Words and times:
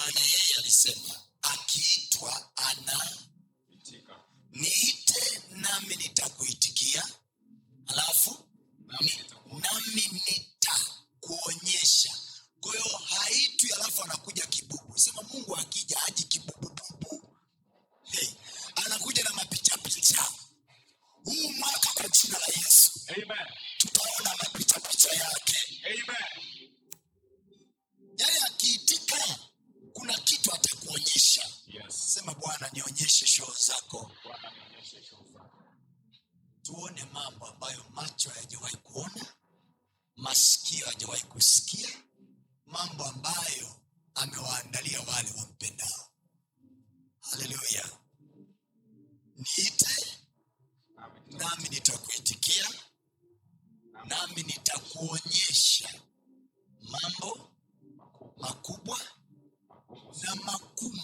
maana 0.00 0.20
yeye 0.20 0.54
alisema 0.58 1.20
akiitwa 1.42 2.50
ana 2.56 3.16
niite 4.50 5.42
nami 5.50 5.96
nitakuitikia. 5.96 7.08
Alafu 7.86 8.48
nami, 8.86 9.12
nami 9.46 10.10
nitakuonyesha. 10.26 12.16
Kwa 12.60 12.72
hiyo 12.72 12.96
haitwi 12.98 13.72
alafu 13.72 14.02
anakuja 14.02 14.46
kibubu. 14.46 14.98
Sema 14.98 15.22
mungu 15.22 15.56
akija 15.56 16.02
aji 16.06 16.24
kibubububu. 16.24 17.36
Hey, 18.10 18.28
anakuja 18.84 19.22
na 19.24 19.30
mapichapicha. 19.30 20.28
Huu 21.24 21.52
mwaka 21.52 21.92
kwa 21.94 22.08
jina 22.08 22.38
la 22.38 22.46
yesu. 22.46 22.90
Amen. 23.08 23.46
Tutaona 23.78 24.36
mapichapicha 24.42 25.10
yake. 25.12 25.56
Amen 25.84 26.29
sema 32.10 32.34
bwana 32.34 32.70
nionyeshe 32.72 33.26
shoo 33.26 33.52
zako. 33.66 34.10
Tuone 36.62 37.04
mambo 37.04 37.46
ambayo 37.46 37.84
macho 37.94 38.30
hayajawahi 38.30 38.76
kuona 38.76 39.26
masikio 40.16 40.86
hayajawahi 40.86 41.22
kusikia 41.22 41.88
mambo 42.66 43.04
ambayo 43.04 43.80
amewaandalia 44.14 45.00
wale 45.00 45.30
wampendao. 45.38 46.10
Haleluya. 47.20 47.84
Niite 49.36 50.18
nami 50.96 51.20
nami 51.38 51.68
nitakuitikia 51.68 52.68
nami 54.04 54.42
nitakuonyesha 54.42 56.00
mambo 56.80 57.50
makubwa 58.36 59.00
na 60.22 60.34
magumu 60.34 61.02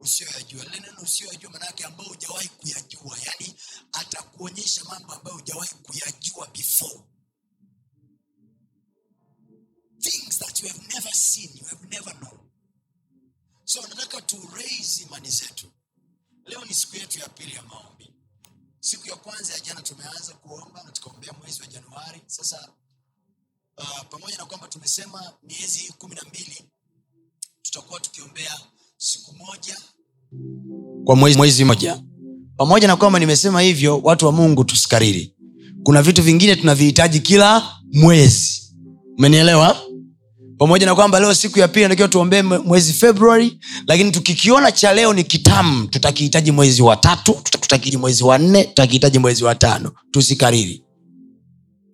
usiyoyajua. 0.00 0.64
Lile 0.64 0.80
neno 0.80 1.00
usiyoyajua 1.02 1.50
manake 1.50 1.84
ambayo 1.84 2.08
hujawahi 2.08 2.48
kuyajua 2.48 3.18
yaani 3.26 3.54
atakuonyesha 3.92 4.84
mambo 4.84 5.12
ambayo 5.12 5.36
hujawahi 5.36 5.74
kuyajua 5.74 6.46
before. 6.46 7.00
Things 10.00 10.38
that 10.38 10.62
you 10.62 10.68
have 10.68 10.80
never 10.94 11.12
seen 11.12 11.50
you 11.58 11.64
have 11.64 11.86
never 11.88 12.14
known. 12.18 12.50
So 13.64 13.82
nataka 13.82 14.20
tu 14.22 14.48
imani 15.02 15.30
zetu. 15.30 15.72
Leo 16.44 16.64
ni 16.64 16.74
siku 16.74 16.96
yetu 16.96 17.18
ya 17.18 17.28
pili 17.28 17.54
ya 17.54 17.62
maombi. 17.62 18.14
Siku 18.80 19.08
ya 19.08 19.16
kwanza 19.16 19.52
ya 19.52 19.60
jana 19.60 19.82
tumeanza 19.82 20.34
kuomba 20.34 20.82
na 20.82 20.92
tukaombea 20.92 21.32
mwezi 21.32 21.60
wa 21.60 21.66
januari. 21.66 22.22
Sasa 22.26 22.72
uh, 23.78 24.00
pamoja 24.10 24.36
na 24.36 24.46
kwamba 24.46 24.68
tumesema 24.68 25.38
miezi 25.42 25.92
kumi 25.92 26.14
na 26.14 26.22
mbili 26.22 26.70
tutakuwa 27.62 28.00
tukiombea 28.00 28.60
siku 29.02 29.34
moja. 29.36 29.76
Kwa 31.04 31.16
mwezi, 31.16 31.36
mwezi 31.38 31.64
moja. 31.64 32.02
Pamoja 32.56 32.88
na 32.88 32.96
kwamba 32.96 33.18
nimesema 33.18 33.60
hivyo 33.60 34.00
watu 34.02 34.26
wa 34.26 34.32
mungu 34.32 34.64
tusikariri. 34.64 35.34
Kuna 35.82 36.02
vitu 36.02 36.22
vingine 36.22 36.56
tunavihitaji 36.56 37.20
kila 37.20 37.62
mwezi. 37.92 38.62
Umenielewa? 39.18 39.76
Pamoja 40.58 40.86
na 40.86 40.94
kwamba 40.94 41.20
leo 41.20 41.34
siku 41.34 41.58
ya 41.58 41.68
pili 41.68 41.82
natakiwa 41.82 42.08
tuombee 42.08 42.42
mwezi 42.42 42.92
februari 42.92 43.58
lakini 43.86 44.10
tukikiona 44.10 44.72
cha 44.72 44.92
leo 44.94 45.12
ni 45.12 45.24
kitamu 45.24 45.86
tutakihitaji 45.86 46.52
mwezi 46.52 46.82
wa 46.82 46.96
tatu 46.96 47.32
tuta- 47.32 47.58
tutakihitaji 47.58 47.96
mwezi 47.96 48.24
wa 48.24 48.38
nne 48.38 48.64
tutakihitaji 48.64 49.18
mwezi 49.18 49.44
wa 49.44 49.54
tano. 49.54 49.92
Tusikariri. 50.10 50.82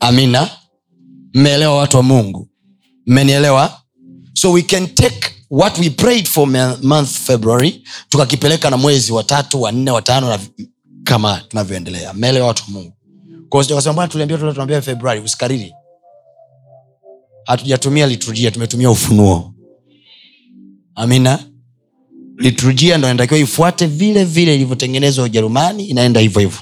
Amina? 0.00 0.50
Mmeelewa 1.34 1.76
watu 1.76 1.96
wa 1.96 2.02
mungu? 2.02 2.48
Mmenielewa? 3.06 3.80
So 4.34 4.52
we 4.52 4.62
can 4.62 4.86
take 4.94 5.32
what 5.50 5.78
we 5.78 5.90
prayed 5.90 6.28
for 6.28 6.48
month 6.82 7.08
february 7.08 7.82
tukakipeleka 8.08 8.70
na 8.70 8.76
mwezi 8.76 9.12
wa 9.12 9.24
tatu 9.24 9.62
wa 9.62 9.72
nne 9.72 9.90
wa 9.90 10.02
tano 10.02 10.28
na 10.28 10.38
kama 11.06 11.40
tunavyoendelea. 11.48 12.12
Mmeelewa 12.14 12.46
watu 12.46 12.62
wa 12.62 12.70
mungu. 12.70 12.92
Bwana 13.94 14.08
tuliambia 14.08 14.38
tunaambia 14.38 14.82
februari 14.82 15.20
usikariri. 15.20 15.74
Hatujatumia 17.44 18.06
liturujia 18.06 18.50
tumetumia 18.50 18.90
ufunuo. 18.90 19.54
Amina. 20.94 21.38
Liturujia 22.36 22.98
ndo 22.98 23.08
inatakiwa 23.08 23.40
ifuate 23.40 23.86
vile 23.86 24.24
vile 24.24 24.54
ilivyotengenezwa 24.54 25.24
ujerumani 25.24 25.84
inaenda 25.86 26.20
hivyo 26.20 26.40
hivyo. 26.40 26.58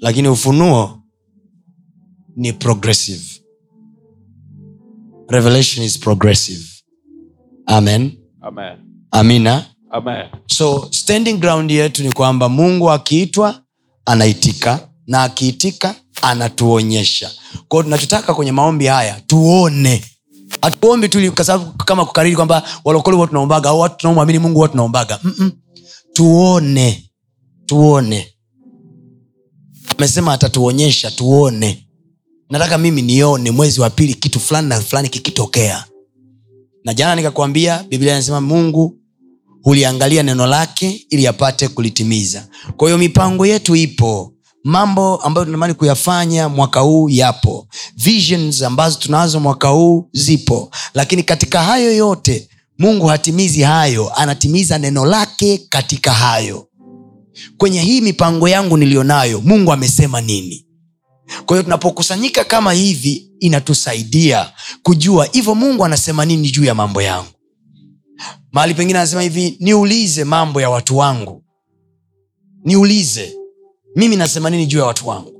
Lakini 0.00 0.28
ufunuo 0.28 1.02
ni 2.36 2.52
progressive. 2.52 3.24
Revelation 5.28 5.86
is 5.86 5.98
progressive 5.98 6.71
amen. 7.66 8.12
Amen. 8.40 8.78
Amina. 9.10 9.66
Amen. 9.90 10.26
So 10.46 10.88
standing 10.90 11.38
ground 11.38 11.70
yetu 11.70 12.02
ni 12.02 12.12
kwamba 12.12 12.48
mungu 12.48 12.90
akiitwa 12.90 13.62
anaitika 14.06 14.88
na 15.06 15.22
akiitika 15.22 15.94
anatuonyesha. 16.22 17.30
Kwao 17.68 17.82
tunachotaka 17.82 18.34
kwenye 18.34 18.52
maombi 18.52 18.86
haya 18.86 19.20
tuone. 19.26 20.04
Hatuombi 20.62 21.08
tu 21.08 21.32
kama 21.86 22.04
kukariri 22.04 22.36
kwamba 22.36 22.62
walokole 22.84 23.14
huwa 23.16 23.26
tunaombaga 23.28 23.68
au 23.68 23.80
watu 23.80 23.96
tunaomwamini 23.96 24.38
mungu 24.38 24.54
huwa 24.54 24.68
tunaombaga. 24.68 25.18
Mm-mm. 25.24 25.52
tuone. 26.12 27.10
Tuone. 27.66 28.28
Amesema 29.98 30.32
atatuonyesha 30.32 31.10
tuone. 31.10 31.86
Nataka 32.50 32.78
mimi 32.78 33.02
nione 33.02 33.50
mwezi 33.50 33.80
wa 33.80 33.90
pili 33.90 34.14
kitu 34.14 34.40
fulani 34.40 34.68
na 34.68 34.80
fulani 34.80 35.08
kikitokea 35.08 35.84
na 36.84 36.94
jana 36.94 37.14
nikakwambia 37.14 37.84
biblia 37.88 38.12
inasema 38.12 38.40
mungu 38.40 38.98
huliangalia 39.62 40.22
neno 40.22 40.46
lake 40.46 41.06
ili 41.10 41.26
apate 41.26 41.68
kulitimiza. 41.68 42.46
Kwa 42.76 42.88
hiyo 42.88 42.98
mipango 42.98 43.46
yetu 43.46 43.76
ipo. 43.76 44.32
Mambo 44.64 45.16
ambayo 45.16 45.44
tunatamani 45.44 45.74
kuyafanya 45.74 46.48
mwaka 46.48 46.80
huu 46.80 47.08
yapo. 47.08 47.66
Visions 47.96 48.62
ambazo 48.62 48.98
tunazo 48.98 49.40
mwaka 49.40 49.68
huu 49.68 50.08
zipo. 50.12 50.70
Lakini 50.94 51.22
katika 51.22 51.62
hayo 51.62 51.96
yote 51.96 52.48
mungu 52.78 53.06
hatimizi 53.06 53.62
hayo. 53.62 54.12
Anatimiza 54.16 54.78
neno 54.78 55.04
lake 55.04 55.58
katika 55.68 56.12
hayo. 56.12 56.68
Kwenye 57.58 57.82
hii 57.82 58.00
mipango 58.00 58.48
yangu 58.48 58.76
niliyonayo 58.76 59.40
mungu 59.40 59.72
amesema 59.72 60.20
nini 60.20 60.66
kwa 61.46 61.56
hiyo 61.56 61.62
tunapokusanyika 61.62 62.44
kama 62.44 62.72
hivi 62.72 63.30
inatusaidia 63.40 64.52
kujua 64.82 65.24
hivyo 65.32 65.54
mungu 65.54 65.84
anasema 65.84 66.24
nini 66.24 66.50
juu 66.50 66.64
ya 66.64 66.74
mambo 66.74 67.02
yangu. 67.02 67.28
Mahali 68.52 68.74
pengine 68.74 68.98
anasema 68.98 69.22
hivi 69.22 69.56
niulize 69.60 70.24
mambo 70.24 70.60
ya 70.60 70.70
watu 70.70 70.96
wangu. 70.96 71.44
Niulize 72.64 73.34
mimi 73.96 74.16
nasema 74.16 74.50
nini 74.50 74.66
juu 74.66 74.78
ya 74.78 74.84
watu 74.84 75.08
wangu? 75.08 75.32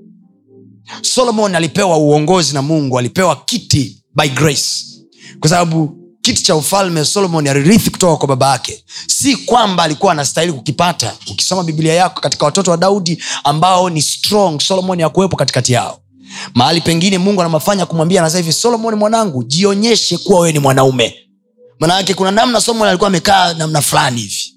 Solomon 1.02 1.54
alipewa 1.54 1.96
uongozi 1.98 2.54
na 2.54 2.62
mungu 2.62 2.98
alipewa 2.98 3.36
kiti 3.44 4.04
by 4.16 4.28
grace. 4.28 4.70
Kwa 5.40 5.50
sababu 5.50 6.01
kiti 6.22 6.42
cha 6.42 6.56
ufalme 6.56 7.04
solomon 7.04 7.46
alirithi 7.48 7.90
kutoka 7.90 8.16
kwa 8.16 8.28
baba 8.28 8.50
yake. 8.50 8.84
Si 9.06 9.36
kwamba 9.36 9.82
alikuwa 9.82 10.12
anastahili 10.12 10.52
kukipata. 10.52 11.14
Ukisoma 11.30 11.62
biblia 11.62 11.94
yako 11.94 12.20
katika 12.20 12.44
watoto 12.44 12.70
wa 12.70 12.76
daudi 12.76 13.22
ambao 13.44 13.90
ni 13.90 14.02
strong 14.02 14.60
solomon 14.60 15.00
yakuwepo 15.00 15.36
katikati 15.36 15.72
yao. 15.72 15.98
Mahali 16.54 16.80
pengine 16.80 17.18
mungu 17.18 17.40
anamafanya 17.40 17.86
kumwambia 17.86 18.20
anasema 18.20 18.38
hivi 18.40 18.52
solomon 18.52 18.94
mwanangu 18.94 19.44
jionyeshe 19.44 20.18
kuwa 20.18 20.40
wewe 20.40 20.52
ni 20.52 20.58
mwanaume. 20.58 21.14
Manake 21.80 22.14
kuna 22.14 22.30
namna 22.30 22.60
solomon 22.60 22.88
alikuwa 22.88 23.08
amekaa 23.08 23.54
namna 23.54 23.82
fulani 23.82 24.20
hivi. 24.20 24.54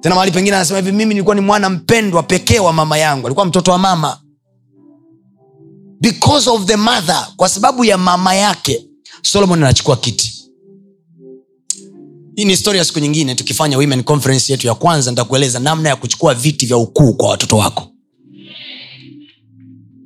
Tena 0.00 0.14
mahali 0.14 0.32
pengine 0.32 0.56
anasema 0.56 0.78
hivi 0.78 0.92
mimi 0.92 1.14
nilikuwa 1.14 1.34
ni 1.34 1.40
mwana 1.40 1.70
mpendwa 1.70 2.22
pekee 2.22 2.58
wa 2.58 2.72
mama 2.72 2.98
yangu. 2.98 3.26
Alikuwa 3.26 3.46
mtoto 3.46 3.70
wa 3.70 3.78
mama. 3.78 4.20
Because 6.00 6.50
of 6.50 6.64
the 6.64 6.76
mother 6.76 7.26
kwa 7.36 7.48
sababu 7.48 7.84
ya 7.84 7.98
mama 7.98 8.34
yake 8.34 8.86
solomon 9.22 9.62
anachukua 9.62 9.96
kiti. 9.96 10.32
Hii 12.36 12.44
ni 12.44 12.50
historia 12.50 12.84
siku 12.84 12.98
nyingine 12.98 13.34
tukifanya 13.34 13.78
women 13.78 14.02
conference 14.02 14.52
yetu 14.52 14.66
ya 14.66 14.74
kwanza 14.74 15.10
nitakueleza 15.10 15.58
namna 15.58 15.88
ya 15.88 15.96
kuchukua 15.96 16.34
viti 16.34 16.66
vya 16.66 16.76
ukuu 16.76 17.14
kwa 17.14 17.28
watoto 17.28 17.56
wako. 17.56 17.92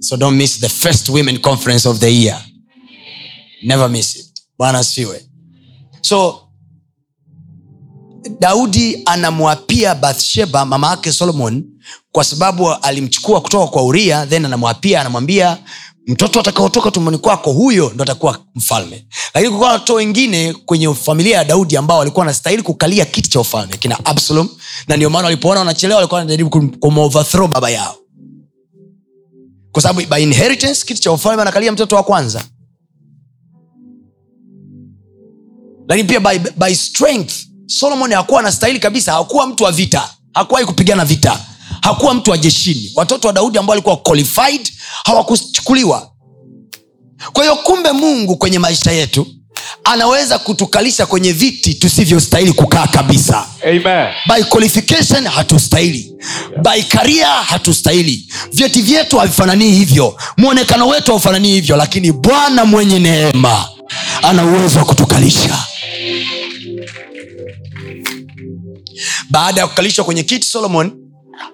So 0.00 0.16
don't 0.16 0.37
miss 0.37 0.61
the 0.61 0.69
first 0.69 1.08
women 1.08 1.38
conference 1.38 1.88
of 1.88 1.99
the 1.99 2.14
year. 2.22 2.44
Never 3.62 3.90
miss 3.90 4.16
it. 4.16 4.26
Bwana 4.58 4.78
asifiwe. 4.78 5.25
So 6.00 6.40
daudi 8.40 9.02
anamwapia 9.05 9.94
bathsheba 9.94 10.64
mama 10.64 10.90
yake 10.90 11.12
solomon 11.12 11.64
kwa 12.12 12.25
sababu 12.25 12.72
alimchukua 12.72 13.40
kutoka 13.40 13.67
kwa 13.67 13.82
uria 13.82 14.26
then 14.26 14.44
anamwapia 14.44 15.00
anamwambia 15.00 15.58
mtoto 16.06 16.41
atakaotoka 16.41 16.91
tumboni 16.91 17.19
kwako 17.19 17.53
huyo 17.53 17.91
ndo 17.95 18.03
atakuwa 18.03 18.39
mfalme. 18.55 19.06
Lakini 19.35 19.53
kukawa 19.53 19.73
watoto 19.73 19.95
wengine 19.95 20.53
kwenye 20.53 20.95
familia 20.95 21.37
ya 21.37 21.45
daudi 21.45 21.77
ambao 21.77 21.99
walikuwa 21.99 22.21
wanastahili 22.21 22.62
kukalia 22.62 23.05
kiti 23.05 23.31
cha 23.31 23.41
ufalme 23.41 23.77
kina 23.77 24.05
absalom 24.05 24.49
na 24.89 24.97
ndio 24.97 25.11
maana 25.11 25.25
walipoona 25.25 25.61
wanachelewa 25.61 25.97
walikuwa 25.99 26.19
wanajaribu 26.19 26.51
kum- 26.51 26.79
kumoverthrow 26.79 27.49
baba 27.49 27.71
yao. 27.71 27.97
Kwa 29.73 29.83
sababu 29.83 30.06
by 30.15 30.23
inheritance 30.23 30.87
kiti 30.87 31.01
cha 31.01 31.12
ufalme 31.12 31.43
anakalia 31.43 31.73
mtoto 31.73 31.97
wa 31.97 32.03
kwanza. 32.03 32.45
Lakini 35.89 36.09
pia 36.09 36.21
by, 36.21 36.39
by 36.56 36.75
strength 36.75 37.33
solomon 37.67 38.12
hakuwa 38.12 38.41
anastahili 38.41 38.79
kabisa 38.81 39.12
hakuwa 39.12 39.47
mtu 39.47 39.65
wa 39.65 39.73
vita 39.73 40.11
hakuwahi 40.35 40.67
kupigana 40.67 41.05
vita 41.05 41.41
hakuwa 41.84 42.14
mtu 42.14 42.31
wa 42.31 42.38
jeshini. 42.38 42.92
Watoto 42.94 43.28
wa 43.28 43.34
daudi 43.34 43.58
ambao 43.58 43.72
walikuwa 43.72 43.96
qualified 43.96 44.72
hawakuchukuliwa. 45.04 46.10
Kwa 47.32 47.42
hiyo 47.44 47.56
kumbe 47.56 47.92
mungu 47.92 48.36
kwenye 48.36 48.58
maisha 48.58 48.92
yetu 48.92 49.26
anaweza 49.84 50.38
kutukalisha 50.38 51.06
kwenye 51.06 51.32
viti 51.32 51.75
tusivyostahili 51.75 52.52
kukaa 52.52 52.86
kabisa. 52.86 53.46
Amen. 53.64 54.08
by 54.28 54.42
qualification 54.48 55.26
hatustahili. 55.26 56.12
By 56.62 56.82
karia 56.82 57.26
hatustahili. 57.26 58.32
Vyeti 58.52 58.82
vyetu 58.82 59.19
havifananii 59.19 59.70
hivyo. 59.70 60.16
Mwonekano 60.36 60.88
wetu 60.88 61.10
haufananii 61.10 61.52
hivyo 61.54 61.76
lakini 61.76 62.12
bwana 62.12 62.64
mwenye 62.64 62.98
neema 62.98 63.69
ana 64.22 64.44
uwezo 64.44 64.78
wa 64.78 64.84
kutukalisha. 64.84 65.58
Baada 69.31 69.60
ya 69.60 69.66
kukalishwa 69.66 70.04
kwenye 70.04 70.22
kiti 70.22 70.46
solomon 70.46 71.04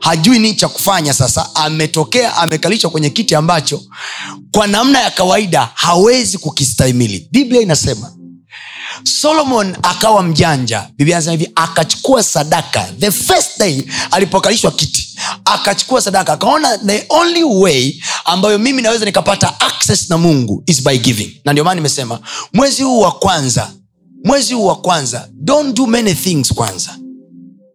hajui 0.01 0.39
nini 0.39 0.55
cha 0.55 0.69
kufanya. 0.69 1.13
Sasa 1.15 1.55
ametokea 1.55 2.37
amekalishwa 2.37 2.91
kwenye 2.91 3.11
kiti 3.11 3.35
ambacho 3.35 3.83
kwa 4.53 4.67
namna 4.67 5.01
ya 5.01 5.11
kawaida 5.11 5.71
hawezi 5.75 6.39
kukistahimili. 6.39 7.29
Biblia 7.33 7.61
inasema 7.61 8.13
solomon 9.05 9.77
akawa 9.83 10.23
mjanja. 10.23 10.89
Biblia 10.97 11.17
anasema 11.17 11.33
hivi 11.37 11.53
akachukua 11.55 12.23
sadaka. 12.23 12.89
The 12.99 13.11
first 13.11 13.59
day 13.59 13.83
alipokalishwa 14.11 14.71
kiti 14.71 15.19
akachukua 15.45 16.01
sadaka 16.03 16.33
akaona 16.33 16.79
the 16.79 17.07
only 17.09 17.43
way 17.45 17.95
ambayo 18.25 18.59
mimi 18.59 18.83
naweza 18.83 19.05
nikapata 19.05 19.61
access 19.61 20.11
na 20.11 20.19
mungu 20.19 20.63
is 20.67 20.83
by 20.85 20.99
giving. 20.99 21.41
Na 21.45 21.53
ndio 21.53 21.65
maana 21.65 21.75
nimesema 21.75 22.21
mwezi 22.53 22.83
huu 22.83 23.01
wa 23.01 23.13
kwanza 23.13 23.71
mwezi 24.25 24.55
huu 24.55 24.67
wa 24.67 24.77
kwanza 24.77 25.29
don't 25.33 25.77
do 25.77 25.87
many 25.87 26.15
things 26.15 26.53
kwanza 26.55 26.97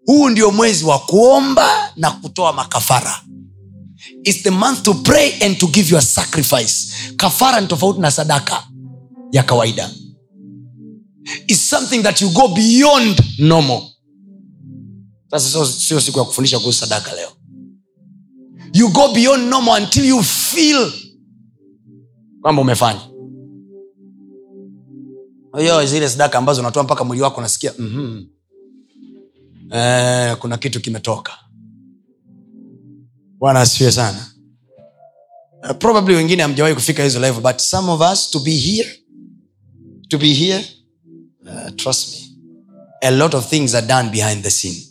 huu 0.05 0.29
ndio 0.29 0.51
mwezi 0.51 0.85
wa 0.85 0.99
kuomba 0.99 1.91
na 1.95 2.11
kutoa 2.11 2.53
makafara. 2.53 3.21
It's 4.23 4.43
the 4.43 4.49
month 4.49 4.83
to 4.83 4.93
pray 4.93 5.31
and 5.43 5.57
to 5.57 5.67
give 5.67 5.91
your 5.91 6.01
sacrifice. 6.01 6.93
Kafara 7.17 7.61
ni 7.61 7.67
tofauti 7.67 7.99
na 7.99 8.11
sadaka 8.11 8.67
ya 9.31 9.43
kawaida. 9.43 9.89
Is 11.47 11.69
something 11.69 12.03
that 12.03 12.21
you 12.21 12.29
go 12.29 12.47
beyond 12.47 13.21
normal. 13.39 13.81
Sasa 15.31 15.65
sio 15.65 16.01
siku 16.01 16.19
ya 16.19 16.25
kufundisha 16.25 16.59
kuhusu 16.59 16.79
sadaka 16.79 17.13
leo. 17.15 17.29
You 18.73 18.89
go 18.89 19.13
beyond 19.13 19.49
normal 19.49 19.83
until 19.83 20.05
you 20.05 20.23
feel 20.23 20.91
kwamba 22.41 22.61
umefanya. 22.61 23.01
Hiyo 25.59 25.85
zile 25.85 26.09
sadaka 26.09 26.37
ambazo 26.37 26.61
unatoa 26.61 26.83
mpaka 26.83 27.03
mwili 27.03 27.23
wako 27.23 27.37
unasikia 27.37 27.73
mm-hmm. 27.79 28.27
Eh, 29.71 30.38
kuna 30.38 30.57
kitu 30.57 30.81
kimetoka. 30.81 31.31
Bwana 33.39 33.59
asifiwe 33.62 33.91
sana. 33.91 34.31
Uh, 35.63 35.77
probably 35.77 36.15
wengine 36.15 36.41
hamjawahi 36.44 36.75
kufika 36.75 37.03
hizo 37.03 37.19
level 37.19 37.41
but 37.41 37.59
some 37.62 37.91
of 37.91 38.01
us 38.13 38.31
to 38.31 38.39
be 38.39 38.51
here 38.51 38.89
to 40.09 40.17
be 40.17 40.33
here 40.33 40.65
uh, 41.45 41.75
trust 41.75 42.12
me 42.13 42.38
a 43.01 43.12
lot 43.12 43.38
of 43.38 43.50
things 43.50 43.75
are 43.75 43.88
done 43.88 44.09
behind 44.12 44.44
the 44.44 44.50
scene. 44.51 44.81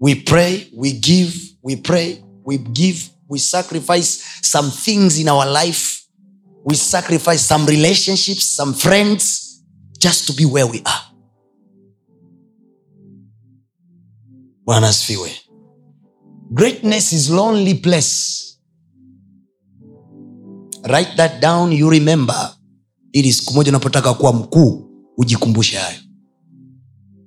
We 0.00 0.14
pray 0.14 0.68
we 0.76 0.92
give 0.92 1.34
we 1.62 1.76
pray 1.76 2.22
we 2.44 2.58
give 2.58 3.10
we 3.28 3.38
sacrifice 3.38 4.22
some 4.42 4.70
things 4.70 5.18
in 5.18 5.28
our 5.28 5.46
life. 5.46 6.04
We 6.64 6.74
sacrifice 6.74 7.42
some 7.42 7.66
relationships 7.66 8.44
some 8.44 8.74
friends 8.74 9.62
just 9.98 10.26
to 10.26 10.32
be 10.32 10.44
where 10.44 10.66
we 10.66 10.82
are 10.86 11.07
bwana 14.68 14.88
asifiwe. 14.88 15.30
Greatness 16.50 17.12
is 17.12 17.30
lonely 17.30 17.74
place. 17.74 18.44
Write 20.84 21.16
that 21.16 21.40
down 21.40 21.72
you 21.72 21.90
remember. 21.90 22.54
Ili 23.12 23.32
siku 23.32 23.54
moja 23.54 23.70
unapotaka 23.70 24.14
kuwa 24.14 24.32
mkuu 24.32 24.90
ujikumbushe 25.16 25.76
hayo. 25.76 25.98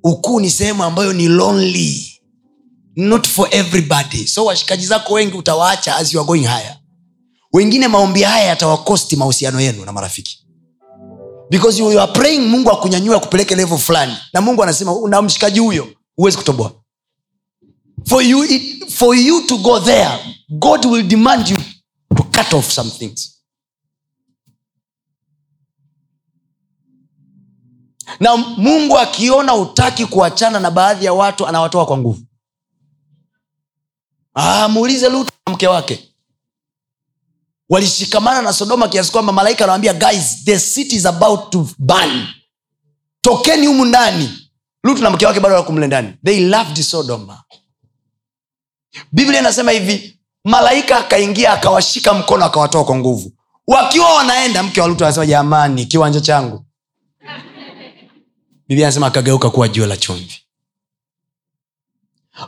Ukuu 0.03 0.39
ni 0.39 0.49
sehemu 0.49 0.83
ambayo 0.83 1.13
ni 1.13 1.27
lonely. 1.27 2.21
Not 2.95 3.27
for 3.27 3.47
everybody. 3.51 4.27
So 4.27 4.45
washikaji 4.45 4.85
zako 4.85 5.13
wengi 5.13 5.37
utawaacha 5.37 5.95
as 5.95 6.13
you 6.13 6.19
are 6.19 6.27
going 6.27 6.41
higher. 6.47 6.77
Wengine 7.53 7.87
maombi 7.87 8.21
haya 8.23 8.45
yatawakosti 8.45 9.15
mahusiano 9.15 9.61
yenu 9.61 9.85
na 9.85 9.91
marafiki. 9.91 10.47
Because 11.49 11.81
you 11.83 11.99
are 12.01 12.11
praying 12.11 12.39
mungu 12.47 12.71
akunyanyua 12.71 13.19
kupeleke 13.19 13.55
level 13.55 13.77
fulani. 13.77 14.13
Na 14.33 14.41
mungu 14.41 14.63
anasema 14.63 14.95
na 15.09 15.21
mshikaji 15.21 15.59
huyo 15.59 15.87
huwezi 16.15 16.37
kutoboa 16.37 16.80
for 18.05 18.21
you, 18.23 18.43
it, 18.43 18.91
for 18.91 19.15
you 19.15 19.47
to 19.47 19.57
go 19.57 19.79
there 19.79 20.19
god 20.59 20.85
will 20.85 21.07
demand 21.07 21.49
you 21.49 21.57
to 22.15 22.23
cut 22.23 22.53
off 22.53 22.71
some 22.71 22.89
things. 22.89 23.37
Na 28.19 28.37
mungu 28.37 28.97
akiona 28.99 29.55
utaki 29.55 30.05
kuachana 30.05 30.59
na 30.59 30.71
baadhi 30.71 31.05
ya 31.05 31.13
watu 31.13 31.47
anawatoa 31.47 31.85
kwa 31.85 31.97
nguvu. 31.97 32.21
Ah, 34.33 34.67
muulize 34.67 35.09
lutu 35.09 35.31
na 35.47 35.53
mke 35.53 35.67
wake. 35.67 36.07
Walishikamana 37.69 38.41
na 38.41 38.53
sodoma 38.53 38.87
kiasi 38.87 39.11
kwamba 39.11 39.33
malaika 39.33 39.63
anawambia 39.63 39.93
guys 39.93 40.43
the 40.45 40.59
city 40.59 40.95
is 40.95 41.05
about 41.05 41.49
to 41.51 41.67
burn. 41.79 42.27
Tokeni 43.21 43.67
humu 43.67 43.85
ndani. 43.85 44.49
Lutu 44.83 45.01
na 45.03 45.09
mke 45.09 45.25
wake 45.25 45.39
bado 45.39 45.55
wakumle 45.55 45.87
ndani. 45.87 46.13
They 46.25 46.39
loved 46.49 46.81
sodoma 46.83 47.43
biblia 49.11 49.39
inasema 49.39 49.71
hivi 49.71 50.19
malaika 50.43 50.97
akaingia 50.97 51.53
akawashika 51.53 52.13
mkono 52.13 52.45
akawatoa 52.45 52.85
kwa 52.85 52.95
nguvu. 52.95 53.31
Wakiwa 53.67 54.13
wanaenda 54.13 54.63
mke 54.63 54.81
wa 54.81 54.87
lutu 54.87 55.03
anasema 55.05 55.25
jamani 55.25 55.85
kiwanja 55.85 56.21
changu. 56.21 56.65
Biblia 58.67 58.87
anasema 58.87 59.07
akageuka 59.07 59.49
kuwa 59.49 59.67
jua 59.67 59.87
la 59.87 59.97
chumvi. 59.97 60.35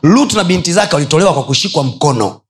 Lutu 0.04 0.38
na 0.38 0.44
binti 0.44 0.74
zake 0.74 0.96
walitolewa 0.96 1.34
kwa 1.34 1.44
kushikwa 1.44 1.84
mkono. 1.84 2.42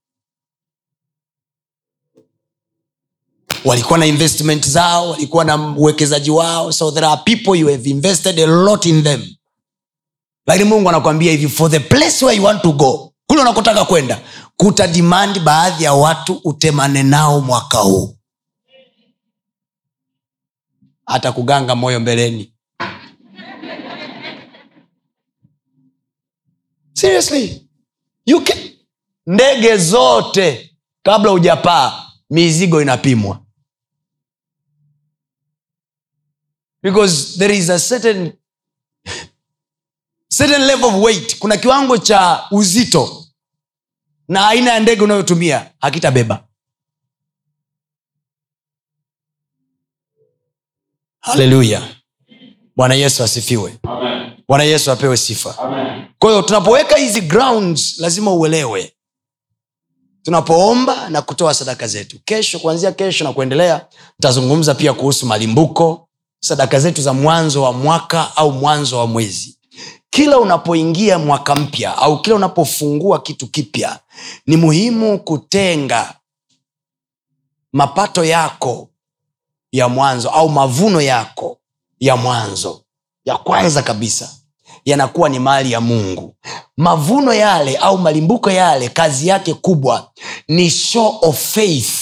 Walikuwa 3.64 3.98
na 3.98 4.06
investment 4.06 4.68
zao 4.68 5.10
walikuwa 5.10 5.44
na 5.44 5.56
uwekezaji 5.76 6.30
wao. 6.30 6.72
So 6.72 6.90
there 6.90 7.06
are 7.06 7.20
people 7.24 7.58
you 7.60 7.68
have 7.68 7.90
invested 7.90 8.40
a 8.40 8.46
lot 8.46 8.88
in 8.88 9.02
them. 9.02 9.34
Lakini 10.46 10.68
mungu 10.68 10.88
anakuambia 10.88 11.30
hivi 11.32 11.48
for 11.48 11.70
the 11.70 11.80
place 11.80 12.24
where 12.24 12.38
you 12.38 12.44
want 12.44 12.62
to 12.62 12.72
go 12.72 13.13
kule 13.34 13.42
unakotaka 13.42 13.84
kwenda 13.84 14.20
kuta 14.56 14.86
dimandi 14.86 15.40
baadhi 15.40 15.84
ya 15.84 15.92
watu 15.92 16.40
utemane 16.44 17.02
nao 17.02 17.40
mwaka 17.40 17.78
huu. 17.78 18.16
Hata 21.06 21.32
kuganga 21.32 21.74
moyo 21.74 22.00
mbeleni. 22.00 22.52
Seriously 26.92 27.68
you 28.26 28.40
can... 28.44 28.58
ndege 29.26 29.76
zote 29.76 30.76
kabla 31.02 31.30
hujapaa 31.30 32.10
mizigo 32.30 32.82
inapimwa. 32.82 33.40
Because 36.82 37.38
there 37.38 37.56
is 37.56 37.70
a 37.70 37.78
certain 37.78 38.32
certain 40.28 40.62
level 40.66 40.84
of 40.84 40.94
weight. 41.04 41.38
Kuna 41.38 41.56
kiwango 41.56 41.98
cha 41.98 42.46
uzito 42.50 43.23
na 44.28 44.48
aina 44.48 44.70
ya 44.72 44.80
ndege 44.80 45.02
unayotumia 45.02 45.70
hakitabeba. 45.80 46.44
Haleluya 51.20 51.82
bwana 52.76 52.94
yesu 52.94 53.22
asifiwe. 53.22 53.78
Bwana 54.48 54.64
yesu 54.64 54.90
apewe 54.90 55.16
sifa. 55.16 55.52
Kwa 56.18 56.30
hiyo 56.30 56.42
tunapoweka 56.42 56.96
hizi 56.96 57.20
grounds 57.20 57.98
lazima 57.98 58.32
uelewe. 58.32 58.92
Tunapoomba 60.22 61.08
na 61.10 61.22
kutoa 61.22 61.54
sadaka 61.54 61.86
zetu. 61.86 62.18
Kesho 62.24 62.58
kuanzia 62.58 62.92
kesho 62.92 63.24
na 63.24 63.32
kuendelea 63.32 63.86
tutazungumza 64.16 64.74
pia 64.74 64.92
kuhusu 64.92 65.26
malimbuko 65.26 66.08
sadaka 66.40 66.80
zetu 66.80 67.02
za 67.02 67.12
mwanzo 67.12 67.62
wa 67.62 67.72
mwaka 67.72 68.36
au 68.36 68.52
mwanzo 68.52 68.98
wa 68.98 69.06
mwezi 69.06 69.58
kila 70.14 70.38
unapoingia 70.38 71.18
mwaka 71.18 71.54
mpya 71.54 71.96
au 71.98 72.22
kila 72.22 72.36
unapofungua 72.36 73.18
kitu 73.22 73.46
kipya 73.46 73.98
ni 74.46 74.56
muhimu 74.56 75.18
kutenga 75.18 76.14
mapato 77.72 78.24
yako 78.24 78.88
ya 79.72 79.88
mwanzo 79.88 80.30
au 80.30 80.48
mavuno 80.48 81.00
yako 81.00 81.58
ya 82.00 82.16
mwanzo. 82.16 82.80
Ya 83.24 83.36
kwanza 83.36 83.82
kabisa 83.82 84.30
yanakuwa 84.84 85.28
ni 85.28 85.38
mali 85.38 85.72
ya 85.72 85.80
mungu. 85.80 86.36
Mavuno 86.76 87.32
yale 87.34 87.76
au 87.76 87.98
malimbuko 87.98 88.50
yale 88.50 88.88
kazi 88.88 89.28
yake 89.28 89.54
kubwa 89.54 90.10
ni 90.48 90.70
show 90.70 91.18
of 91.22 91.52
faith 91.52 91.92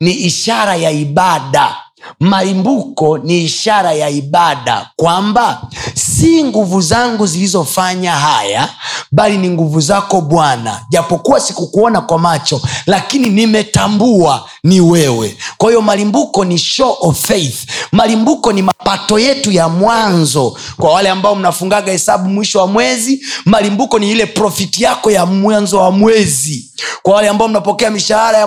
ni 0.00 0.10
ishara 0.12 0.76
ya 0.76 0.90
ibada 0.90 1.76
malimbuko 2.20 3.18
ni 3.18 3.44
ishara 3.44 3.92
ya 3.92 4.08
ibada 4.10 4.90
kwamba 4.96 5.62
si 5.94 6.44
nguvu 6.44 6.80
zangu 6.80 7.26
zilizofanya 7.26 8.12
haya 8.12 8.68
bali 9.12 9.38
ni 9.38 9.50
nguvu 9.50 9.80
zako 9.80 10.20
bwana. 10.20 10.80
Japokuwa 10.90 11.40
sikukuona 11.40 12.00
kwa 12.00 12.18
macho 12.18 12.60
lakini 12.86 13.28
nimetambua 13.30 14.48
ni 14.64 14.80
wewe. 14.80 15.36
Kwa 15.58 15.68
hiyo 15.68 15.82
malimbuko 15.82 16.44
ni 16.44 16.58
show 16.58 16.96
of 17.00 17.26
faith. 17.26 17.56
Malimbuko 17.92 18.52
ni 18.52 18.62
mapato 18.62 19.18
yetu 19.18 19.52
ya 19.52 19.68
mwanzo. 19.68 20.56
Kwa 20.76 20.92
wale 20.92 21.08
ambao 21.10 21.34
mnafungaga 21.34 21.92
hesabu 21.92 22.28
mwisho 22.28 22.58
wa 22.58 22.66
mwezi 22.66 23.24
malimbuko 23.44 23.98
ni 23.98 24.10
ile 24.10 24.26
profiti 24.26 24.82
yako 24.84 25.10
ya 25.10 25.26
mwanzo 25.26 25.78
wa 25.80 25.90
mwezi. 25.90 26.70
Kwa 27.02 27.14
wale 27.14 27.28
ambao 27.28 27.48
mnapokea 27.48 27.90
mishahara 27.90 28.38
ya 28.38 28.46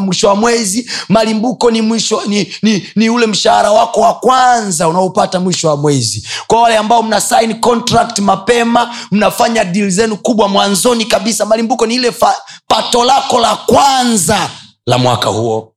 mwisho 0.00 0.28
wa 0.28 0.36
mwezi 0.36 0.90
malimbuko 1.08 1.70
ni 1.70 1.82
mwisho 1.82 2.22
ni, 2.26 2.52
ni, 2.62 2.86
ni 2.96 3.10
ule 3.10 3.26
mshahara 3.26 3.70
wako 3.72 4.00
wa 4.00 4.14
kwanza 4.14 4.88
unaopata 4.88 5.40
mwisho 5.40 5.68
wa 5.68 5.76
mwezi. 5.76 6.28
Kwa 6.46 6.62
wale 6.62 6.76
ambao 6.76 7.02
mna 7.02 7.20
sign 7.20 7.60
contract 7.60 8.18
mapema 8.18 8.94
mnafanya 9.10 9.64
deal 9.64 9.90
zenu 9.90 10.16
kubwa 10.16 10.48
mwanzoni 10.48 11.04
kabisa 11.04 11.46
malimbuko 11.46 11.86
ni 11.86 11.94
ile 11.94 12.12
fa, 12.12 12.34
pato 12.68 13.04
lako 13.04 13.40
la 13.40 13.56
kwanza 13.56 14.50
la 14.86 14.98
mwaka 14.98 15.28
huo. 15.28 15.74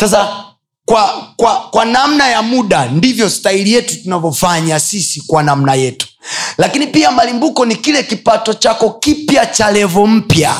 Sasa 0.00 0.44
kwa, 0.84 1.28
kwa, 1.36 1.60
kwa 1.70 1.84
namna 1.84 2.28
ya 2.28 2.42
muda 2.42 2.86
ndivyo 2.88 3.30
staili 3.30 3.72
yetu 3.72 4.02
tunavyofanya 4.02 4.80
sisi 4.80 5.20
kwa 5.26 5.42
namna 5.42 5.74
yetu. 5.74 6.06
Lakini 6.58 6.86
pia 6.86 7.10
malimbuko 7.10 7.64
ni 7.66 7.76
kile 7.76 8.02
kipato 8.02 8.54
chako 8.54 8.90
kipya 8.90 9.46
cha 9.46 9.70
levo 9.70 10.06
mpya. 10.06 10.56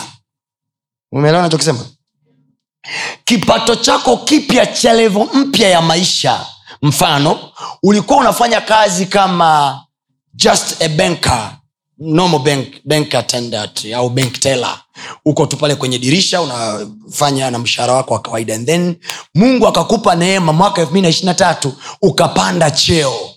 Umeelewa 1.13 1.43
nachokisema 1.43 1.87
kipato 3.25 3.77
chako 3.77 4.17
kipya 4.17 4.67
cha 4.67 4.93
levo 4.93 5.25
mpya 5.35 5.69
ya 5.69 5.81
maisha. 5.83 6.47
Mfano 6.83 7.51
ulikuwa 7.83 8.19
unafanya 8.19 8.61
kazi 8.61 9.07
kama 9.07 9.81
just 10.35 10.83
a 10.83 10.89
banker 10.89 11.57
normal 11.99 12.41
bank, 12.41 12.67
bank 12.85 13.15
attendant 13.15 13.85
au 13.97 14.11
bank 14.11 14.41
teller. 14.41 14.81
Uko 15.25 15.47
tu 15.47 15.57
pale 15.57 15.75
kwenye 15.75 15.99
dirisha 15.99 16.41
unafanya 16.43 17.51
na 17.51 17.59
mshahara 17.59 17.93
wako 17.95 18.15
wa 18.15 18.21
kawaida. 18.21 18.55
And 18.55 18.67
then 18.67 18.97
mungu 19.35 19.67
akakupa 19.69 20.15
neema 20.15 20.53
mwaka 20.53 20.81
elfu 20.81 20.91
mbili 20.91 21.03
na 21.03 21.09
ishirina 21.09 21.35
tatu 21.35 21.75
ukapanda 22.03 22.71
cheo. 22.71 23.31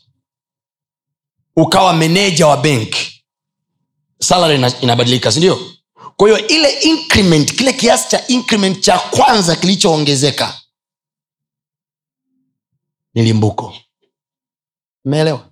Ukawa 1.55 1.93
meneja 1.93 2.47
wa 2.47 2.57
benki 2.57 3.23
salary 4.19 4.71
inabadilika 4.81 5.31
sindio 5.31 5.59
kwa 6.17 6.27
hiyo 6.29 6.47
ile 6.47 6.69
increment 6.71 7.55
kile 7.55 7.73
kiasi 7.73 8.09
cha 8.09 8.27
increment 8.27 8.79
cha 8.81 8.99
kwanza 8.99 9.55
kilichoongezeka 9.55 10.61
ni 13.13 13.23
limbuko. 13.23 13.73
Umeelewa? 15.05 15.49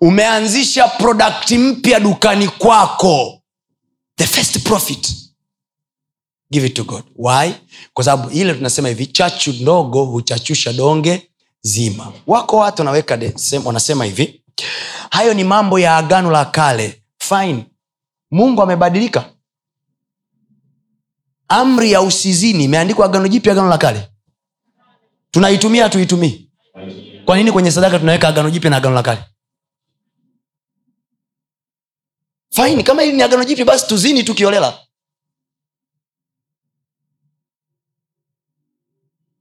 Umeanzisha 0.00 0.88
product 0.88 1.50
mpya 1.50 2.00
dukani 2.00 2.48
kwako. 2.48 3.42
The 4.16 4.26
first 4.26 4.58
profit. 4.62 5.12
Give 6.50 6.66
it 6.66 6.74
to 6.74 6.84
god. 6.84 7.04
Why? 7.16 7.52
Kwa 7.94 8.04
sababu 8.04 8.30
ile 8.30 8.54
tunasema 8.54 8.88
hivi 8.88 9.06
chachu 9.06 9.52
ndogo 9.52 10.04
huchachusha 10.04 10.72
donge 10.72 11.30
zima. 11.60 12.12
Wako 12.26 12.56
watu 12.56 12.80
wanaweka 12.82 13.18
wanasema 13.64 14.04
hivi 14.04 14.44
hayo 15.10 15.34
ni 15.34 15.44
mambo 15.44 15.78
ya 15.78 15.96
agano 15.96 16.30
la 16.30 16.44
kale. 16.44 17.02
Fine 17.18 17.66
mungu 18.32 18.62
amebadilika. 18.62 19.30
Amri 21.48 21.92
ya 21.92 22.02
usizini 22.02 22.64
imeandikwa 22.64 23.06
agano 23.06 23.28
jipya 23.28 23.52
agano 23.52 23.68
la 23.68 23.78
kale. 23.78 24.08
Tunaitumia 25.30 25.88
tuitumii 25.88 26.50
kwa 27.24 27.36
nini 27.36 27.52
kwenye 27.52 27.70
sadaka 27.70 27.98
tunaweka 27.98 28.28
agano 28.28 28.50
jipya 28.50 28.70
na 28.70 28.76
agano 28.76 28.94
la 28.94 29.02
kale? 29.02 29.24
Faini 32.50 32.84
kama 32.84 33.02
hili 33.02 33.16
ni 33.16 33.22
agano 33.22 33.44
jipya 33.44 33.64
basi 33.64 33.86
tuzini 33.86 34.24
tukiolela. 34.24 34.78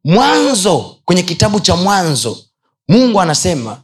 Mwanzo 0.03 1.01
kwenye 1.05 1.24
kitabu 1.24 1.60
cha 1.60 1.75
mwanzo 1.75 2.45
mungu 2.88 3.21
anasema 3.21 3.83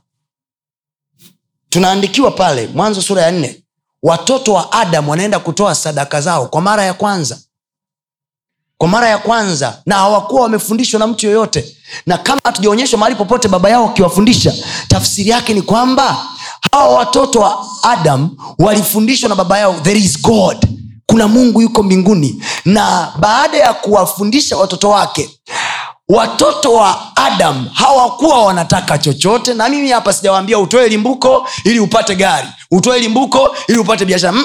tunaandikiwa 1.69 2.31
pale 2.31 2.67
mwanzo 2.67 3.01
sura 3.01 3.21
ya 3.21 3.31
nne 3.31 3.63
watoto 4.03 4.53
wa 4.53 4.71
adam 4.71 5.09
wanaenda 5.09 5.39
kutoa 5.39 5.75
sadaka 5.75 6.21
zao 6.21 6.45
kwa 6.45 6.61
mara 6.61 6.83
ya 6.83 6.93
kwanza. 6.93 7.37
Kwa 8.77 8.87
mara 8.87 9.09
ya 9.09 9.17
kwanza. 9.17 9.81
Na 9.85 9.95
hawakuwa 9.95 10.41
wamefundishwa 10.41 10.99
na 10.99 11.07
mtu 11.07 11.25
yoyote. 11.25 11.77
Na 12.05 12.17
kama 12.17 12.41
hatujaonyeshwa 12.43 12.99
mahali 12.99 13.15
popote 13.15 13.47
baba 13.47 13.69
yao 13.69 13.83
wakiwafundisha 13.85 14.53
tafsiri 14.87 15.29
yake 15.29 15.53
ni 15.53 15.61
kwamba 15.61 16.25
hawa 16.71 16.87
watoto 16.95 17.39
wa 17.39 17.65
adam 17.83 18.29
walifundishwa 18.59 19.29
na 19.29 19.35
baba 19.35 19.57
yao 19.59 19.73
there 19.79 19.99
is 19.99 20.21
god. 20.21 20.67
Kuna 21.05 21.27
mungu 21.27 21.61
yuko 21.61 21.83
mbinguni. 21.83 22.43
Na 22.65 23.13
baada 23.19 23.57
ya 23.57 23.73
kuwafundisha 23.73 24.57
watoto 24.57 24.89
wake 24.89 25.36
watoto 26.09 26.73
wa 26.73 27.15
adam 27.15 27.67
hawakuwa 27.73 28.45
wanataka 28.45 28.97
chochote 28.97 29.53
na 29.53 29.69
mimi 29.69 29.89
hapa 29.91 30.13
sijawaambia 30.13 30.59
utoe 30.59 30.89
limbuko 30.89 31.47
ili 31.63 31.79
upate 31.79 32.15
gari. 32.15 32.47
Utoe 32.71 32.99
limbuko 32.99 33.55
ili 33.67 33.77
upate 33.77 34.05
biashara. 34.05 34.37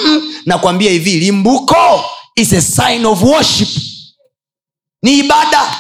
Nakwambia 0.47 0.91
hivi 0.91 1.21
limbuko 1.21 2.05
is 2.37 2.53
a 2.53 2.63
sign 2.63 3.07
of 3.07 3.23
worship. 3.23 3.69
Ni 5.03 5.19
ibada. 5.19 5.77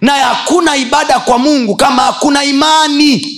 Na 0.00 0.12
hakuna 0.12 0.76
ibada 0.76 1.20
kwa 1.20 1.38
mungu 1.38 1.76
kama 1.76 2.02
hakuna 2.02 2.44
imani. 2.44 3.32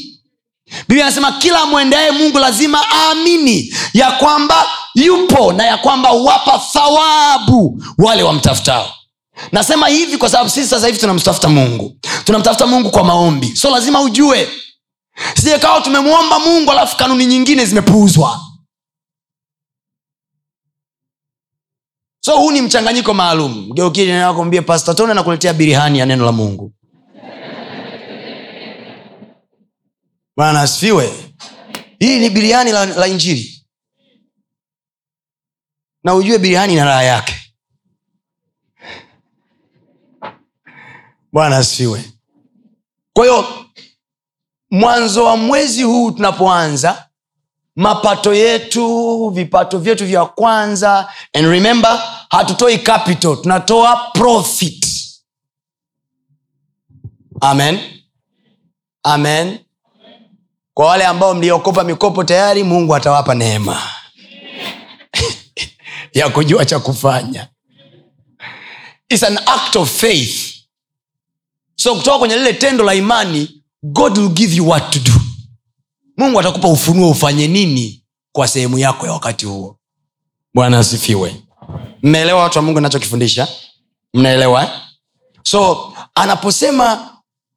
Biblia 0.88 1.06
anasema 1.06 1.32
kila 1.32 1.66
mwendeaye 1.66 2.10
mungu 2.10 2.38
lazima 2.38 2.84
aamini 2.92 3.74
ya 3.94 4.10
kwamba 4.10 4.66
yupo 4.94 5.52
na 5.52 5.64
ya 5.66 5.76
kwamba 5.78 6.08
huwapa 6.08 6.58
thawabu 6.58 7.82
wale 7.98 8.22
wamtafutao 8.22 8.94
nasema 9.52 9.88
hivi 9.88 10.18
kwa 10.18 10.28
sababu 10.30 10.50
sisi 10.50 10.68
sasa 10.68 10.86
hivi 10.86 10.98
tunamtafuta 10.98 11.48
mungu. 11.48 11.98
Tunamtafuta 12.24 12.66
mungu 12.66 12.90
kwa 12.90 13.04
maombi. 13.04 13.56
So 13.56 13.70
lazima 13.70 14.00
ujue. 14.00 14.48
Sijekawa 15.36 15.80
tumemwomba 15.80 16.38
mungu 16.38 16.70
alafu 16.72 16.96
kanuni 16.96 17.26
nyingine 17.26 17.64
zimepuuzwa. 17.66 18.40
So 22.20 22.36
huu 22.38 22.50
ni 22.50 22.62
mchanganyiko 22.62 23.14
maalum. 23.14 23.66
Mgeukiakwambia 23.70 24.62
pasta 24.62 24.94
tone 24.94 25.14
nakuletea 25.14 25.52
birihani 25.52 25.98
ya 25.98 26.06
neno 26.06 26.24
la 26.24 26.32
mungu. 26.32 26.72
Bwana 30.36 30.60
asifiwe. 30.60 31.34
Ni 32.00 32.30
biriani 32.30 32.72
la, 32.72 32.86
la 32.86 33.06
injili. 33.06 33.66
Na 36.04 36.14
ujue 36.14 36.38
biriani 36.38 36.74
na 36.76 36.84
raha 36.84 37.02
yake 37.02 37.34
bwana 41.38 41.56
asiwe 41.56 42.04
kwa 43.12 43.24
hiyo 43.24 43.46
mwanzo 44.70 45.24
wa 45.24 45.36
mwezi 45.36 45.82
huu 45.82 46.10
tunapoanza 46.10 47.08
mapato 47.76 48.34
yetu 48.34 49.30
vipato 49.30 49.78
vyetu 49.78 50.06
vya 50.06 50.26
kwanza 50.26 51.12
and 51.32 51.46
remember 51.46 52.02
hatutoi 52.30 52.78
capital 52.78 53.36
tunatoa 53.42 54.10
profit. 54.14 54.86
Amen. 57.40 57.78
Amen. 59.02 59.58
Kwa 60.74 60.86
wale 60.86 61.06
ambao 61.06 61.34
mliokopa 61.34 61.84
mikopo 61.84 62.24
tayari 62.24 62.64
mungu 62.64 62.94
atawapa 62.96 63.34
neema. 63.34 63.82
Ya 66.14 66.28
kujua 66.28 66.64
cha 66.64 66.78
kufanya. 66.78 67.48
It's 69.08 69.22
an 69.22 69.38
act 69.46 69.76
of 69.76 70.00
faith 70.00 70.57
so 71.80 71.94
kutoka 71.94 72.18
kwenye 72.18 72.36
lile 72.36 72.52
tendo 72.52 72.84
la 72.84 72.94
imani 72.94 73.62
god 73.82 74.18
will 74.18 74.28
give 74.28 74.56
you 74.56 74.68
what 74.68 74.90
to 74.90 74.98
do. 74.98 75.12
Mungu 76.16 76.40
atakupa 76.40 76.68
ufunuo 76.68 77.10
ufanye 77.10 77.48
nini 77.48 78.04
kwa 78.32 78.48
sehemu 78.48 78.78
yako 78.78 79.06
ya 79.06 79.12
wakati 79.12 79.46
huo. 79.46 79.76
Bwana 80.54 80.78
asifiwe. 80.78 81.42
Mmeelewa 82.02 82.42
watu 82.42 82.58
wa 82.58 82.62
mungu 82.64 82.80
nachokifundisha 82.80 83.48
mnaelewa? 84.14 84.62
Eh? 84.62 84.68
so 85.42 85.92
anaposema 86.14 87.08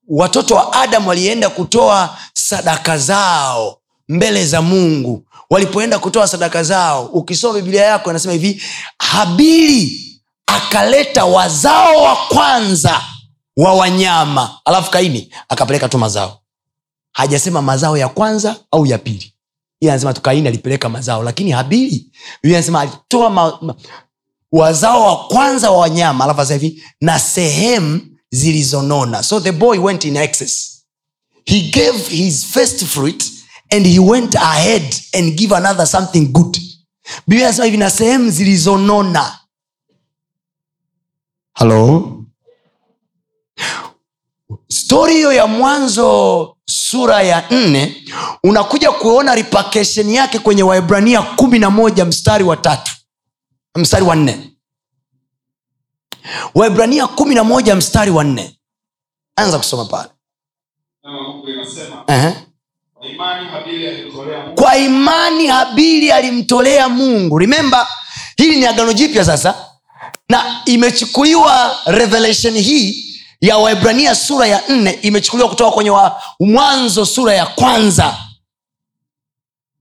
watoto 0.08 0.56
wa 0.56 0.74
adamu 0.74 1.10
walienda 1.10 1.50
kutoa 1.50 2.18
sadaka 2.34 2.98
zao 2.98 3.78
mbele 4.10 4.46
za 4.46 4.62
mungu. 4.62 5.26
Walipoenda 5.50 6.00
kutoa 6.00 6.28
sadaka 6.28 6.64
zao 6.64 7.06
ukisoma 7.06 7.54
biblia 7.60 7.84
yako 7.86 8.10
inasema 8.10 8.34
hivi 8.34 8.62
habili 9.00 10.02
akaleta 10.46 11.26
wazao 11.26 12.04
wa 12.04 12.16
kwanza 12.16 13.02
wa 13.58 13.74
wanyama. 13.74 14.60
Alafu 14.66 14.92
kaini 14.92 15.34
akapeleka 15.50 15.90
tu 15.90 15.98
mazao. 15.98 16.42
Hajasema 17.12 17.62
mazao 17.62 17.98
ya 17.98 18.10
kwanza 18.10 18.56
au 18.72 18.86
ya 18.86 18.98
pili. 18.98 19.34
Yeye 19.82 19.92
anasema 19.94 20.14
tu 20.14 20.22
kaini 20.22 20.48
alipeleka 20.48 20.90
mazao 20.90 21.24
lakini 21.24 21.52
habili 21.52 22.12
anasema 22.44 22.82
alitoa 22.82 23.30
ma, 23.30 23.58
ma, 23.62 23.76
wazao 24.52 25.02
wa 25.06 25.28
kwanza 25.28 25.72
wa 25.72 25.78
wanyama 25.78 26.24
alafu 26.24 26.54
hivi 26.54 26.84
na 27.02 27.20
sehemu 27.20 28.02
zilizonona. 28.30 29.24
So 29.24 29.40
the 29.40 29.52
boy 29.52 29.78
went 29.78 30.06
in 30.06 30.16
excess. 30.18 30.84
He 31.46 31.62
gave 31.62 31.98
his 32.10 32.46
first 32.46 32.86
fruit 32.86 33.32
and 33.72 33.86
he 33.88 34.00
went 34.00 34.36
ahead 34.36 34.96
and 35.14 35.34
give 35.38 35.56
another 35.56 35.88
something 35.88 36.26
good. 36.26 36.58
Biblia 37.28 37.48
anasema 37.48 37.66
hivi 37.66 37.78
na 37.78 37.90
sehemu 37.90 38.30
zilizonona. 38.32 39.40
Halo 41.54 42.21
stori 44.72 45.14
hiyo 45.14 45.34
ya 45.34 45.48
mwanzo 45.48 46.58
sura 46.66 47.22
ya 47.22 47.44
nne 47.52 48.04
unakuja 48.44 48.92
kuona 48.92 49.36
ripakeshen 49.36 50.10
yake 50.10 50.40
kwenye 50.40 50.64
waibrania 50.64 51.22
kumi 51.22 51.60
na 51.60 51.70
moja 51.70 52.06
mstari 52.06 52.44
wa 52.44 52.58
tatu. 52.58 52.92
Mstari 53.76 54.06
wa 54.06 54.16
nne. 54.16 54.50
Waibrania 56.56 57.08
kumi 57.08 57.36
na 57.36 57.44
moja 57.44 57.76
mstari 57.76 58.12
wa 58.12 58.24
nne. 58.24 58.60
Anza 59.36 59.58
kusoma 59.58 59.86
pale. 59.86 60.10
Kwa 64.56 64.78
imani 64.78 65.48
habili 65.48 66.12
alimtolea 66.12 66.90
mungu. 66.90 67.40
Remember 67.40 67.88
hili 68.38 68.58
ni 68.60 68.66
agano 68.66 68.94
jipya 68.94 69.26
sasa. 69.26 69.66
Na 70.30 70.62
imechukuliwa 70.66 71.78
revelation 71.86 72.54
hii 72.58 73.11
ya 73.42 73.58
waibrania 73.58 74.16
sura 74.16 74.48
ya 74.48 74.62
nne 74.70 74.92
imechukuliwa 74.92 75.50
kutoka 75.50 75.72
kwenye 75.72 75.90
wa 75.90 76.22
mwanzo 76.40 77.06
sura 77.06 77.34
ya 77.34 77.46
kwanza. 77.46 78.18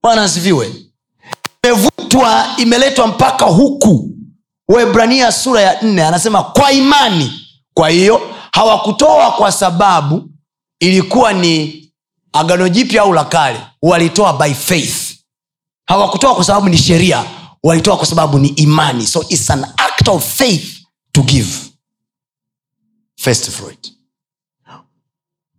Bwana 0.02 0.22
asifiwe. 0.22 0.74
Imevutwa 1.64 2.46
imeletwa 2.56 3.06
mpaka 3.06 3.44
huku. 3.44 4.10
Waibrania 4.68 5.32
sura 5.32 5.60
ya 5.60 5.82
nne 5.82 6.04
anasema 6.04 6.42
kwa 6.42 6.72
imani. 6.72 7.32
Kwa 7.74 7.88
hiyo 7.88 8.20
hawakutoa 8.52 9.32
kwa 9.32 9.52
sababu 9.52 10.30
ilikuwa 10.80 11.32
ni 11.32 11.80
agano 12.32 12.68
jipya 12.68 13.02
au 13.02 13.12
la 13.12 13.24
kale. 13.24 13.60
Walitoa 13.82 14.32
by 14.32 14.54
faith. 14.54 15.16
Hawakutoa 15.86 16.34
kwa 16.34 16.44
sababu 16.44 16.68
ni 16.68 16.78
sheria. 16.78 17.24
Walitoa 17.62 17.96
kwa 17.96 18.06
sababu 18.06 18.38
ni 18.38 18.48
imani. 18.48 19.06
So 19.06 19.24
its 19.28 19.50
an 19.50 19.64
act 19.76 20.08
of 20.08 20.24
faith 20.36 20.78
to 21.12 21.22
give 21.22 21.69
first 23.20 23.50
fruit 23.50 23.92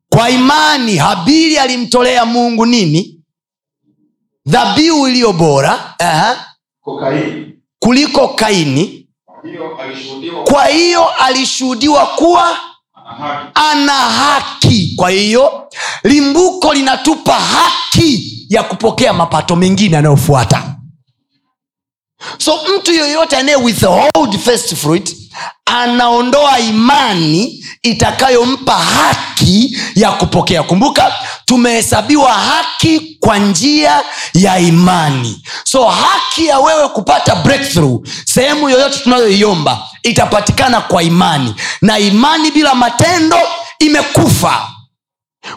kwa 0.10 0.30
imani 0.30 0.98
habili 0.98 1.58
alimtolea 1.58 2.26
mungu 2.26 2.66
nini? 2.66 3.22
Dhabihu 4.46 5.08
iliyo 5.08 5.34
bora 5.34 5.96
uh-huh, 6.00 6.38
kuliko 7.80 8.28
kaini. 8.28 9.08
Kwa 10.44 10.66
hiyo 10.66 11.08
alishuhudiwa 11.10 12.06
kuwa 12.08 12.60
ana 12.94 13.24
haki. 13.28 13.52
ana 13.56 13.94
haki. 13.94 14.94
Kwa 14.96 15.10
hiyo 15.10 15.70
limbuko 16.04 16.74
linatupa 16.74 17.34
haki 17.40 18.46
ya 18.50 18.64
kupokea 18.64 19.14
mapato 19.14 19.56
mengine 19.56 19.96
yanayofuata. 19.96 20.76
So 22.38 22.60
mtu 22.78 22.94
yoyote 22.94 23.38
anaye 23.38 23.56
withhold 23.58 24.40
first 24.40 24.76
fruit 24.76 25.21
anaondoa 25.66 26.60
imani 26.60 27.66
itakayompa 27.84 28.74
haki 28.78 29.78
ya 29.96 30.12
kupokea. 30.12 30.64
Kumbuka 30.64 31.14
tumehesabiwa 31.46 32.34
haki 32.34 33.18
kwa 33.20 33.38
njia 33.38 34.02
ya 34.34 34.60
imani. 34.60 35.44
So 35.64 35.86
haki 35.88 36.46
ya 36.46 36.60
wewe 36.60 36.88
kupata 36.90 37.36
breakthrough 37.36 38.08
sehemu 38.26 38.70
yoyote 38.70 39.00
tunayoiomba 39.00 39.88
itapatikana 40.04 40.82
kwa 40.82 41.04
imani. 41.04 41.56
Na 41.82 42.00
imani 42.00 42.52
bila 42.52 42.76
matendo 42.76 43.38
imekufa. 43.80 44.68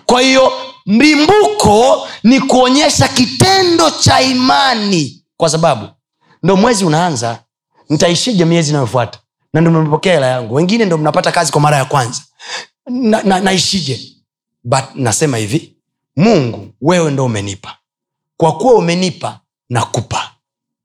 Kwa 0.07 0.21
hiyo 0.21 0.53
mlimbuko 0.87 2.09
ni 2.23 2.41
kuonyesha 2.41 3.09
kitendo 3.09 3.91
cha 3.91 4.21
imani. 4.21 5.23
Kwa 5.37 5.49
sababu 5.49 5.89
ndo 6.43 6.57
mwezi 6.57 6.85
unaanza 6.85 7.39
nitaishije 7.89 8.45
miezi 8.45 8.71
inayofuata 8.71 9.19
na 9.55 9.61
ndo 9.61 9.71
mmepokea 9.71 10.13
hela 10.15 10.27
yangu. 10.27 10.55
Wengine 10.55 10.85
ndo 10.85 10.99
mnapata 10.99 11.33
kazi 11.33 11.53
kwa 11.53 11.61
mara 11.61 11.77
ya 11.77 11.85
kwanza. 11.85 12.23
Na, 12.87 13.23
na, 13.23 13.41
naishije? 13.41 14.01
But 14.65 14.85
nasema 14.95 15.37
hivi 15.37 15.77
mungu 16.17 16.75
wewe 16.81 17.11
ndo 17.11 17.25
umenipa. 17.25 17.77
Kwa 18.37 18.59
kuwa 18.59 18.75
umenipa 18.75 19.41
nakupa. 19.69 20.31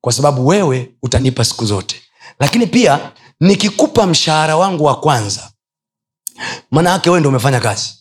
Kwa 0.01 0.13
sababu 0.13 0.47
wewe 0.47 0.91
utanipa 1.03 1.45
siku 1.45 1.65
zote. 1.65 2.01
Lakini 2.39 2.67
pia 2.67 3.12
nikikupa 3.39 4.08
mshahara 4.08 4.58
wangu 4.58 4.84
wa 4.84 4.99
kwanza 4.99 5.51
manaake 6.71 7.10
wewe 7.10 7.19
ndo 7.19 7.29
umefanya 7.29 7.60
kazi. 7.60 7.93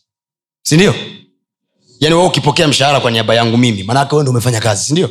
Sindio 0.63 0.95
yaani 2.01 2.15
wewe 2.15 2.27
ukipokea 2.27 2.69
mshahara 2.69 3.01
kwa 3.01 3.11
niaba 3.11 3.35
yangu 3.35 3.57
mimi 3.59 3.83
manaake 3.83 4.15
wewe 4.15 4.23
ndo 4.23 4.31
umefanya 4.31 4.61
kazi. 4.61 4.85
Sindio 4.85 5.11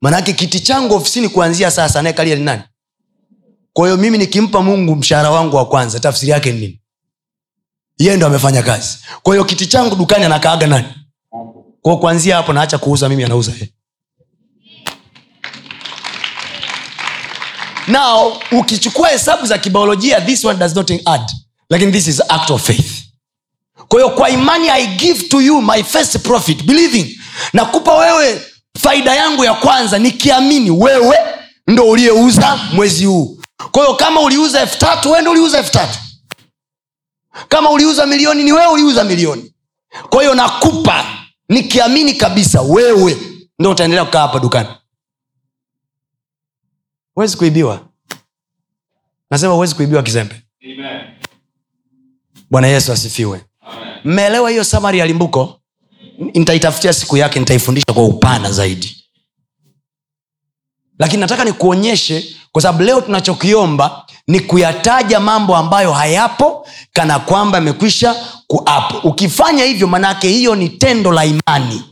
manaake 0.00 0.32
kiti 0.32 0.60
changu 0.60 0.94
ofisini 0.94 1.28
kuanzia 1.28 1.70
sasa 1.70 1.98
anayekalia 1.98 2.36
ni 2.36 2.44
nani 2.44 2.62
kwa 3.78 3.86
hiyo 3.88 3.96
mimi 3.96 4.18
nikimpa 4.18 4.62
mungu 4.62 4.96
mshahara 4.96 5.30
wangu 5.30 5.56
wa 5.56 5.66
kwanza 5.66 6.00
tafsiri 6.00 6.32
yake 6.32 6.52
ni 6.52 6.60
nini? 6.60 6.80
Yeye 7.98 8.16
ndo 8.16 8.26
amefanya 8.26 8.62
kazi. 8.62 8.98
Kwa 9.22 9.44
kiti 9.44 9.66
changu 9.66 9.96
dukani 9.96 10.24
anakaaga 10.24 10.66
nani? 10.66 10.86
Kwao 11.82 11.96
kuanzia 11.96 12.36
hapo 12.36 12.52
naacha 12.52 12.78
kuuza 12.78 13.08
mimi 13.08 13.24
anauza 13.24 13.52
yeye. 13.52 13.72
Now 17.88 18.32
ukichukua 18.52 19.08
hesabu 19.08 19.46
za 19.46 19.58
kibiolojia 19.58 20.20
this 20.20 20.44
one 20.44 20.58
does 20.58 20.74
not 20.76 20.90
add 21.04 21.30
lakini 21.70 21.92
this 21.92 22.06
is 22.08 22.22
act 22.28 22.50
of 22.50 22.66
faith. 22.66 22.92
Kwa 23.88 24.10
kwa 24.10 24.30
imani 24.30 24.68
i 24.70 24.86
give 24.86 25.22
to 25.28 25.40
you 25.40 25.62
my 25.62 25.82
first 25.82 26.18
profit 26.18 26.64
believing. 26.64 27.18
Nakupa 27.52 27.94
wewe 27.94 28.42
faida 28.78 29.14
yangu 29.14 29.44
ya 29.44 29.54
kwanza 29.54 29.98
nikiamini 29.98 30.70
wewe 30.70 31.16
ndo 31.66 31.88
uliyeuza 31.88 32.56
mwezi 32.72 33.04
huu 33.04 33.37
kwa 33.70 33.82
hiyo 33.84 33.96
kama 33.96 34.20
uliuza 34.20 34.60
elfu 34.60 34.78
tatu 34.78 35.10
wende 35.10 35.30
uliuza 35.30 35.58
elfu 35.58 35.72
tatu. 35.72 35.98
Kama 37.48 37.70
uliuza 37.70 38.06
milioni 38.06 38.44
ni 38.44 38.52
wewe 38.52 38.66
uliuza 38.72 39.04
milioni. 39.04 39.54
Kwa 40.10 40.22
hiyo 40.22 40.34
nakupa 40.34 41.04
nikiamini 41.48 42.14
kabisa 42.14 42.62
wewe 42.62 43.16
ndo 43.58 43.70
utaendelea 43.70 44.04
kukaa 44.04 44.20
hapa 44.20 44.38
dukani. 44.38 44.68
Huwezi 47.14 47.36
kuibiwa. 47.36 47.80
Nasema 49.30 49.52
huwezi 49.54 49.74
kuibiwa 49.74 50.02
kizembe. 50.02 50.42
Bwana 52.50 52.66
yesu 52.66 52.92
asifiwe. 52.92 53.44
Mmeelewa 54.04 54.50
hiyo 54.50 54.64
samari 54.64 54.98
ya 54.98 55.06
limbuko? 55.06 55.60
Nitaitafutia 56.34 56.92
siku 56.92 57.16
yake 57.16 57.40
nitaifundisha 57.40 57.92
kwa 57.94 58.04
upana 58.04 58.52
zaidi 58.52 58.97
lakini 60.98 61.20
nataka 61.20 61.44
nikuonyeshe 61.44 62.36
kwa 62.52 62.62
sababu 62.62 62.84
leo 62.84 63.00
tunachokiomba 63.00 64.04
ni 64.26 64.40
kuyataja 64.40 65.20
mambo 65.20 65.56
ambayo 65.56 65.92
hayapo 65.92 66.66
kana 66.92 67.18
kwamba 67.18 67.58
yamekwisha 67.58 68.16
kuapo 68.46 69.08
ukifanya 69.08 69.64
hivyo 69.64 69.86
manaake 69.86 70.28
hiyo 70.28 70.54
ni 70.54 70.68
tendo 70.68 71.12
la 71.12 71.24
imani. 71.24 71.84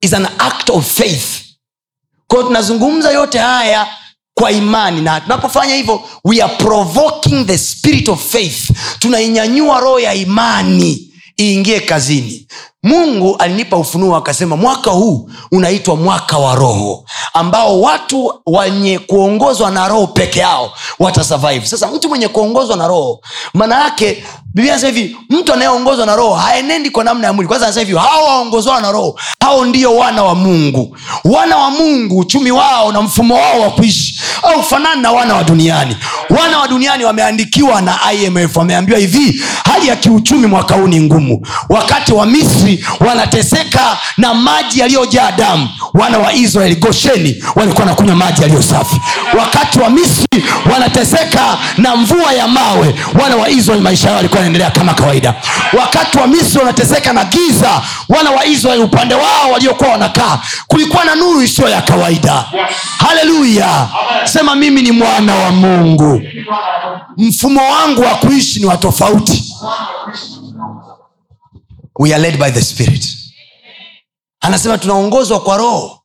Is 0.00 0.14
an 0.14 0.26
act 0.38 0.70
of 0.70 0.94
faith. 0.96 1.26
Kwao 2.26 2.42
tunazungumza 2.42 3.10
yote 3.10 3.38
haya 3.38 3.86
kwa 4.34 4.50
imani 4.52 5.00
na 5.00 5.20
tunapofanya 5.20 5.74
hivyo 5.74 6.02
we 6.24 6.42
are 6.42 6.56
provoking 6.56 7.46
the 7.46 7.58
spirit 7.58 8.08
of 8.08 8.30
faith. 8.32 8.70
Tunainyanyua 8.98 9.80
roho 9.80 10.00
ya 10.00 10.14
imani 10.14 11.10
iingie 11.40 11.80
kazini 11.80 12.46
mungu 12.84 13.36
alinipa 13.38 13.76
ufunuo 13.76 14.16
akasema 14.16 14.56
mwaka 14.56 14.90
huu 14.90 15.30
unaitwa 15.52 15.96
mwaka 15.96 16.38
wa 16.38 16.54
roho 16.54 17.04
ambao 17.34 17.80
watu 17.80 18.32
wenye 18.46 18.98
kuongozwa 18.98 19.70
na 19.70 19.88
roho 19.88 20.06
peke 20.06 20.40
yao 20.40 20.72
watasurvive. 20.98 21.66
Sasa 21.66 21.86
mtu 21.86 22.08
mwenye 22.08 22.28
kuongozwa 22.28 22.76
na 22.76 22.86
roho 22.88 23.20
maana 23.54 23.80
yake 23.84 24.24
biblia 24.54 24.76
hivi 24.76 25.16
mtu 25.30 25.52
anayeongozwa 25.52 26.06
na 26.06 26.16
roho 26.16 26.34
haenendi 26.34 26.90
kwa 26.90 27.04
namna 27.04 27.26
ya 27.26 27.32
mwili. 27.32 27.48
Kwanza 27.48 27.66
anasema 27.66 27.86
hivi 27.86 27.98
hao 27.98 28.24
waongozwao 28.24 28.80
na 28.80 28.92
roho 28.92 29.18
hao 29.40 29.64
ndio 29.64 29.96
wana 29.96 30.22
wa 30.24 30.34
mungu. 30.34 30.96
Wana 31.24 31.56
wa 31.56 31.70
mungu 31.70 32.18
uchumi 32.18 32.50
wao 32.50 32.92
na 32.92 33.02
mfumo 33.02 33.34
wao 33.34 33.60
wa 33.60 33.70
kuishi 33.70 34.20
au 34.42 34.62
fanani 34.62 35.02
na 35.02 35.12
wana 35.12 35.34
wa 35.34 35.44
duniani. 35.44 35.96
Wana 36.30 36.58
wa 36.58 36.68
duniani 36.68 37.04
wameandikiwa 37.04 37.80
na 37.80 37.98
imf 38.12 38.56
wameambiwa 38.56 38.98
hivi 38.98 39.42
hali 39.64 39.88
ya 39.88 39.96
kiuchumi 39.96 40.46
mwaka 40.46 40.74
huu 40.74 40.86
ni 40.88 41.00
ngumu. 41.00 41.46
Wakati 41.68 42.12
wa 42.12 42.26
misri 42.26 42.73
wanateseka 43.00 43.98
na 44.16 44.34
maji 44.34 44.80
yaliyojaa 44.80 45.32
damu. 45.32 45.68
Wana 45.94 46.18
wa 46.18 46.32
israeli 46.32 46.74
gosheni 46.76 47.44
walikuwa 47.54 47.80
wanakunywa 47.84 48.16
maji 48.16 48.42
yaliyo 48.42 48.62
safi. 48.62 49.00
Wakati 49.38 49.78
wa 49.78 49.90
misri 49.90 50.44
wanateseka 50.72 51.58
na 51.78 51.96
mvua 51.96 52.32
ya 52.32 52.48
mawe. 52.48 52.94
Wana 53.22 53.36
wa 53.36 53.48
israeli 53.48 53.82
maisha 53.82 54.06
yao 54.06 54.16
yalikuwa 54.16 54.38
yanaendelea 54.38 54.70
kama 54.70 54.94
kawaida. 54.94 55.34
Wakati 55.78 56.18
wa 56.18 56.26
misri 56.26 56.58
wanateseka 56.58 57.12
na 57.12 57.24
giza. 57.24 57.82
Wana 58.08 58.30
wa 58.30 58.44
israeli 58.46 58.82
upande 58.82 59.14
wao 59.14 59.50
waliokuwa 59.52 59.90
wanakaa 59.90 60.38
kulikuwa 60.66 61.04
na 61.04 61.14
nuru 61.14 61.42
isiyo 61.42 61.68
ya 61.68 61.82
kawaida. 61.82 62.44
Haleluya! 62.98 63.88
Sema 64.24 64.54
mimi 64.54 64.82
ni 64.82 64.90
mwana 64.92 65.34
wa 65.34 65.50
mungu. 65.50 66.22
Mfumo 67.16 67.60
wangu 67.72 68.02
wa 68.02 68.14
kuishi 68.14 68.60
ni 68.60 68.66
wa 68.66 68.76
tofauti 68.76 69.44
we 71.98 72.12
are 72.14 72.22
led 72.22 72.38
by 72.38 72.50
the 72.50 72.62
spirit. 72.62 73.06
Anasema 74.40 74.78
tunaongozwa 74.78 75.40
kwa 75.40 75.56
roho. 75.56 76.00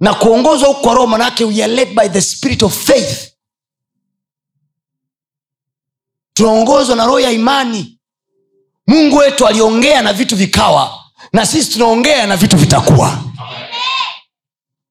Na 0.00 0.14
kuongozwa 0.14 0.68
huku 0.68 0.80
kwa 0.80 0.94
roho 0.94 1.06
manaake 1.06 1.44
we 1.44 1.62
are 1.64 1.72
led 1.74 1.94
by 1.94 2.08
the 2.08 2.20
spirit 2.20 2.62
of 2.62 2.84
faith. 2.86 3.30
Tunaongozwa 6.34 6.96
na 6.96 7.06
roho 7.06 7.20
ya 7.20 7.30
imani. 7.30 7.98
Mungu 8.86 9.16
wetu 9.16 9.46
aliongea 9.46 10.02
na 10.02 10.12
vitu 10.12 10.36
vikawa 10.36 11.04
na 11.32 11.46
sisi 11.46 11.72
tunaongea 11.72 12.26
na 12.26 12.36
vitu 12.36 12.56
vitakuwa. 12.56 13.22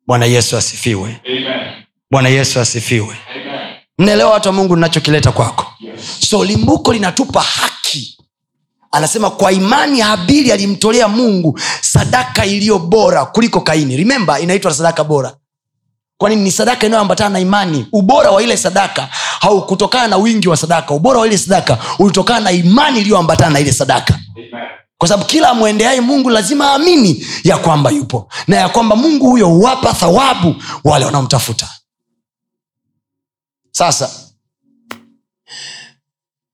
Bwana 0.08 0.26
yesu 0.26 0.58
asifiwe. 0.58 1.22
Amen. 1.26 1.84
bwana 2.12 2.30
yesu 2.30 2.60
asifiwe. 2.60 3.18
Mnaelewa 3.98 4.32
watu 4.32 4.48
wa 4.50 4.54
mungu 4.54 4.76
ninachokileta 4.76 5.32
kwako? 5.32 5.74
So 6.30 6.46
limbuko 6.46 6.94
linatupa 6.94 7.42
haki 7.42 7.83
anasema 8.94 9.30
kwa 9.32 9.52
imani 9.52 10.00
habili 10.00 10.52
alimtolea 10.52 11.08
mungu 11.08 11.60
sadaka 11.82 12.46
iliyo 12.46 12.80
bora 12.80 13.26
kuliko 13.26 13.62
kaini. 13.62 13.98
Rimemba 13.98 14.40
inaitwa 14.40 14.74
sadaka 14.74 15.04
bora. 15.04 15.36
Kwani 16.18 16.36
ni 16.36 16.52
sadaka 16.52 16.88
inayoambatana 16.88 17.30
na 17.30 17.40
imani. 17.40 17.88
Ubora 17.92 18.32
wa 18.32 18.44
ile 18.44 18.58
sadaka 18.58 19.10
haukutokana 19.40 20.08
na 20.08 20.18
wingi 20.18 20.48
wa 20.50 20.58
sadaka. 20.58 20.94
Ubora 20.94 21.20
wa 21.20 21.28
ile 21.28 21.38
sadaka 21.38 21.78
ulitokana 22.00 22.40
na 22.40 22.52
imani 22.52 23.00
iliyoambatana 23.00 23.50
na 23.50 23.60
ile 23.60 23.72
sadaka. 23.74 24.14
Amen. 24.38 24.50
kwa 24.98 25.08
sababu 25.08 25.26
kila 25.30 25.50
amwendeaye 25.50 26.02
mungu 26.02 26.30
lazima 26.30 26.72
aamini 26.74 27.26
ya 27.44 27.58
kwamba 27.58 27.90
yupo 27.92 28.30
na 28.48 28.56
ya 28.56 28.70
kwamba 28.70 28.96
mungu 28.96 29.30
huyo 29.30 29.48
huwapa 29.48 29.94
thawabu 29.94 30.56
wale 30.84 31.06
wanaomtafuta. 31.06 31.70
Sasa 33.72 34.10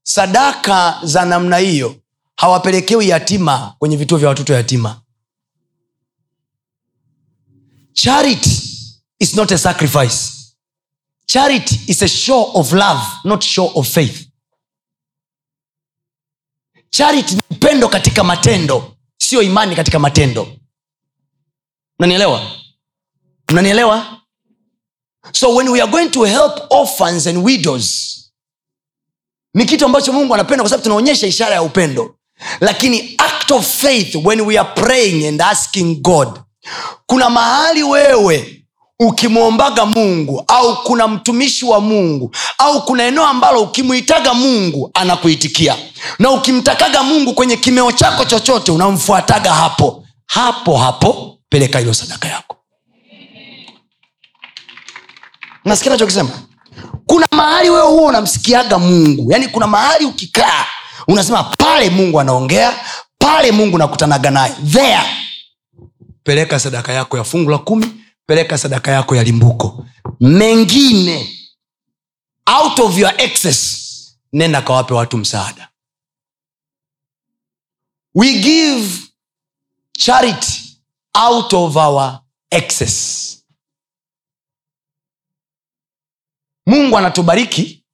sadaka 0.03 0.99
za 1.03 1.25
namna 1.25 1.57
hiyo 1.57 1.95
hawapelekewi 2.39 3.09
yatima 3.09 3.75
kwenye 3.79 3.97
vituo 3.97 4.17
vya 4.17 4.29
watoto 4.29 4.53
yatima. 4.53 5.01
Charity 7.93 8.61
is 9.19 9.35
not 9.35 9.51
a 9.51 9.57
sacrifice. 9.57 10.33
Charity 11.25 11.79
is 11.91 12.01
a 12.01 12.07
show 12.07 12.51
of 12.53 12.71
love 12.73 13.01
not 13.23 13.43
show 13.43 13.71
of 13.75 13.87
faith. 13.93 14.27
Charity 16.89 17.35
ni 17.35 17.41
upendo 17.49 17.89
katika 17.89 18.23
matendo 18.23 18.97
sio 19.17 19.41
imani 19.41 19.75
katika 19.75 19.99
matendo. 19.99 20.47
Mnanielewa 21.99 22.51
mnanielewa 23.51 24.21
so 25.33 25.55
when 25.55 25.69
we 25.69 25.81
are 25.81 25.91
going 25.91 26.09
to 26.09 26.23
help 26.25 26.71
orphans 26.71 27.27
and 27.27 27.37
widows 27.45 28.15
ni 29.53 29.65
kitu 29.65 29.85
ambacho 29.85 30.13
mungu 30.13 30.33
anapenda 30.33 30.63
kwa 30.63 30.69
sababu 30.69 30.83
tunaonyesha 30.83 31.27
ishara 31.27 31.55
ya 31.55 31.63
upendo 31.63 32.18
lakini 32.59 33.15
act 33.17 33.51
of 33.51 33.65
faith 33.81 34.15
when 34.15 34.41
we 34.41 34.57
are 34.59 34.69
praying 34.75 35.27
and 35.27 35.41
asking 35.41 36.01
god. 36.01 36.39
Kuna 37.05 37.29
mahali 37.29 37.83
wewe 37.83 38.55
ukimwombaga 38.99 39.85
mungu 39.85 40.43
au 40.47 40.83
kuna 40.83 41.07
mtumishi 41.07 41.65
wa 41.65 41.79
mungu 41.81 42.35
au 42.57 42.85
kuna 42.85 43.03
eneo 43.03 43.25
ambalo 43.27 43.61
ukimwitaga 43.61 44.33
mungu 44.33 44.91
anakuitikia. 44.93 45.75
Na 46.19 46.31
ukimtakaga 46.31 47.03
mungu 47.03 47.33
kwenye 47.33 47.57
kimeo 47.57 47.91
chako 47.91 48.25
chochote 48.25 48.71
unamfuataga 48.71 49.53
hapo. 49.53 50.03
Hapo 50.25 50.77
hapo 50.77 51.37
peleka 51.49 51.79
hilo 51.79 51.93
sadaka 51.93 52.27
yako. 52.27 52.55
Nasikia 55.65 55.91
nachokisema 55.91 56.29
kuna 57.05 57.27
mahali 57.31 57.69
wewe 57.69 57.87
huwa 57.87 58.09
unamsikiaga 58.09 58.79
mungu. 58.79 59.31
Yaani 59.31 59.47
kuna 59.47 59.67
mahali 59.67 60.05
ukikaa 60.05 60.65
unasema 61.07 61.43
pale 61.43 61.89
mungu 61.89 62.19
anaongea 62.19 62.85
pale 63.17 63.51
mungu 63.51 63.77
nakutanaga 63.77 64.31
naye. 64.31 64.55
There. 64.71 65.01
Peleka 66.23 66.59
sadaka 66.59 66.93
yako 66.93 67.17
ya 67.17 67.23
fungu 67.23 67.49
la 67.49 67.57
kumi 67.57 68.03
peleka 68.25 68.57
sadaka 68.57 68.91
yako 68.91 69.15
ya 69.15 69.23
limbuko. 69.23 69.85
Mengine 70.19 71.35
out 72.61 72.79
of 72.79 72.97
your 72.97 73.13
excess 73.21 73.79
nenda 74.33 74.61
kawape 74.61 74.93
watu 74.93 75.17
msaada. 75.17 75.69
We 78.15 78.33
give 78.39 78.99
charity 79.97 80.79
out 81.13 81.53
of 81.53 81.75
our 81.75 82.19
excess. 82.51 83.25
Mungu 86.65 86.97
anatubariki. 86.97 87.85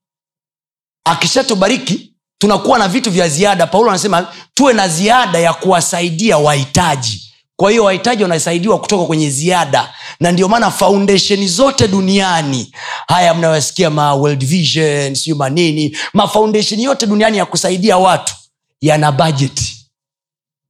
Akishatubariki 1.03 2.14
tunakuwa 2.37 2.79
na 2.79 2.87
vitu 2.87 3.11
vya 3.11 3.29
ziada. 3.29 3.67
Paulo 3.67 3.89
anasema 3.89 4.27
tuwe 4.53 4.73
na 4.73 4.87
ziada 4.87 5.39
ya 5.39 5.53
kuwasaidia 5.53 6.37
wahitaji. 6.37 7.21
Kwa 7.55 7.71
hiyo 7.71 7.83
wahitaji 7.83 8.23
wanasaidiwa 8.23 8.79
kutoka 8.79 9.05
kwenye 9.05 9.29
ziada. 9.29 9.93
Na 10.19 10.31
ndio 10.31 10.47
maana 10.47 10.71
faundesheni 10.71 11.47
zote 11.47 11.87
duniani 11.87 12.71
haya 13.07 13.33
mnayosikia 13.33 13.89
ma 13.89 14.13
world 14.13 14.45
vision 14.45 15.15
siu 15.15 15.35
manini 15.35 15.97
mafaundesheni 16.13 16.83
yote 16.83 17.05
duniani 17.07 17.37
ya 17.37 17.45
kusaidia 17.45 17.97
watu 17.97 18.35
yana 18.81 19.11
bajeti 19.11 19.87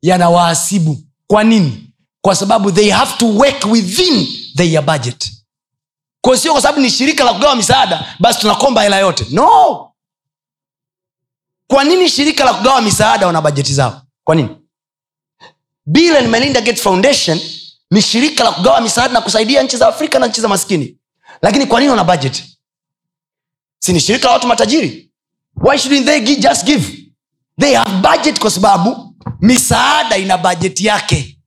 yana 0.02 0.30
waasibu 0.30 0.98
kwa 1.28 1.44
nini? 1.44 1.84
Kwa 2.22 2.36
sababu 2.36 2.72
they 2.72 2.90
have 2.92 3.18
to 3.18 3.28
work 3.28 3.66
within 3.72 4.28
their 4.56 4.82
budget. 4.82 5.32
Kwa 6.22 6.38
sio 6.38 6.52
kwa 6.52 6.62
sababu 6.62 6.82
ni 6.82 6.90
shirika 6.90 7.24
la 7.24 7.34
kugawa 7.34 7.56
misaada 7.56 8.16
basi 8.20 8.40
tunakomba 8.40 8.84
hela 8.84 8.98
yote. 9.00 9.26
No 9.30 9.85
kwa 11.68 11.84
nini 11.84 12.10
shirika 12.10 12.44
la 12.46 12.54
kugawa 12.54 12.82
misaada 12.82 13.28
wana 13.28 13.42
bajeti 13.42 13.74
zao? 13.74 14.02
Kwa 14.24 14.36
nini? 14.36 14.50
Bill 15.86 16.16
and 16.18 16.28
melinda 16.28 16.62
gates 16.62 16.82
foundation 16.82 17.40
ni 17.92 18.02
shirika 18.02 18.44
la 18.44 18.52
kugawa 18.52 18.82
misaada 18.82 19.14
na 19.14 19.22
kusaidia 19.22 19.64
nchi 19.64 19.78
za 19.78 19.88
afrika 19.88 20.20
na 20.20 20.28
nchi 20.28 20.42
za 20.42 20.48
maskini. 20.48 20.98
Lakini 21.42 21.66
kwa 21.66 21.80
nini 21.80 21.90
wana 21.90 22.04
bajeti 22.04 22.60
si 23.80 23.94
ni 23.94 24.00
shirika 24.00 24.28
la 24.28 24.34
watu 24.34 24.48
matajiri? 24.48 25.12
Why 25.56 25.78
shouldn't 25.78 26.06
they 26.06 26.20
gi- 26.22 26.40
just 26.42 26.66
give? 26.66 27.12
They 27.60 27.74
have 27.76 27.92
budget 28.10 28.40
kwa 28.40 28.52
sababu 28.52 29.16
misaada 29.40 30.18
ina 30.18 30.38
bajeti 30.38 30.86
yake. 30.86 31.40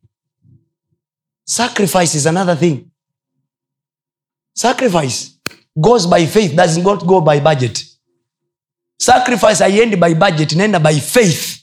Sacrifice 1.44 2.18
is 2.18 2.26
another 2.26 2.58
thing. 2.60 2.86
Sacrifice 4.54 5.30
goes 5.76 6.06
by 6.08 6.26
faith 6.26 6.52
doesn't 6.54 6.82
go 7.04 7.20
by 7.20 7.40
budget 7.40 7.86
sacrifice 8.98 9.64
haiendi 9.64 9.96
by 9.96 10.14
budget 10.14 10.52
inaenda 10.52 10.78
by 10.78 11.00
faith. 11.00 11.58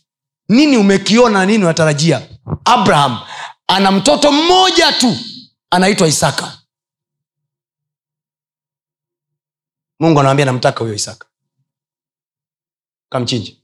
Nini 0.50 0.78
umekiona 0.78 1.40
na 1.40 1.46
nini 1.46 1.64
unatarajia? 1.64 2.28
Abraham 2.66 3.20
ana 3.68 3.92
mtoto 3.92 4.32
mmoja 4.32 4.94
tu 4.94 5.18
anaitwa 5.70 6.08
isaka. 6.08 6.62
Mungu 10.00 10.20
anawambia 10.20 10.46
namtaka 10.46 10.80
huyo 10.80 10.94
isaka. 10.94 11.28
Kamchinje. 13.10 13.62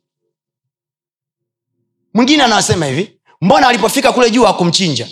Mwingine 2.13 2.43
anasema 2.43 2.85
hivi 2.85 3.19
mbona 3.41 3.67
alipofika 3.67 4.13
kule 4.13 4.31
juu 4.31 4.47
akumchinja 4.47 5.09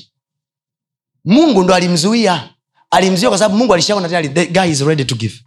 mungu 1.25 1.63
ndo 1.63 1.75
alimzuia. 1.75 2.53
Alimzuia 2.91 3.29
kwa 3.29 3.37
sababu 3.37 3.57
mungu 3.57 3.73
alishaona 3.73 4.09
tayari 4.09 4.29
the 4.29 4.45
guy 4.45 4.65
is 4.71 4.81
ready 4.81 5.05
to 5.05 5.15
give 5.15 5.43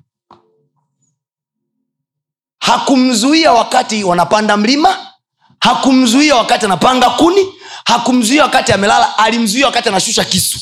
hakumzuia 2.63 3.53
wakati 3.53 4.05
wanapanda 4.05 4.57
mlima 4.57 5.13
hakumzuia 5.61 6.37
wakati 6.37 6.65
anapanga 6.65 7.11
kuni 7.11 7.55
hakumzuia 7.85 8.43
wakati 8.43 8.73
amelala 8.73 9.19
alimzuia 9.19 9.67
wakati 9.67 9.89
anashusha 9.89 10.25
kisu. 10.25 10.59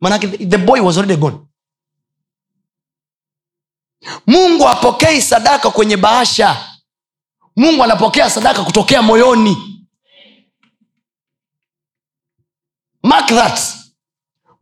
Manake 0.00 0.28
the 0.28 0.58
boy 0.58 0.80
was 0.80 0.96
already 0.96 1.16
gone. 1.16 1.38
Mungu 4.26 4.68
apokei 4.68 5.22
sadaka 5.22 5.70
kwenye 5.70 5.96
bahasha. 5.96 6.66
Mungu 7.56 7.84
anapokea 7.84 8.30
sadaka 8.30 8.64
kutokea 8.64 9.02
moyoni. 9.02 9.56
Mark 13.02 13.28
that 13.28 13.60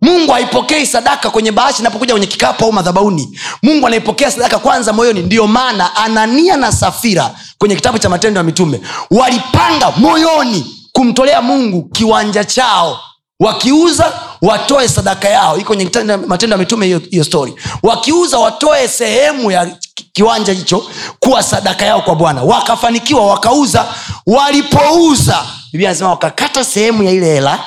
mungu 0.02 0.32
haipokei 0.32 0.87
sadaka 0.87 1.30
kwenye 1.30 1.52
bahasha 1.52 1.78
inapokuja 1.78 2.14
kwenye 2.14 2.26
kikapu 2.26 2.64
au 2.64 2.72
madhabauni. 2.72 3.38
Mungu 3.62 3.87
anaipokea 3.87 4.30
sadaka 4.30 4.58
kwanza 4.58 4.92
moyoni. 4.92 5.20
Ndiyo 5.20 5.46
maana 5.46 5.96
anania 5.96 6.56
na 6.56 6.72
safira 6.72 7.30
kwenye 7.58 7.76
kitabu 7.76 7.98
cha 7.98 8.08
matendo 8.08 8.38
ya 8.38 8.44
mitume 8.44 8.80
walipanga 9.11 9.90
moyoni 9.90 10.74
kumtolea 10.92 11.42
mungu 11.42 11.82
kiwanja 11.88 12.44
chao. 12.44 13.00
Wakiuza 13.40 14.12
watoe 14.42 14.88
sadaka 14.88 15.28
yao. 15.28 15.56
Iko 15.58 15.66
kwenye 15.66 15.84
matendo 16.26 16.54
ya 16.54 16.58
mitume 16.58 16.87
hiyo 17.11 17.24
story. 17.24 17.54
Wakiuza 17.82 18.38
watoe 18.38 18.88
sehemu 18.88 19.50
ya 19.50 19.76
kiwanja 20.12 20.52
hicho 20.52 20.87
kuwa 21.20 21.42
sadaka 21.42 21.84
yao 21.84 22.00
kwa 22.02 22.14
bwana. 22.14 22.42
Wakafanikiwa 22.42 23.26
wakauza. 23.26 23.87
Walipouza 24.26 25.44
biblia 25.72 25.88
anasema 25.90 26.11
wakakata 26.11 26.64
sehemu 26.64 27.02
ya 27.02 27.11
ile 27.12 27.26
hela 27.26 27.58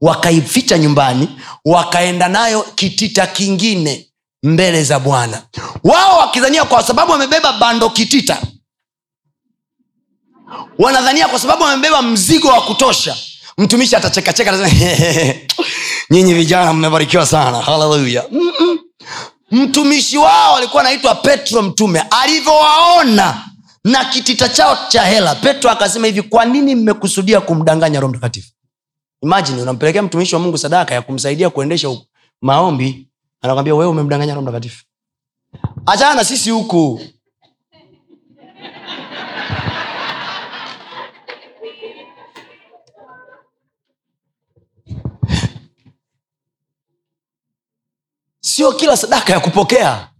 wakaificha 0.00 0.78
nyumbani 0.78 1.28
wakaenda 1.64 2.28
nayo 2.28 2.62
kitita 2.74 3.26
kingine 3.26 4.06
mbele 4.42 4.84
za 4.84 4.98
bwana. 4.98 5.42
Wao 5.84 6.18
wakidhania 6.18 6.64
kwa 6.64 6.82
sababu 6.82 7.12
wamebeba 7.12 7.52
bando 7.52 7.90
kitita 7.90 8.42
wanadhania 10.78 11.28
kwa 11.28 11.38
sababu 11.38 11.62
wamebeba 11.62 12.02
mzigo 12.02 12.48
wa 12.48 12.60
kutosha 12.62 13.16
mtumishi 13.58 13.96
atachekacheka 13.96 14.70
nyinyi 16.10 16.34
vijana 16.34 16.72
mmebarikiwa 16.72 17.26
sana. 17.26 17.60
Haleluya. 17.60 18.24
Mtumishi 19.50 20.18
wao 20.18 20.56
alikuwa 20.56 20.82
anaitwa 20.82 21.14
petro 21.14 21.62
mtume 21.62 22.04
alivyowaona 22.10 23.44
na 23.84 24.04
kitita 24.04 24.48
chao 24.48 24.78
cha 24.88 25.02
hela 25.02 25.34
petro 25.34 25.70
akasema 25.70 26.06
hivi 26.06 26.22
kwa 26.22 26.44
nini 26.44 26.74
mmekusudia 26.74 27.40
kumdanganya 27.40 28.00
roho 28.00 28.10
mtakatifu 28.12 28.48
imagine 29.24 29.62
unampelekea 29.62 30.02
mtumishi 30.02 30.34
wa 30.34 30.40
mungu 30.40 30.58
sadaka 30.58 30.94
ya 30.94 31.02
kumsaidia 31.02 31.50
kuendesha 31.50 31.96
maombi. 32.40 33.08
Anakwambia 33.40 33.74
wewe 33.74 33.90
umemdanganya 33.90 34.34
roho 34.34 34.42
mtakatifu. 34.42 34.84
Achana 35.86 36.14
na 36.14 36.24
sisi 36.24 36.50
huku. 36.50 37.00
Sio 48.40 48.72
kila 48.72 48.96
sadaka 48.96 49.32
ya 49.32 49.40
kupokea. 49.40 50.10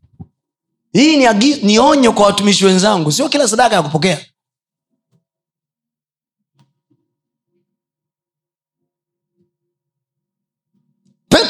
Hii 0.93 1.17
ni, 1.17 1.27
agi, 1.27 1.55
ni 1.55 1.79
onyo 1.79 2.13
kwa 2.13 2.27
watumishi 2.27 2.65
wenzangu. 2.67 3.13
Sio 3.13 3.29
kila 3.29 3.49
sadaka 3.49 3.77
ya 3.77 3.83
kupokea 3.83 4.27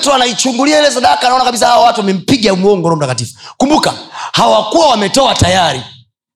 petro 0.04 0.14
anaichungulia 0.14 0.78
ile 0.78 0.90
sadaka 0.90 1.26
anaona 1.26 1.44
kabisa 1.44 1.66
hawa 1.66 1.84
watu 1.86 2.00
wamempiga 2.00 2.54
mwongo 2.54 2.88
roho 2.88 2.96
mtakatifu. 2.96 3.34
Kumbuka 3.56 3.94
hawakuwa 4.32 4.88
wametoa 4.88 5.34
tayari 5.34 5.82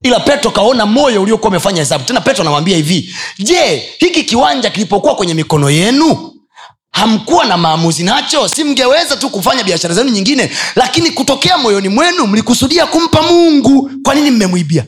ila 0.03 0.21
petro 0.21 0.51
kaona 0.51 0.87
moyo 0.87 1.23
uliokuwa 1.23 1.49
umefanya 1.51 1.79
hesabu. 1.83 2.05
Tena 2.05 2.21
petro 2.21 2.43
anamwambia 2.43 2.77
hivi 2.77 3.15
je 3.39 3.89
hiki 3.99 4.25
kiwanja 4.25 4.71
kilipokuwa 4.71 5.15
kwenye 5.17 5.35
mikono 5.35 5.71
yenu 5.71 6.35
hamkuwa 6.91 7.45
na 7.45 7.57
maamuzi 7.57 8.03
nacho? 8.03 8.49
Si 8.49 8.65
mngeweza 8.65 9.17
tu 9.17 9.31
kufanya 9.31 9.65
biashara 9.65 9.95
zenu 9.95 10.11
nyingine 10.11 10.51
lakini 10.77 11.11
kutokea 11.11 11.59
moyoni 11.59 11.89
mwenu 11.89 12.27
mlikusudia 12.27 12.87
kumpa 12.87 13.23
mungu. 13.23 13.91
Kwa 14.05 14.15
nini 14.15 14.31
mmemwibia? 14.31 14.85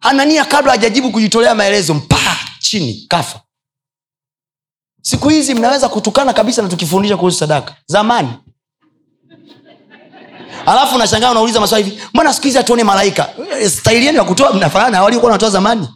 Anania 0.00 0.44
kabla 0.44 0.72
hajajibu 0.72 1.10
kujitolea 1.10 1.54
maelezo 1.54 1.94
mpaa 1.94 2.36
chini 2.60 3.06
kafa 3.08 3.40
siku 5.08 5.28
hizi 5.28 5.54
mnaweza 5.54 5.88
kutukana 5.88 6.32
kabisa 6.32 6.62
na 6.62 6.68
tukifundisha 6.68 7.16
kuhusu 7.16 7.38
sadaka. 7.38 7.74
Zamani. 7.86 8.28
Alafu 10.66 10.98
nashangaa 10.98 11.30
unauliza 11.30 11.60
maswali 11.60 11.84
hivi 11.84 12.02
mbona 12.14 12.32
siku 12.34 12.44
hizi 12.46 12.58
hatuone 12.58 12.84
malaika? 12.84 13.28
Eh, 13.60 13.70
staili 13.70 14.06
yenu 14.06 14.18
ya 14.18 14.24
kutoa 14.24 14.52
mnafanana 14.52 15.02
waliokuwa 15.02 15.32
natoa 15.32 15.50
zamani. 15.50 15.88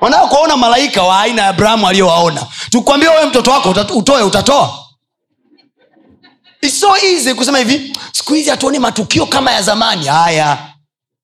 Wanaokuona 0.00 0.56
malaika 0.56 1.02
wa 1.02 1.20
aina 1.20 1.42
ya 1.42 1.48
abrahamu 1.48 1.88
aliyowaona. 1.88 2.46
Tukwambia 2.70 3.10
wewe 3.10 3.26
mtoto 3.26 3.50
wako 3.50 3.74
utoe 3.96 4.22
utatoa. 4.22 4.78
So 6.80 6.96
easy 6.96 7.34
kusema 7.34 7.58
hivi 7.58 7.96
siku 8.12 8.34
hizi 8.34 8.50
hatuone 8.50 8.78
matukio 8.78 9.26
kama 9.26 9.50
ya 9.52 9.62
zamani. 9.62 10.06
Haya. 10.06 10.58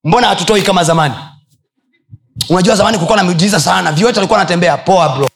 Mbona 0.04 0.26
hatutoi 0.28 0.62
kama 0.62 0.84
zamani? 0.84 1.14
Unajua 2.48 2.76
zamani 2.76 2.96
kulikuwa 2.96 3.16
na 3.18 3.24
miujiza 3.24 3.60
sana. 3.60 3.92
Viwete 3.92 4.18
alikuwa 4.20 4.38
anatembea 4.38 4.76
poa 4.76 5.08
bro 5.08 5.28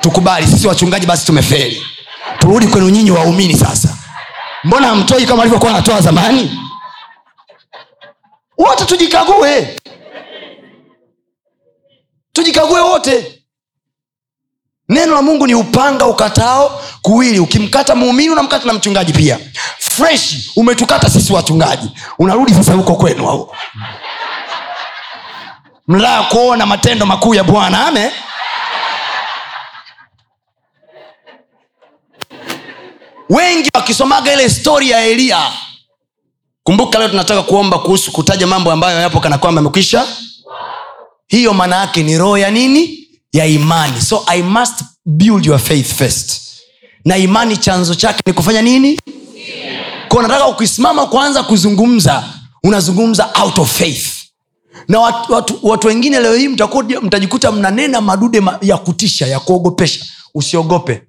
tukubali 0.00 0.46
sisi 0.46 0.66
wachungaji 0.68 1.06
basi 1.06 1.26
tumefeli. 1.26 1.86
Turudi 2.38 2.66
kwenu 2.66 2.88
nyinyi 2.88 3.10
waumini 3.10 3.54
sasa. 3.56 3.96
Mbona 4.64 4.86
hamtoi 4.88 5.26
kama 5.26 5.42
alivyokuwa 5.42 5.70
anatoa 5.72 6.00
zamani? 6.00 6.60
Wote 8.58 8.84
tujikague. 8.84 9.76
Tujikague 12.32 12.80
wote. 12.80 13.36
Neno 14.88 15.14
la 15.14 15.22
mungu 15.22 15.46
ni 15.46 15.54
upanga 15.54 16.06
ukatao 16.06 16.82
kuwili. 17.02 17.38
Ukimkata 17.38 17.94
muumini 17.94 18.30
unamkata 18.30 18.64
na 18.66 18.72
mchungaji 18.72 19.12
pia. 19.12 19.38
Fresh 19.78 20.50
umetukata 20.56 21.10
sisi 21.10 21.32
wachungaji. 21.32 21.90
Unarudi 22.18 22.54
sasa 22.54 22.72
huko 22.72 22.94
kwenu 22.94 23.28
au 23.30 23.54
mlaa 25.88 26.22
kuona 26.22 26.66
matendo 26.66 27.06
makuu 27.06 27.34
ya 27.34 27.44
bwana 27.44 27.86
ame 27.86 28.12
wengi 33.30 33.70
wakisomaga 33.74 34.32
ile 34.32 34.50
stori 34.50 34.90
ya 34.90 35.04
eliya 35.04 35.52
kumbuka 36.62 36.98
leo 36.98 37.08
tunataka 37.08 37.42
kuomba 37.42 37.78
kuhusu 37.78 38.12
kutaja 38.12 38.46
mambo 38.46 38.72
ambayo 38.72 39.00
yapo 39.00 39.20
kana 39.20 39.38
kwamba 39.38 39.60
amekwisha 39.60 40.06
hiyo 41.26 41.54
maana 41.54 41.76
yake 41.76 42.02
ni 42.02 42.18
roho 42.18 42.38
ya 42.38 42.50
nini? 42.50 43.08
Ya 43.32 43.46
imani. 43.46 44.00
So 44.00 44.24
i 44.26 44.42
must 44.42 44.74
build 45.06 45.46
your 45.46 45.58
faith 45.58 45.94
first. 45.94 46.42
Na 47.04 47.16
imani 47.16 47.56
chanzo 47.56 47.94
chake 47.94 48.20
ni 48.26 48.32
kufanya 48.32 48.62
nini? 48.62 48.98
Ko 50.08 50.22
nataka 50.22 50.46
ukisimama 50.46 51.06
kuanza 51.06 51.42
kuzungumza 51.42 52.24
unazungumza 52.64 53.30
out 53.42 53.58
of 53.58 53.72
faith. 53.78 54.06
Na 54.88 55.00
watu, 55.00 55.32
watu, 55.32 55.58
watu 55.62 55.86
wengine 55.86 56.20
leo 56.20 56.34
hii 56.34 56.48
mtajikuta 57.02 57.52
mnanena 57.52 58.00
madude 58.00 58.40
ma, 58.40 58.58
ya 58.62 58.76
kutisha 58.76 59.26
ya 59.26 59.40
kuogopesha. 59.40 60.04
Usiogope 60.34 61.02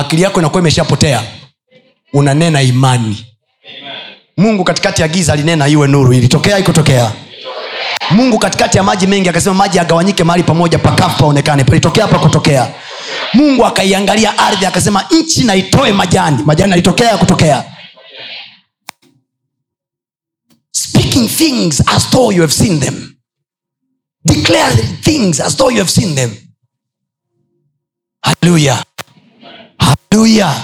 akili 0.00 0.22
yako 0.22 0.40
inakuwa 0.40 0.60
imeshapotea. 0.60 1.22
Unanena 2.12 2.62
imani. 2.62 3.26
Mungu 4.36 4.64
katikati 4.64 5.02
ya 5.02 5.08
giza 5.08 5.32
alinena 5.32 5.68
iwe 5.68 5.88
nuru. 5.88 6.12
Ilitokea 6.12 6.58
ikutokea 6.58 7.12
mungu 8.10 8.38
katikati 8.38 8.76
ya 8.76 8.82
maji 8.82 9.06
mengi 9.06 9.28
akasema 9.28 9.54
maji 9.54 9.78
agawanyike 9.78 10.24
mahali 10.24 10.42
pamoja 10.42 10.78
pakafu 10.78 11.18
paonekane. 11.18 11.64
Palitokea 11.64 12.08
pakutokea. 12.08 12.74
Mungu 13.34 13.66
akaiangalia 13.66 14.38
ardhi 14.38 14.66
akasema 14.66 15.04
nchi 15.10 15.44
naitoe 15.44 15.92
majani. 15.92 16.42
Majani 16.44 16.72
alitokea 16.72 17.10
yakutokea. 17.10 17.64
Speaking 20.72 21.28
things 21.28 21.82
as 21.86 22.10
though 22.10 22.30
you 22.34 22.40
have 22.42 22.52
seen 22.52 22.80
them. 22.80 23.14
Declaring 24.24 25.00
things 25.02 25.40
as 25.40 25.56
though 25.56 25.70
you 25.72 25.78
have 25.78 25.90
seen 25.90 26.14
them. 26.14 26.30
Haleluya 28.22 28.84
haleluya 30.14 30.54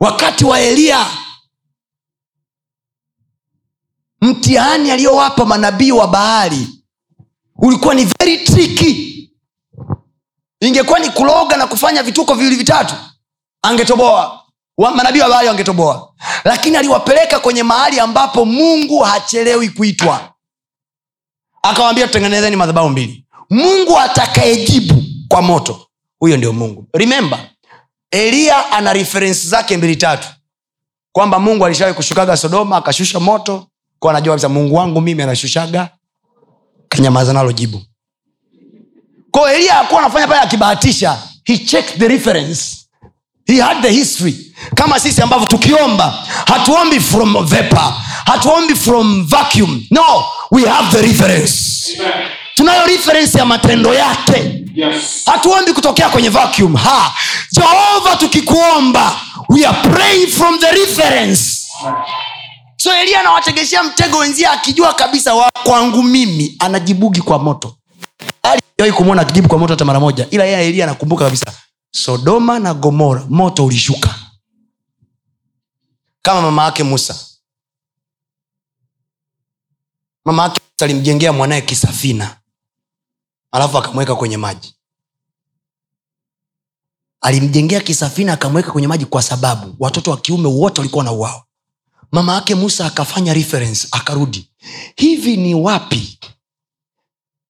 wakati 0.00 0.44
wa 0.44 0.60
eliya 0.60 1.06
mtihani 4.20 4.90
aliyowapa 4.90 5.44
manabii 5.44 5.92
wa 5.92 6.08
bahari 6.08 6.68
ulikuwa 7.56 7.94
ni 7.94 8.04
very 8.04 8.38
tricky. 8.38 9.08
Ingekuwa 10.60 10.98
ni 10.98 11.10
kuloga 11.10 11.56
na 11.56 11.66
kufanya 11.66 12.02
vituko 12.02 12.34
viwili 12.34 12.56
vitatu 12.56 12.94
angetoboa. 13.62 14.44
Manabii 14.78 15.20
wa 15.20 15.28
bahari 15.28 15.48
wangetoboa. 15.48 16.14
Lakini 16.44 16.76
aliwapeleka 16.76 17.40
kwenye 17.40 17.62
mahali 17.62 18.00
ambapo 18.00 18.44
mungu 18.44 18.98
hachelewi 18.98 19.68
kuitwa. 19.70 20.34
Akawambia 21.62 22.06
tutengenezeni 22.06 22.56
madhabahu 22.56 22.88
mbili. 22.88 23.26
Mungu 23.50 23.98
atakayejibu 23.98 25.02
kwa 25.28 25.42
moto 25.42 25.86
huyo 26.18 26.36
ndio 26.36 26.52
mungu. 26.52 26.88
Remember 26.94 27.50
eliya 28.10 28.72
ana 28.72 28.92
referensi 28.92 29.48
zake 29.48 29.76
mbili 29.76 29.96
tatu. 29.96 30.28
Kwamba 31.12 31.38
mungu 31.38 31.66
alishawai 31.66 31.94
kushukaga 31.94 32.36
sodoma 32.36 32.76
akashusha 32.76 33.20
moto 33.20 33.66
kwa 33.98 34.10
anajua 34.10 34.32
kabisa 34.34 34.48
mungu 34.48 34.74
wangu 34.74 35.00
mimi 35.00 35.22
anashushaga 35.22 35.88
kanyamaza 36.88 37.32
nalo 37.32 37.52
jibu. 37.52 37.82
Kwao 39.30 39.48
eliya 39.50 39.80
akuwa 39.80 40.00
anafanya 40.00 40.28
pale 40.28 40.40
akibahatisha. 40.40 41.18
He 41.44 41.58
checked 41.58 41.98
the 41.98 42.08
reference. 42.08 42.76
He 43.46 43.60
had 43.62 43.82
the 43.82 43.90
history. 43.92 44.54
Kama 44.74 45.00
sisi 45.00 45.22
ambavyo 45.22 45.46
tukiomba 45.46 46.10
hatuombi 46.46 47.00
from 47.00 47.46
vapor 47.46 47.94
hatuombi 48.26 48.74
from 48.74 49.26
vacuum. 49.26 49.86
No 49.90 50.24
we 50.50 50.62
have 50.68 50.90
the 51.00 51.02
reference. 51.06 51.88
Amen. 52.00 52.28
Tunayo 52.58 52.86
reference 52.86 53.38
ya 53.38 53.44
matendo 53.44 53.94
yake. 53.94 54.64
Yes. 54.74 55.22
hatuombi 55.26 55.72
kutokea 55.72 56.08
kwenye 56.10 56.28
vacuum. 56.28 56.74
Ha. 56.76 57.14
Jehova 57.52 58.16
tukikuomba 58.16 59.20
we 59.48 59.66
are 59.66 59.88
praying 59.90 60.26
from 60.26 60.58
the 60.58 60.70
reference. 60.70 61.68
So 62.76 62.94
elia 62.94 63.20
anawategeshea 63.20 63.82
mtego 63.84 64.18
wenzie 64.18 64.46
akijua 64.46 64.94
kabisa 64.94 65.34
wa 65.34 65.50
kwangu 65.64 66.02
mimi 66.02 66.56
anajibugi 66.58 67.20
kwa 67.20 67.38
moto. 67.38 67.76
Aliwahi 68.42 68.92
kumwona 68.96 69.22
akijibu 69.22 69.48
kwa 69.48 69.58
moto 69.58 69.72
hata 69.72 69.84
mara 69.84 70.00
moja 70.00 70.26
ila 70.30 70.44
yeye 70.44 70.68
elia 70.68 70.84
anakumbuka 70.84 71.24
kabisa 71.24 71.52
sodoma 71.90 72.58
na 72.58 72.74
gomora 72.74 73.24
moto 73.28 73.66
ulishuka. 73.66 74.14
Kama 76.22 76.40
mama 76.42 76.64
yake 76.64 76.82
musa. 76.82 77.16
Mama 80.24 80.42
yake 80.42 80.60
alimjengea 80.80 81.32
mwanaye 81.32 81.60
kisafina 81.62 82.36
alafu 83.52 83.78
akamweka 83.78 84.14
kwenye 84.16 84.36
maji. 84.36 84.74
Alimjengea 87.20 87.80
kisafina 87.80 88.32
akamweka 88.32 88.72
kwenye 88.72 88.88
maji 88.88 89.04
kwa 89.06 89.22
sababu 89.22 89.74
watoto 89.78 90.10
wa 90.10 90.16
kiume 90.16 90.48
wote 90.48 90.80
walikuwa 90.80 91.04
na 91.04 91.12
uao 91.12 91.44
mama 92.12 92.34
yake 92.34 92.54
musa 92.54 92.86
akafanya 92.86 93.34
reference 93.34 93.88
akarudi. 93.90 94.50
Hivi 94.96 95.36
ni 95.36 95.54
wapi 95.54 96.18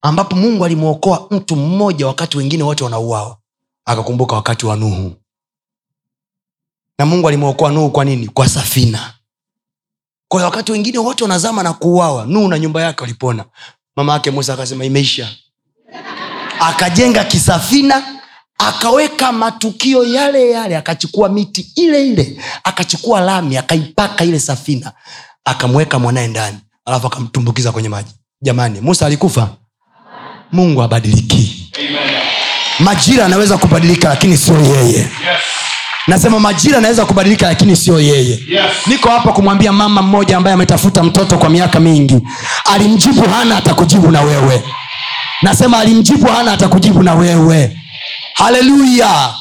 ambapo 0.03 0.37
mungu 0.37 0.65
alimwokoa 0.65 1.27
mtu 1.31 1.57
mmoja 1.57 2.07
wakati 2.07 2.39
wengine 2.39 2.63
wote 2.63 2.85
wanauawa? 2.85 3.39
Akakumbuka 3.85 4.37
wakati 4.37 4.67
wa 4.67 4.77
nuhu. 4.77 5.13
Na 6.99 7.07
mungu 7.07 7.29
alimwokoa 7.29 7.71
nuhu 7.71 7.91
kwa 7.91 8.05
nini? 8.05 8.29
Kwa 8.29 8.49
safina. 8.49 9.15
Kwayo 10.29 10.45
wakati 10.47 10.73
wengine 10.73 10.99
wote 10.99 11.25
wanazama 11.25 11.63
na 11.63 11.73
kuuawa 11.73 12.27
nuhu 12.27 12.49
na 12.49 12.59
nyumba 12.59 12.83
yake 12.83 13.01
walipona. 13.01 13.45
Mama 13.97 14.13
yake 14.13 14.31
musa 14.31 14.55
akasema 14.55 14.85
imeisha 14.85 15.37
akajenga 16.61 17.25
kisafina 17.25 18.03
akaweka 18.59 19.33
matukio 19.33 20.05
yale 20.05 20.51
yale 20.51 20.77
akachukua 20.77 21.29
miti 21.29 21.73
ile 21.77 22.07
ile 22.07 22.37
akachukua 22.65 23.21
lami 23.21 23.57
akaipaka 23.57 24.25
ile 24.25 24.41
safina 24.41 24.93
akamweka 25.45 25.99
mwanaye 25.99 26.29
ndani 26.29 26.59
alafu 26.87 27.07
akamtumbukiza 27.07 27.73
kwenye 27.73 27.89
maji. 27.89 28.11
Jamani 28.43 28.81
musa 28.81 29.07
alikufa? 29.07 29.49
Mungu 30.53 30.83
abadiliki. 30.83 31.71
Majira 32.79 33.27
anaweza 33.27 33.59
kubadilika 33.59 34.09
lakini 34.09 34.37
sio 34.37 34.61
yeye. 34.61 34.99
Yes. 34.99 35.09
nasema 36.07 36.41
majira 36.41 36.79
anaweza 36.79 37.05
kubadilika 37.07 37.47
lakini 37.49 37.77
sio 37.77 38.01
yeye. 38.01 38.31
Yes. 38.49 38.73
niko 38.87 39.09
hapa 39.11 39.33
kumwambia 39.33 39.73
mama 39.73 40.03
mmoja 40.03 40.37
ambaye 40.37 40.55
ametafuta 40.55 41.03
mtoto 41.03 41.39
kwa 41.39 41.49
miaka 41.49 41.81
mingi. 41.81 42.21
Alimjibu 42.65 43.29
hana 43.29 43.57
atakujibu 43.57 44.11
na 44.11 44.21
wewe 44.23 44.63
nasema 45.43 45.79
alimjibu 45.79 46.27
hana 46.27 46.53
atakujibu 46.53 47.03
na 47.03 47.15
wewe. 47.15 47.81
Haleluya. 48.35 49.35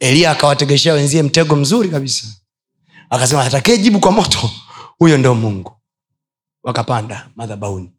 Eliya 0.00 0.30
akawategeshea 0.30 0.94
wenzie 0.94 1.22
mtego 1.22 1.56
mzuri 1.56 1.88
kabisa. 1.88 2.26
Akasema 3.10 3.44
atakee 3.44 3.76
jibu 3.78 4.00
kwa 4.00 4.12
moto 4.12 4.50
huyo 4.98 5.18
ndo 5.18 5.34
mungu. 5.34 5.72
Wakapanda 6.62 7.28
madhabauni 7.36 7.90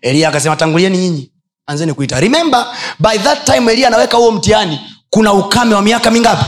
eliya 0.00 0.28
akasema 0.28 0.56
tangulieni 0.56 0.98
nyinyi 0.98 1.32
anzeni 1.66 1.94
kuita. 1.94 2.20
Remember 2.20 2.76
by 2.98 3.18
that 3.18 3.44
time 3.44 3.72
eliya 3.72 3.88
anaweka 3.88 4.16
huo 4.16 4.30
mtihani 4.32 4.80
kuna 5.10 5.32
ukame 5.32 5.74
wa 5.74 5.82
miaka 5.82 6.10
mingapi? 6.10 6.44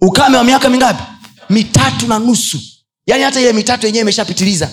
Ukame 0.00 0.36
wa 0.36 0.44
miaka 0.44 0.68
mingapi? 0.68 1.02
Mitatu 1.50 2.06
na 2.06 2.18
nusu. 2.18 2.58
Yaani 3.06 3.22
hata 3.22 3.40
ile 3.40 3.52
mitatu 3.52 3.86
yenyewe 3.86 4.02
imeshapitiliza 4.02 4.70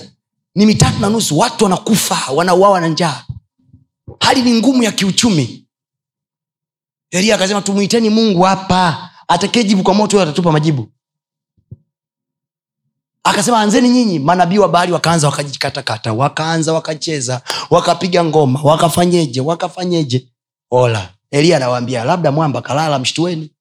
ni 0.56 0.66
mitatu 0.66 1.00
na 1.00 1.10
nusu 1.10 1.38
watu 1.40 1.64
wanakufa 1.64 2.32
wanauawa 2.34 2.82
na 2.82 2.88
njaa. 2.88 3.24
Hali 4.20 4.42
ni 4.42 4.54
ngumu 4.54 4.84
ya 4.84 4.92
kiuchumi. 4.92 5.68
Elia 7.12 7.36
akasema 7.36 7.62
tumwiteni 7.62 8.10
mungu 8.10 8.42
hapa. 8.42 9.10
Atakayejibu 9.28 9.84
kwa 9.84 9.94
moto 9.94 10.22
atatupa 10.22 10.52
majibu. 10.52 10.88
Akasema 13.24 13.60
anzeni 13.60 13.90
nyinyi. 13.90 14.20
Manabii 14.20 14.58
wa 14.58 14.70
bahari 14.70 14.92
wakaanza 14.92 15.28
wakajikatakata 15.30 16.14
wakaanza 16.14 16.74
wakacheza 16.74 17.42
wakapiga 17.70 18.24
ngoma 18.24 18.62
wakafanyeje 18.64 19.42
wakafanyeje. 19.42 20.28
Ola 20.72 21.10
elia 21.32 21.58
anawaambia 21.58 22.04
labda 22.04 22.32
mwamba 22.32 22.62
kalala 22.62 23.00
mshtueni. 23.00 23.52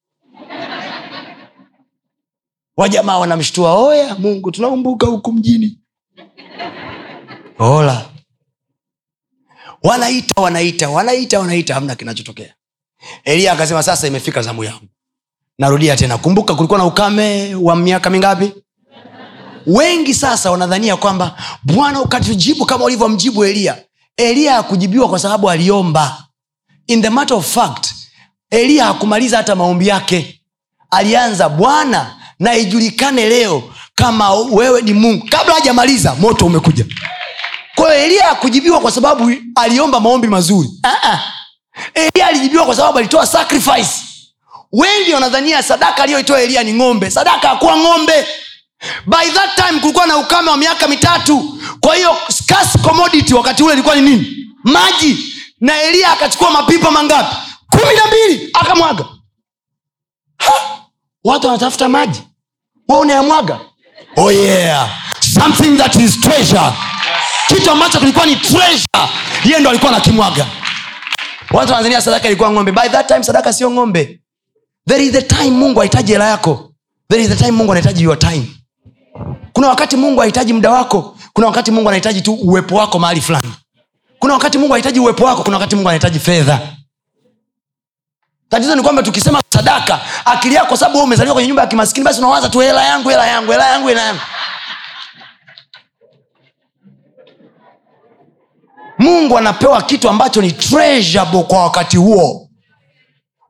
Wajamaa 2.77 3.19
wanamshtua 3.19 3.75
oya 3.75 4.15
mungu 4.19 4.51
tunaumbuka 4.51 5.07
huku 5.07 5.33
mjini 5.33 5.79
ola 7.63 8.05
wanaita 9.83 10.41
wanaita 10.43 10.89
wanaita 10.89 11.39
wanaita 11.41 11.75
hamna 11.75 11.95
kinachotokea. 11.95 12.55
Eliya 13.25 13.53
akasema 13.53 13.83
sasa 13.83 14.07
imefika 14.07 14.43
zamu 14.43 14.65
yangu. 14.65 14.87
Narudia 15.59 15.97
tena. 15.97 16.19
Kumbuka 16.19 16.55
kulikuwa 16.55 16.79
na 16.79 16.85
ukame 16.85 17.55
wa 17.55 17.77
miaka 17.77 18.11
mingapi? 18.11 18.53
Wengi 19.67 20.15
sasa 20.15 20.51
wanadhania 20.51 20.97
kwamba 20.97 21.37
bwana 21.63 22.01
ukatujibu 22.01 22.67
kama 22.67 22.85
ulivyomjibu 22.85 23.45
eliya 23.45 23.79
eliya 24.17 24.55
hakujibiwa 24.55 25.09
kwa 25.09 25.19
sababu 25.19 25.51
aliomba. 25.51 26.25
In 26.87 27.03
the 27.03 27.11
matter 27.11 27.37
of 27.37 27.55
fact 27.55 27.95
eliya 28.51 28.85
hakumaliza 28.85 29.37
hata 29.37 29.55
maombi 29.55 29.89
yake. 29.89 30.41
Alianza 30.91 31.49
bwana 31.49 32.17
na 32.39 32.57
ijulikane 32.57 33.29
leo 33.29 33.63
kama 33.95 34.35
wewe 34.35 34.83
ni 34.83 34.93
mungu. 34.93 35.27
Kabla 35.31 35.55
hajamaliza 35.55 36.15
moto 36.15 36.47
umekuja 36.47 36.85
hiyo 37.95 38.05
eliya 38.07 38.31
akujibiwa 38.31 38.81
kwa 38.81 38.91
sababu 38.93 39.33
aliomba 39.55 40.01
maombi 40.01 40.29
mazuri. 40.29 40.69
Uh-uh. 40.85 41.19
eliya 41.95 42.27
alijibiwa 42.29 42.65
kwa 42.67 42.77
sababu 42.77 42.99
alitoa 42.99 43.27
sacrifice. 43.27 43.91
Wengi 44.73 45.13
wanadhania 45.15 45.63
sadaka 45.63 46.03
aliyoitoa 46.03 46.41
eliya 46.41 46.63
ni 46.63 46.73
ng'ombe. 46.75 47.11
Sadaka 47.11 47.49
hakuwa 47.49 47.77
ng'ombe. 47.77 48.27
By 49.07 49.31
that 49.35 49.55
time 49.67 49.81
kulikuwa 49.81 50.07
na 50.07 50.17
ukame 50.17 50.51
wa 50.51 50.57
miaka 50.57 50.89
mitatu. 50.89 51.59
Kwa 51.81 51.95
hiyo 51.97 52.17
scarce 52.31 52.79
commodity 52.79 53.35
wakati 53.35 53.63
ule 53.63 53.73
ilikuwa 53.73 53.95
ni 53.97 54.03
nini? 54.03 54.47
Maji. 54.65 55.35
Na 55.61 55.83
eliya 55.83 56.13
akachukua 56.13 56.51
mapipa 56.51 56.91
mangapi? 56.91 57.37
Kumi 57.71 57.95
na 57.97 58.07
mbili. 58.07 58.51
Akamwaga. 58.55 59.05
Ha! 60.39 60.53
watu 61.25 61.47
wanatafuta 61.47 61.89
maji. 61.89 62.23
Wa 62.89 62.99
unayamwaga 63.01 63.61
oh 64.17 64.31
yeah. 64.33 64.89
Something 65.21 65.77
that 65.77 65.95
is 65.97 66.21
treasure 66.21 66.73
kitu 67.55 67.71
ambacho 67.71 67.99
kilikuwa 67.99 68.27
ni 68.27 68.37
treasure. 68.37 68.87
Yeye 69.45 69.59
ndo 69.59 69.71
alikuwa 69.71 69.93
nakimwaga 69.93 70.47
watu 71.51 71.73
tanzania 71.73 72.01
sadaka 72.03 72.29
ilikuwa 72.29 72.51
ng'ombe. 72.53 72.73
By 72.73 72.89
that 72.89 73.07
time 73.09 73.23
sadaka 73.23 73.53
sio 73.53 73.71
ng'ombe. 73.71 74.21
There 74.89 75.05
is 75.05 75.13
the 75.13 75.23
time 75.23 75.51
mungu 75.51 75.81
ahitaji 75.81 76.13
hela 76.13 76.29
yako. 76.29 76.73
There 77.11 77.23
is 77.23 77.29
the 77.29 77.37
time 77.37 77.51
mungu 77.51 77.73
anahitaji 77.73 78.05
your 78.05 78.19
time. 78.19 78.47
Kuna 79.53 79.69
wakati 79.69 79.97
mungu 79.97 80.23
ahitaji 80.23 80.53
muda 80.53 80.71
wako. 80.71 81.17
Kuna 81.33 81.47
wakati 81.47 81.71
mungu 81.71 81.89
anahitaji 81.89 82.21
tu 82.23 82.33
uwepo 82.35 82.75
wako 82.75 82.99
mahali 82.99 83.21
fulani. 83.21 83.53
Kuna 84.19 84.35
wakati 84.35 84.59
mungu 84.59 84.75
anahitaji 84.75 85.01
uwepo 85.01 85.25
wako. 85.25 85.43
Kuna 85.43 85.57
wakati 85.57 85.77
mungu 85.77 85.89
anahitaji 85.89 86.19
fedha. 86.19 86.61
Tatizo 88.49 88.77
ni 88.77 88.83
kwamba 88.83 89.03
tukisema 89.03 89.41
sadaka 89.53 90.01
akili 90.25 90.55
yako 90.55 90.77
sababu 90.77 91.03
umezaliwa 91.03 91.35
kwenye 91.35 91.49
nyumba 91.49 91.63
ya 91.63 91.69
kimaskini 91.69 92.05
basi 92.05 92.19
unawaza 92.19 92.49
tu 92.49 92.59
hela 92.59 92.85
yangu 92.85 93.09
hela 93.09 93.27
yangu 93.27 93.53
hela 93.53 93.67
yangu 93.67 93.89
hela 93.89 94.03
yangu 94.03 94.21
mungu 99.03 99.39
anapewa 99.39 99.83
kitu 99.83 100.09
ambacho 100.09 100.43
ni 100.43 100.53
treasurable 100.53 101.43
kwa 101.43 101.63
wakati 101.63 101.97
huo. 101.97 102.49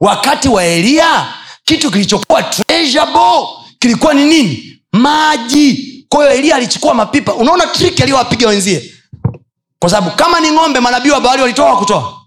Wakati 0.00 0.48
wa 0.48 0.64
eliya 0.64 1.26
kitu 1.64 1.90
kilichokuwa 1.90 2.42
treasurable 2.42 3.46
kilikuwa 3.78 4.14
ni 4.14 4.24
nini? 4.24 4.78
Maji. 4.92 5.88
Kwa 6.08 6.34
eliya 6.34 6.56
alichukua 6.56 6.94
mapipa. 6.94 7.34
Unaona 7.34 7.66
trik 7.66 8.00
aliyowapiga 8.00 8.48
wenzie? 8.48 8.94
Kwa 9.78 9.90
sababu 9.90 10.16
kama 10.16 10.40
ni 10.40 10.50
ng'ombe 10.50 10.80
manabii 10.80 11.10
wa 11.10 11.20
bahari 11.20 11.42
walitoa 11.42 11.66
wakutoa 11.70 12.18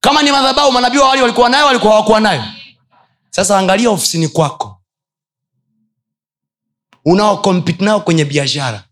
kama 0.00 0.22
ni 0.22 0.32
madhabau 0.32 0.72
manabii 0.72 0.98
wa 0.98 1.08
wali 1.08 1.22
walikuwa 1.22 1.48
nayo 1.48 1.66
walikuwa 1.66 1.92
hawakuwa 1.92 2.20
nayo? 2.20 2.42
Sasa 3.30 3.58
angalia 3.58 3.90
ofisini 3.90 4.28
kwako. 4.28 4.78
Unaokompiti 7.04 7.84
nao 7.84 8.00
kwenye 8.00 8.24
biashara 8.24 8.84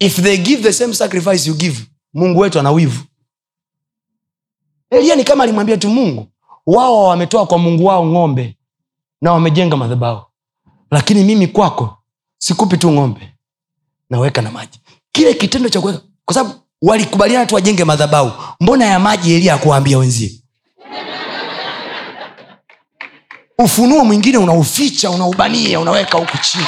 if 0.00 0.16
they 0.22 0.36
give 0.38 0.62
the 0.62 0.72
same 0.72 0.94
sacrifice 0.94 1.48
you 1.48 1.54
give 1.56 1.86
mungu 2.14 2.40
wetu 2.40 2.60
ana 2.60 2.70
wivu. 2.70 3.02
Elia 4.90 5.16
ni 5.16 5.24
kama 5.24 5.44
alimwambia 5.44 5.76
tu 5.76 5.88
mungu 5.90 6.26
wao 6.66 7.04
wametoa 7.04 7.46
kwa 7.46 7.58
mungu 7.58 7.84
wao 7.84 8.06
ng'ombe 8.06 8.56
na 9.20 9.32
wamejenga 9.32 9.76
madhabao 9.76 10.26
lakini 10.90 11.24
mimi 11.24 11.46
kwako 11.46 11.98
sikupi 12.38 12.76
tu 12.76 12.92
ng'ombe 12.92 13.34
naweka 14.10 14.42
na 14.42 14.50
maji. 14.50 14.80
Kile 15.12 15.34
kitendo 15.34 15.68
cha 15.68 15.80
kuweka 15.80 16.00
kwa 16.24 16.34
sababu 16.34 16.60
walikubaliana 16.82 17.46
tu 17.46 17.54
wajenge 17.54 17.84
madhabau 17.84 18.32
mbona 18.60 18.84
ya 18.84 18.98
maji 18.98 19.34
elia 19.34 19.54
akuwaambia 19.54 19.98
wenzie? 19.98 20.32
Ufunuo 23.58 24.04
mwingine 24.04 24.38
unauficha 24.38 25.10
unaubania 25.10 25.80
unaweka 25.80 26.18
huku 26.18 26.38
chini. 26.38 26.66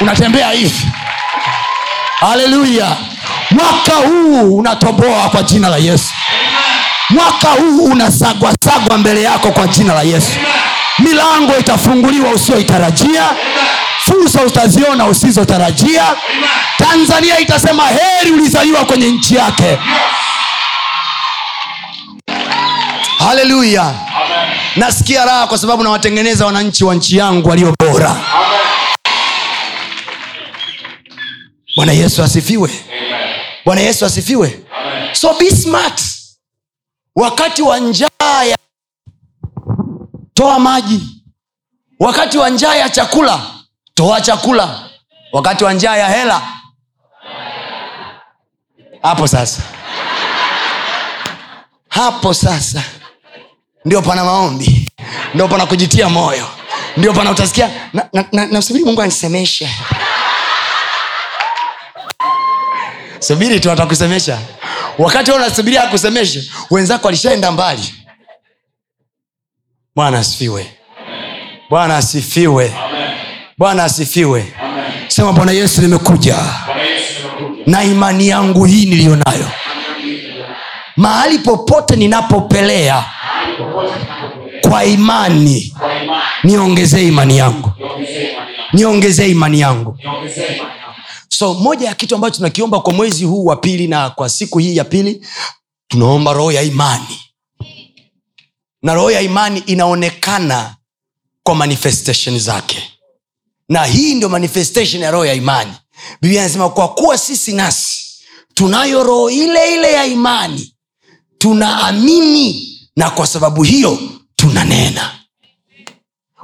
Unatembea 0.00 0.50
hivi 0.50 0.86
haleluya 2.20 2.96
mwaka 3.50 3.92
huu 4.08 4.56
unatoboa 4.58 5.28
kwa 5.28 5.42
jina 5.42 5.68
la 5.68 5.76
yesu. 5.76 6.14
Mwaka 7.10 7.48
huu 7.48 7.84
unasagwasagwa 7.84 8.98
mbele 8.98 9.22
yako 9.22 9.50
kwa 9.52 9.66
jina 9.66 9.94
la 9.94 10.02
yesu. 10.02 10.32
Milango 10.98 11.58
itafunguliwa 11.58 12.30
usioitarajia. 12.30 13.22
Fursa 14.00 14.42
utaziona 14.42 15.06
usizotarajia. 15.06 16.04
Tanzania 16.78 17.38
itasema 17.38 17.82
heri 17.86 18.30
ulizaliwa 18.32 18.84
kwenye 18.84 19.06
nchi 19.10 19.34
yake. 19.36 19.78
Haleluya 23.18 23.92
nasikia 24.76 25.24
raha 25.24 25.46
kwa 25.46 25.58
sababu 25.58 25.82
nawatengeneza 25.82 26.46
wananchi 26.46 26.84
wa 26.84 26.94
nchi 26.94 27.16
yangu 27.16 27.48
walio 27.48 27.74
bora 27.80 28.16
bwana 31.76 31.92
yesu 31.92 32.22
asifiwe. 32.22 32.70
Bwana 33.64 33.80
yesu 33.80 34.06
asifiwe. 34.06 34.60
So 35.12 35.34
be 35.38 35.50
smart. 35.50 36.02
Wakati 37.16 37.62
wa 37.62 37.78
njaa 37.78 38.44
ya 38.44 38.56
toa 40.34 40.58
maji. 40.58 41.02
Wakati 42.00 42.38
wa 42.38 42.50
njaa 42.50 42.74
ya 42.74 42.88
chakula 42.88 43.40
toa 43.94 44.20
chakula. 44.20 44.88
Wakati 45.32 45.64
wa 45.64 45.72
njaa 45.72 45.96
ya 45.96 46.08
hela 46.08 46.42
hapo 49.02 49.28
sasa. 49.28 49.62
Hapo 51.88 52.34
sasa. 52.34 52.82
Ndio 53.84 54.02
pana 54.02 54.24
maombi. 54.24 54.88
Ndio 55.34 55.48
pana 55.48 55.66
kujitia 55.66 56.08
moyo. 56.08 56.48
Ndio 56.96 57.12
pana 57.12 57.30
utasikia 57.30 57.70
namsubiri 57.92 58.28
na, 58.32 58.46
na, 58.46 58.60
na 58.80 58.84
mungu 58.86 59.02
anisemeshe 59.02 59.70
subiri 63.26 63.60
tu 63.60 63.70
atakusemesha. 63.70 64.38
Wakati 64.98 65.30
unasubiria 65.32 65.82
akusemeshe 65.84 66.50
wenzako 66.70 67.08
alishaenda 67.08 67.52
mbali. 67.52 67.94
Bwana 69.96 70.18
asifiwe. 70.18 70.66
Bwana 71.70 71.96
asifiwe. 71.96 72.74
Bwana 73.58 73.84
asifiwe. 73.84 74.52
Sema 75.08 75.32
bwana 75.32 75.52
yesu 75.52 75.82
nimekuja. 75.82 76.36
Na 77.66 77.84
imani 77.84 78.28
yangu 78.28 78.64
hii 78.64 78.86
niliyo 78.86 79.16
nayo 79.16 79.50
mahali 80.96 81.38
popote 81.38 81.96
ninapopelea 81.96 83.04
kwa 84.68 84.84
imani 84.84 85.74
niongezee 86.44 87.06
imani 87.06 87.38
yangu. 87.38 87.72
Niongezee 88.72 89.28
imani 89.28 89.60
yangu 89.60 89.98
so 91.38 91.54
moja 91.54 91.86
ya 91.88 91.94
kitu 91.94 92.14
ambacho 92.14 92.36
tunakiomba 92.36 92.80
kwa 92.80 92.92
mwezi 92.92 93.24
huu 93.24 93.44
wa 93.44 93.56
pili 93.56 93.86
na 93.86 94.10
kwa 94.10 94.28
siku 94.28 94.58
hii 94.58 94.76
ya 94.76 94.84
pili 94.84 95.26
tunaomba 95.88 96.32
roho 96.32 96.52
ya 96.52 96.62
imani. 96.62 97.20
Na 98.82 98.94
roho 98.94 99.10
ya 99.10 99.20
imani 99.20 99.62
inaonekana 99.66 100.76
kwa 101.42 101.54
manifestation 101.54 102.38
zake. 102.38 102.82
Na 103.68 103.84
hii 103.84 104.14
ndio 104.14 104.28
manifestation 104.28 105.02
ya 105.02 105.10
roho 105.10 105.26
ya 105.26 105.34
imani. 105.34 105.72
Biblia 106.22 106.40
anasema 106.42 106.68
kwa 106.70 106.88
kuwa 106.88 107.18
sisi 107.18 107.52
nasi 107.52 108.04
tunayo 108.54 109.02
roho 109.02 109.30
ile 109.30 109.74
ile 109.74 109.92
ya 109.92 110.06
imani. 110.06 110.74
Tunaamini 111.38 112.78
na 112.96 113.10
kwa 113.10 113.26
sababu 113.26 113.62
hiyo 113.62 113.98
tunanena. 114.36 115.12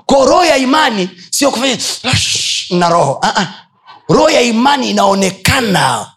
Kwa 0.07 0.26
roho 0.26 0.45
ya 0.45 0.57
imani 0.57 1.09
sio 1.30 1.51
kufanya 1.51 1.78
na 2.70 2.88
roho. 2.88 3.20
Uh-uh. 3.22 3.61
Roho 4.09 4.30
ya 4.30 4.40
imani 4.40 4.90
inaonekana 4.90 6.12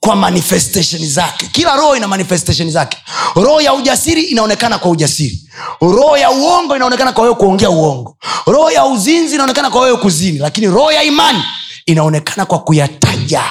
kwa 0.00 0.16
manifestation 0.16 1.06
zake. 1.06 1.46
Kila 1.52 1.76
roho 1.76 1.96
ina 1.96 2.08
manifestation 2.08 2.70
zake. 2.70 2.98
Roho 3.34 3.60
ya 3.60 3.74
ujasiri 3.74 4.22
inaonekana 4.22 4.78
kwa 4.78 4.90
ujasiri. 4.90 5.50
Roho 5.80 6.16
ya 6.16 6.30
uongo 6.30 6.76
inaonekana 6.76 7.12
kwa 7.12 7.22
wewe 7.24 7.34
kuongea 7.34 7.70
uongo. 7.70 8.16
Roho 8.46 8.70
ya 8.70 8.84
uzinzi 8.86 9.34
inaonekana 9.34 9.70
kwa 9.70 9.80
wewe 9.80 9.96
kuzini. 9.96 10.38
Lakini 10.38 10.66
roho 10.66 10.92
ya 10.92 11.02
imani 11.02 11.42
inaonekana 11.86 12.46
kwa 12.46 12.58
kuyataja 12.58 13.42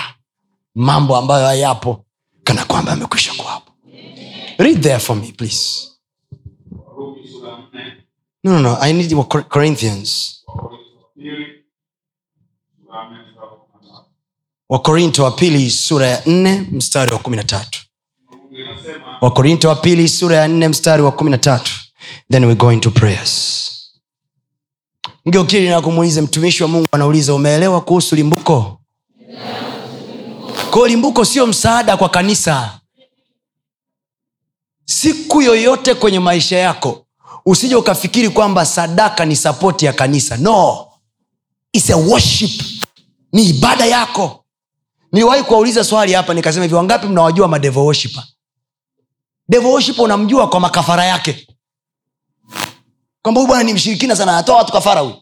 mambo 0.75 1.17
ambayo 1.17 1.45
hayapo 1.45 2.05
kana 2.43 2.65
kwamba 2.65 2.91
yamekwisha 2.91 3.33
kuwapo 3.33 3.71
read 4.57 4.81
there 4.81 4.99
for 4.99 5.15
me 5.15 5.31
please. 5.31 5.87
Warumi 6.71 7.27
sura 7.31 7.51
ya 7.51 7.57
nne, 7.57 7.93
no, 8.43 8.51
no, 8.51 8.59
no. 8.59 8.77
i 8.81 8.93
need 8.93 9.11
your 9.11 9.27
corinthians 9.49 10.35
Pili, 11.15 11.45
sura 12.85 12.99
ya 12.99 13.09
nne 13.09 13.17
mstari 13.21 13.39
wa 13.47 13.47
kumi 13.57 13.87
na 13.87 13.97
tatu. 13.97 14.05
Wakorinto 14.69 15.23
wa 15.23 15.31
pili 15.31 15.71
sura 15.71 16.07
ya 16.07 16.21
nne 16.25 16.67
mstari 16.71 17.11
wa 17.13 17.19
kumi 17.19 17.37
na 17.37 17.43
tatu. 17.43 17.79
Wakorinto 19.21 19.69
wa 19.69 19.75
pili 19.75 20.09
sura 20.09 20.35
ya 20.37 20.47
nne 20.47 20.67
mstari 20.67 21.03
wa 21.03 21.11
kumi 21.11 21.29
na 21.31 21.37
tatu. 21.37 21.71
Then 22.31 22.45
we 22.45 22.55
go 22.55 22.71
into 22.73 22.91
prayers. 22.91 23.65
Mgeukili 25.25 25.69
na 25.69 25.81
kumuulize 25.81 26.21
mtumishi 26.21 26.63
wa 26.63 26.69
mungu 26.69 26.87
anauliza 26.91 27.33
umeelewa 27.33 27.81
kuhusu 27.81 28.15
limbuko? 28.15 28.81
Kwao 30.71 30.87
limbuko 30.87 31.25
sio 31.25 31.47
msaada 31.47 31.97
kwa 31.97 32.09
kanisa. 32.09 32.79
Siku 34.85 35.41
yoyote 35.41 35.93
kwenye 35.93 36.19
maisha 36.19 36.57
yako 36.57 37.05
usije 37.45 37.75
ukafikiri 37.75 38.29
kwamba 38.29 38.65
sadaka 38.65 39.25
ni 39.25 39.35
sapoti 39.35 39.85
ya 39.85 39.93
kanisa. 39.93 40.37
No. 40.37 40.85
It's 41.73 41.89
a 41.89 41.97
worship. 41.97 42.61
Ni 43.33 43.43
ibada 43.49 43.85
yako 43.85 44.38
niliwahi 45.11 45.43
kuwauliza 45.43 45.83
swali 45.83 46.13
hapa 46.13 46.33
nikasema 46.33 46.63
hivi 46.63 46.75
wangapi 46.75 47.07
mnawajua 47.07 47.47
madevo 47.47 47.85
worshiper 47.85 48.23
unamjua 50.05 50.49
kwa 50.49 50.59
makafara 50.59 51.05
yake. 51.05 51.47
Kwamba 53.21 53.41
huyu 53.41 53.47
bwana 53.47 53.63
ni 53.63 53.73
mshirikina 53.73 54.15
sana 54.15 54.31
anatoa 54.31 54.55
watu 54.57 54.71
kafara 54.73 55.01
huyu. 55.01 55.15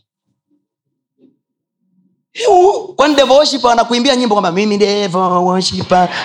Kwani 2.95 3.15
devil 3.15 3.69
anakuimbia 3.71 4.15
nyimbo 4.15 4.35
kwamba 4.35 4.51
mimi 4.51 4.77
devil 4.77 5.63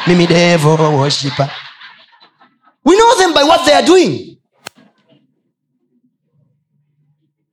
mimi 0.07 0.27
devil 0.27 0.79
we 2.85 2.97
know 2.97 3.15
them 3.17 3.33
by 3.33 3.43
what 3.43 3.65
they 3.65 3.75
are 3.75 3.87
doing. 3.87 4.39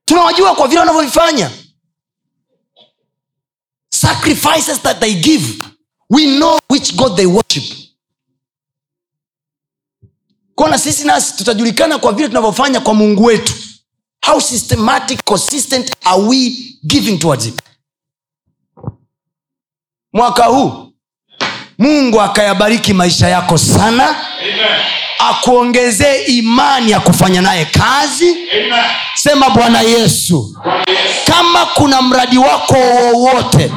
Tunawajua 0.06 0.56
kwa 0.56 0.68
vile 0.68 0.80
wanavyovifanya. 0.80 1.52
Sacrifices 3.90 4.82
that 4.82 5.00
they 5.00 5.14
give 5.14 5.64
we 6.10 6.26
know 6.38 6.58
which 6.70 6.96
god 6.96 7.16
they 7.18 7.26
worship. 7.26 7.64
Kona 10.56 10.78
sisi 10.78 11.04
nasi 11.08 11.38
tutajulikana 11.38 11.98
kwa 11.98 12.12
vile 12.14 12.28
tunavyofanya 12.28 12.80
kwa 12.80 12.94
mungu 12.94 13.24
wetu. 13.24 13.54
How 14.26 14.40
systematic 14.42 15.24
consistent 15.24 15.92
are 16.06 16.22
we 16.22 16.52
giving 16.86 17.18
towards 17.18 17.46
him? 17.46 17.54
Mwaka 20.14 20.44
huu 20.46 20.94
mungu 21.78 22.22
akayabariki 22.22 22.94
maisha 22.94 23.28
yako 23.28 23.58
sana. 23.58 24.16
Akuongezee 25.20 26.24
imani 26.24 26.92
ya 26.92 27.00
kufanya 27.00 27.42
naye 27.42 27.66
kazi. 27.66 28.30
Amen. 28.32 28.86
sema 29.16 29.50
bwana 29.50 29.82
yesu 29.82 30.56
Bwana 30.64 30.84
Yesu, 30.92 31.24
kama 31.26 31.66
kuna 31.66 32.02
mradi 32.02 32.38
wako 32.38 32.74
wowote 32.74 33.72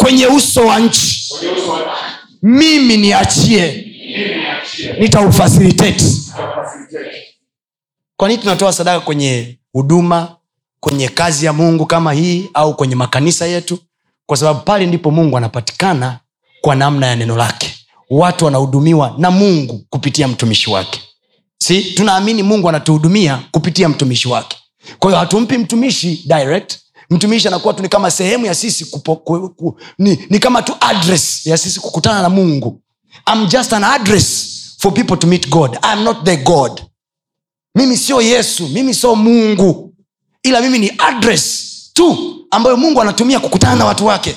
kwenye 0.00 0.26
uso 0.26 0.66
wa 0.66 0.78
nchi. 0.80 1.34
Mimi 2.42 2.96
niachie. 2.96 3.66
Nitaufasiliteti. 3.76 4.44
Niachie. 4.84 4.92
nitaufacilitate 5.00 6.04
Nitafacilitate. 6.04 7.22
kwa 8.16 8.28
nini 8.28 8.40
tunatoa 8.42 8.72
sadaka 8.72 9.00
kwenye 9.00 9.58
huduma 9.72 10.36
kwenye 10.80 11.08
kazi 11.08 11.46
ya 11.46 11.52
mungu 11.52 11.86
kama 11.86 12.12
hii 12.12 12.50
au 12.54 12.76
kwenye 12.76 12.94
makanisa 12.94 13.46
yetu? 13.46 13.78
Kwa 14.26 14.36
sababu 14.36 14.60
pale 14.60 14.86
ndipo 14.86 15.10
mungu 15.10 15.36
anapatikana 15.36 16.18
kwa 16.60 16.74
namna 16.74 17.06
ya 17.06 17.16
neno 17.16 17.36
lake. 17.36 17.74
Watu 18.10 18.44
wanahudumiwa 18.44 19.14
na 19.18 19.30
mungu 19.30 19.84
kupitia 19.90 20.28
mtumishi 20.28 20.70
wake. 20.70 21.00
Si 21.58 21.82
tunaamini 21.82 22.42
mungu 22.42 22.68
anatuhudumia 22.68 23.40
kupitia 23.50 23.88
mtumishi 23.88 24.28
wake. 24.28 24.56
Kwa 24.98 25.10
hiyo 25.10 25.20
hatumpi 25.20 25.58
mtumishi 25.58 26.24
direct 26.26 26.74
mtumishi 27.10 27.48
anakuwa 27.48 27.74
tu 27.74 27.82
ni 27.82 27.88
kama 27.88 28.10
sehemu 28.10 28.46
ya 28.46 28.54
sisi 28.54 28.84
kupo, 28.84 29.16
ku, 29.16 29.48
ku, 29.50 29.80
ni, 29.98 30.26
ni 30.30 30.38
kama 30.38 30.62
tu 30.62 30.76
address 30.80 31.46
ya 31.46 31.58
sisi 31.58 31.80
kukutana 31.80 32.22
na 32.22 32.28
mungu. 32.28 32.82
I'm 33.26 33.46
just 33.48 33.72
an 33.72 33.84
address 33.84 34.46
for 34.78 34.94
people 34.94 35.16
to 35.16 35.26
meet 35.26 35.48
god. 35.50 35.78
I'm 35.82 36.04
not 36.04 36.24
the 36.24 36.36
god. 36.36 36.82
Mimi 37.74 37.96
sio 37.96 38.22
yesu 38.22 38.68
mimi 38.68 38.94
sio 38.94 39.16
mungu. 39.16 39.94
Ila 40.42 40.60
mimi 40.60 40.78
ni 40.78 40.92
address 40.98 41.66
tu 41.94 42.36
ambayo 42.50 42.76
mungu 42.76 43.00
anatumia 43.00 43.40
kukutana 43.40 43.74
na 43.76 43.84
watu 43.84 44.06
wake. 44.06 44.36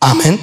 Amen. 0.00 0.38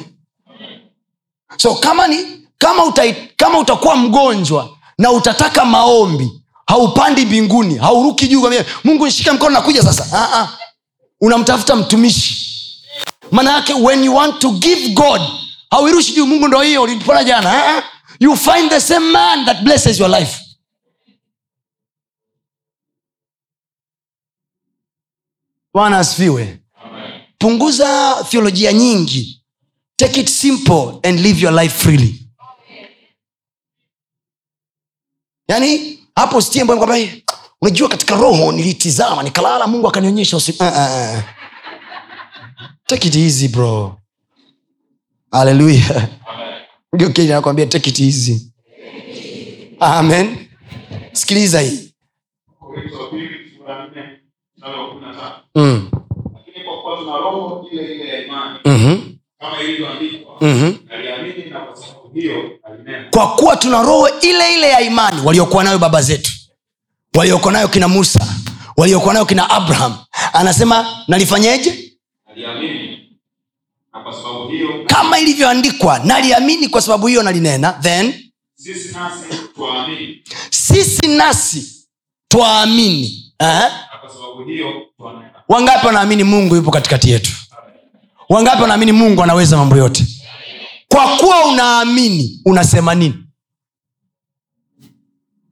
So 1.57 1.76
kama 1.76 2.07
ni 2.07 2.47
kama, 2.57 2.86
uta, 2.86 3.03
kama 3.36 3.59
utakuwa 3.59 3.95
mgonjwa 3.95 4.72
na 4.97 5.11
utataka 5.11 5.65
maombi 5.65 6.31
haupandi 6.67 7.25
mbinguni 7.25 7.77
hauruki 7.77 8.27
juu 8.27 8.49
mungu 8.83 9.05
nishike 9.05 9.31
mkono 9.31 9.49
nakuja 9.49 9.81
sasa. 9.83 10.07
Ah. 10.13 10.57
unamtafuta 11.21 11.75
mtumishi. 11.75 12.43
Maana 13.31 13.51
yake 13.53 13.73
when 13.73 14.03
you 14.03 14.15
want 14.15 14.39
to 14.39 14.51
give 14.51 14.87
god 14.89 15.21
hauirushi 15.71 16.13
juu 16.13 16.25
mungu 16.25 16.47
ndo 16.47 16.61
hiyo 16.61 16.81
ulipona 16.83 17.23
jana. 17.23 17.77
Ah. 17.77 17.83
you 18.19 18.35
find 18.37 18.69
the 18.69 18.81
same 18.81 19.11
man 19.11 19.45
that 19.45 19.61
blesses 19.61 19.99
your 19.99 20.09
life. 20.19 20.39
Bwana 25.73 25.97
asifiwe. 25.97 26.59
Punguza 27.37 28.15
theolojia 28.29 28.73
nyingi. 28.73 29.43
Take 29.95 30.19
it 30.19 30.29
simple 30.29 30.99
and 31.03 31.19
live 31.19 31.41
your 31.41 31.53
life 31.53 31.75
freely 31.83 32.22
yaani 35.47 35.99
hapo 36.15 36.41
stiembo 36.41 36.77
kwamba 36.77 36.97
"Eh, 36.99 37.23
unajua 37.61 37.89
katika 37.89 38.15
roho 38.15 38.51
nilitizama 38.51 39.23
nikalala 39.23 39.67
mungu 39.67 39.87
akanionyesha 39.87 40.37
usi... 40.37 40.51
uh, 40.51 40.67
uh, 40.67 41.15
uh. 41.15 41.19
take 42.85 43.07
it 43.07 43.15
easy 43.15 43.47
bro 43.47 43.97
haleluya 45.31 46.09
geukeji 46.97 47.31
anakwambia 47.31 47.65
take 47.65 47.89
it 47.89 47.99
easy 47.99 48.51
amen 49.79 50.47
sikiliza 51.13 51.61
hii 51.61 51.89
mm. 55.55 55.89
Lakini 56.35 56.65
kwa 56.65 56.81
kuwa 56.81 56.97
tuna 56.97 57.17
roho 57.17 57.67
ile 57.71 57.95
ile 57.95 58.07
ya 58.07 58.25
imani 58.25 58.59
mm-hmm. 58.65 59.17
kama 59.39 59.61
ilivyoandikwa, 59.61 60.33
Mm-hmm. 60.41 60.77
na 61.53 61.59
kwa 61.59 61.75
sababu. 61.75 62.02
Kwa 63.11 63.36
kuwa 63.36 63.55
tuna 63.55 63.82
roho 63.82 64.09
ile 64.22 64.55
ile 64.55 64.70
ya 64.70 64.82
imani 64.82 65.22
waliokuwa 65.26 65.64
nayo 65.64 65.80
baba 65.80 66.01
zetu 66.01 66.32
waliokuwa 67.16 67.53
nayo 67.53 67.68
kina 67.68 67.88
musa 67.88 68.28
waliokuwa 68.78 69.14
nayo 69.14 69.26
kina 69.26 69.49
abraham 69.49 69.97
anasema 70.34 70.86
nalifanyeje? 71.07 71.93
Hiyo 74.51 74.86
kama 74.88 75.20
ilivyoandikwa 75.20 75.99
naliamini 75.99 76.68
kwa 76.68 76.82
sababu 76.82 77.07
hiyo 77.07 77.24
nalinena. 77.24 77.72
Then 77.82 78.14
sisi 78.55 78.93
nasi 78.93 79.26
twaamini 79.55 80.24
sisi 80.49 81.07
nasi 81.07 81.88
twaamini. 82.28 83.34
Eh? 83.39 83.72
twanena. 84.97 85.32
wangapi 85.49 85.86
wanaamini 85.88 86.24
mungu 86.24 86.55
yupo 86.55 86.72
katikati 86.72 87.11
yetu? 87.11 87.32
Wangapi 88.30 88.61
wanaamini 88.61 88.91
mungu 88.91 89.24
anaweza 89.24 89.57
mambo 89.57 89.76
yote 89.78 90.05
kwa 90.93 91.07
kuwa 91.17 91.45
unaamini 91.45 92.41
unasema 92.45 92.95
nini? 92.95 93.13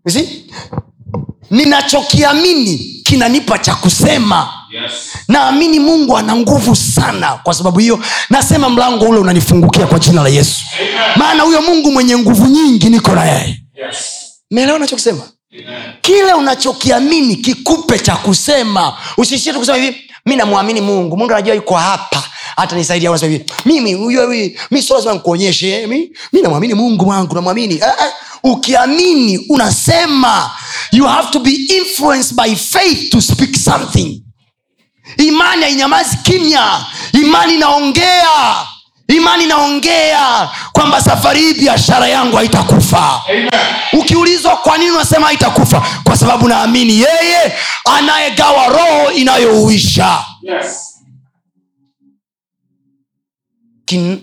See? 0.07 0.45
ninachokiamini 1.51 2.77
kinanipa 3.03 3.57
cha 3.57 3.75
kusema. 3.75 4.53
Yes. 4.71 4.91
naamini 5.27 5.79
mungu 5.79 6.17
ana 6.17 6.35
nguvu 6.35 6.75
sana 6.75 7.39
kwa 7.43 7.53
sababu 7.53 7.79
hiyo. 7.79 7.99
Nasema 8.29 8.69
mlango 8.69 9.05
ule 9.05 9.19
unanifungukia 9.19 9.87
kwa 9.87 9.99
jina 9.99 10.23
la 10.23 10.29
yesu. 10.29 10.61
Maana 11.15 11.43
huyo 11.43 11.61
mungu 11.61 11.91
mwenye 11.91 12.17
nguvu 12.17 12.47
nyingi 12.47 12.89
niko 12.89 13.15
na 13.15 13.25
yeye. 13.25 13.63
Yes. 13.85 13.97
meelewa 14.51 14.79
nachokisema 14.79 15.21
kile 16.01 16.33
unachokiamini 16.33 17.35
kikupe 17.35 17.99
cha 17.99 18.15
kusema. 18.15 18.97
Usishie 19.17 19.53
tu 19.53 19.59
kusema 19.59 19.77
hivi 19.77 20.11
mi 20.25 20.35
namwamini 20.35 20.81
mungu. 20.81 21.17
Mungu 21.17 21.31
anajua 21.31 21.55
yuko 21.55 21.75
hapa 21.75 22.23
hata 22.61 22.75
nisaidia 22.75 23.09
unasema 23.11 23.31
hivi 23.31 23.45
mimi 23.65 23.89
hivi 23.89 24.59
mi 24.71 24.81
sio 24.81 24.95
lazima 24.95 25.13
nikuonyeshe 25.13 25.69
eh, 25.81 25.87
mi, 25.89 26.11
mi 26.33 26.41
namwamini 26.41 26.73
mungu 26.73 27.07
wangu 27.09 27.35
namwamini. 27.35 27.73
Eh, 27.75 27.81
eh. 27.83 28.11
ukiamini 28.43 29.37
unasema 29.49 30.51
you 30.91 31.05
have 31.07 31.27
to 31.31 31.39
be 31.39 31.51
influenced 31.51 32.35
by 32.35 32.55
faith 32.55 33.09
to 33.09 33.21
speak 33.21 33.55
something. 33.55 34.23
Imani 35.17 35.63
hainyamazi 35.63 36.17
kimya. 36.17 36.85
Imani 37.13 37.53
inaongea. 37.53 38.55
Imani 39.07 39.43
inaongea 39.43 40.49
kwamba 40.73 41.01
safari 41.01 41.39
hii 41.39 41.53
biashara 41.53 42.07
yangu 42.07 42.37
haitakufa. 42.37 43.21
Ukiulizwa 43.93 44.55
kwa 44.57 44.77
nini 44.77 44.91
unasema 44.91 45.27
haitakufa? 45.27 45.83
Kwa 46.03 46.17
sababu 46.17 46.47
naamini 46.47 46.93
yeye 46.99 47.53
anayegawa 47.97 48.67
roho 48.67 49.11
inayouisha. 49.11 50.17
Yes. 50.41 50.90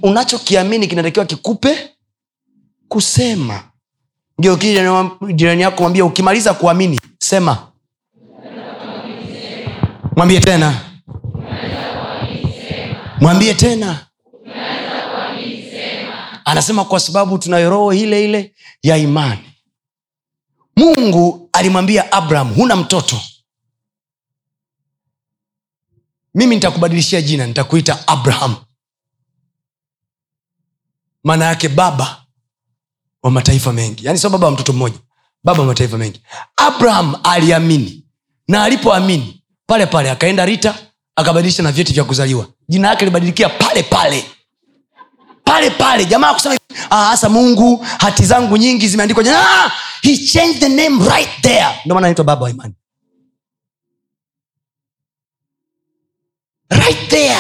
Unachokiamini 0.03 0.87
kinatakiwa 0.87 1.25
kikupe 1.27 1.91
kusema. 2.89 3.63
Geukia 4.41 5.11
jirani 5.35 5.63
yako 5.63 5.83
mwambie 5.83 6.03
ukimaliza 6.03 6.55
kuamini 6.55 7.01
sema. 7.19 7.69
Mwambie 10.17 10.41
tena. 10.41 10.81
Mwambie 13.21 13.55
tena. 13.55 14.07
Anasema 16.45 16.85
kwa 16.85 17.01
sababu 17.01 17.39
tunayo 17.39 17.71
roho 17.71 17.93
ile 17.93 18.25
ile 18.25 18.55
ya 18.83 18.97
imani. 18.97 19.41
Mungu 20.77 21.49
alimwambia 21.53 22.13
abraham 22.13 22.55
huna 22.55 22.77
mtoto. 22.77 23.21
Mimi 26.35 26.55
nitakubadilishia 26.55 27.23
jina 27.23 27.47
nitakuita 27.47 28.09
abraham 28.09 28.57
maana 31.25 31.45
yake 31.45 31.69
baba 31.69 32.25
wa 33.23 33.31
mataifa 33.31 33.73
mengi. 33.73 34.07
Yaani 34.07 34.19
sio 34.19 34.31
baba 34.31 34.47
wa 34.47 34.53
mtoto 34.53 34.73
mmoja 34.73 34.99
baba 35.45 35.61
wa 35.61 35.67
mataifa 35.67 35.99
mengi. 35.99 36.23
Abraham 36.57 37.17
aliamini 37.25 38.05
na 38.49 38.65
alipoamini 38.65 39.43
pale 39.67 39.87
pale 39.87 40.11
akaenda 40.11 40.45
rita 40.47 40.79
akabadilisha 41.17 41.63
na 41.63 41.73
vyeti 41.73 41.93
vya 41.93 42.05
kuzaliwa. 42.05 42.47
Jina 42.69 42.89
yake 42.89 43.05
libadilikia 43.05 43.49
pale 43.49 43.83
pale. 43.83 44.25
Pale 45.45 45.71
pale 45.71 46.05
jamaa 46.05 46.35
kusema 46.35 46.57
"Ah, 46.91 47.05
hasa 47.05 47.29
mungu 47.29 47.77
hati 47.99 48.25
zangu 48.25 48.57
nyingi 48.57 48.89
zimeandikwa. 48.89 49.25
Jina." 49.25 49.65
ah, 49.65 49.73
he 50.03 50.17
changed 50.17 50.61
the 50.61 50.69
name 50.69 51.09
right 51.09 51.29
there. 51.43 51.67
Ndio 51.85 51.95
maana 51.95 52.07
anaitwa 52.07 52.25
baba 52.25 52.43
wa 52.45 52.51
imani. 52.51 52.75
Right 56.71 57.09
there. 57.09 57.39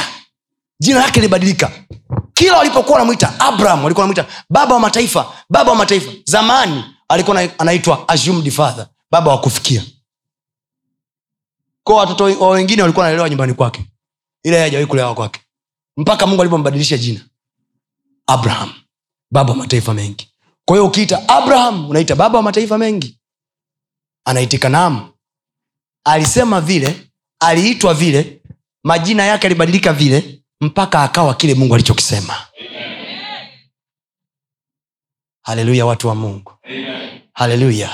Jina 0.80 0.98
lake 1.00 1.20
libadilika 1.20 1.70
kila 2.38 2.56
walipokuwa 2.58 2.92
wanamwita 2.92 3.40
abraham 3.40 3.84
walikuwa 3.84 4.06
wanamwita 4.06 4.44
baba 4.50 4.74
wa 4.74 4.80
mataifa 4.80 5.32
baba 5.50 5.70
wa 5.70 5.76
mataifa. 5.76 6.12
Zamani 6.24 6.84
alikuwa 7.08 7.40
ana- 7.40 7.58
anaitwa 7.58 8.08
assumed 8.08 8.52
baba 9.10 9.30
wa 9.30 9.40
kufikia. 9.40 9.84
Kwa 11.84 11.96
watoto 11.96 12.24
wa 12.24 12.50
wengine 12.50 12.82
walikuwa 12.82 13.02
wanalelewa 13.04 13.28
nyumbani 13.28 13.54
kwake. 13.54 13.84
Yeye 14.44 14.60
hajawahi 14.62 14.86
kulewa 14.86 15.14
kwake. 15.14 15.40
Mpaka 15.96 16.26
mungu 16.26 16.42
alipombadilisha 16.42 16.98
jina. 16.98 17.20
Abraham 18.26 18.72
baba 19.30 19.50
wa 19.50 19.56
mataifa 19.56 19.94
mengi. 19.94 20.28
Kwa 20.64 20.76
hiyo 20.76 20.86
ukiita 20.86 21.28
abraham 21.28 21.90
unaita 21.90 22.16
baba 22.16 22.38
wa 22.38 22.42
mataifa 22.42 22.78
mengi. 22.78 23.18
Anaitika 24.24 24.68
naam. 24.68 25.12
Alisema 26.04 26.60
vile 26.60 27.10
aliitwa 27.40 27.94
vile 27.94 28.42
majina 28.84 29.24
yake 29.24 29.46
alibadilika 29.46 29.92
vile 29.92 30.42
mpaka 30.60 31.02
akawa 31.02 31.34
kile 31.34 31.54
mungu 31.54 31.74
alichokisema. 31.74 32.34
Haleluya 35.42 35.86
watu 35.86 36.08
wa 36.08 36.14
mungu. 36.14 36.52
Haleluya. 37.32 37.90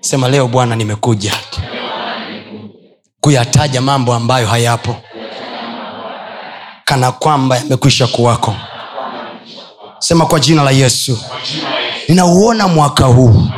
Sema 0.00 0.28
leo 0.28 0.48
bwana 0.48 0.76
nimekuja 0.76 1.34
kuyataja 3.20 3.80
mambo 3.80 4.14
ambayo 4.14 4.46
hayapo 4.46 4.96
kana 6.84 7.12
kwamba 7.12 7.56
yamekwisha 7.56 8.06
kuwako. 8.06 8.54
Sema 9.98 10.26
kwa 10.26 10.40
jina 10.40 10.62
la 10.62 10.70
yesu 10.70 11.18
ninauona 12.08 12.68
mwaka 12.68 13.04
huu. 13.04 13.48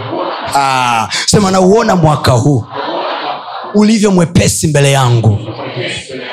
Ah, 0.54 1.08
sema 1.26 1.50
nauona 1.50 1.96
mwaka 1.96 2.32
huu 2.32 2.64
ulivyo 3.74 4.10
mwepesi 4.10 4.66
mbele 4.66 4.92
yangu. 4.92 5.38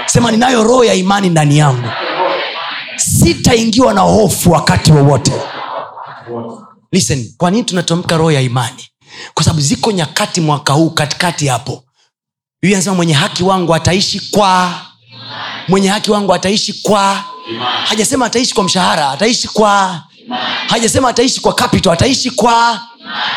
Sema 0.06 0.32
ninayo 0.32 0.64
roho 0.64 0.84
ya 0.84 0.94
imani 0.94 1.30
ndani 1.30 1.58
yangu. 1.58 1.88
Sitaingiwa 2.98 3.94
na 3.94 4.02
hofu 4.02 4.52
wakati 4.52 4.92
wowote. 4.92 5.32
Listen 6.92 7.34
kwa 7.38 7.52
nini 7.52 7.64
tunatamka 7.64 8.18
roho 8.18 8.32
ya 8.32 8.42
imani? 8.42 8.90
Kwa 9.34 9.44
sababu 9.44 9.62
ziko 9.62 9.92
nyakati 9.92 10.42
mwaka 10.42 10.74
huu 10.74 10.90
katikati 10.90 11.48
hapo. 11.48 11.84
Biblia 12.62 12.78
anasema 12.78 12.96
mwenye 12.96 13.14
haki 13.14 13.44
wangu 13.44 13.76
ataishi 13.76 14.20
kwa 14.32 14.72
mwenye 15.68 15.90
haki 15.90 16.12
wangu 16.12 16.34
ataishi 16.34 16.74
kwa 16.74 17.24
hajasema 17.86 18.26
ataishi 18.26 18.54
kwa 18.56 18.64
mshahara 18.64 19.10
ataishi 19.10 19.48
kwa 19.48 20.02
hajasema 20.68 21.10
ataishi 21.10 21.40
kwa 21.42 21.54
capital 21.54 21.94
ataishi 21.94 22.32
kwa 22.32 22.82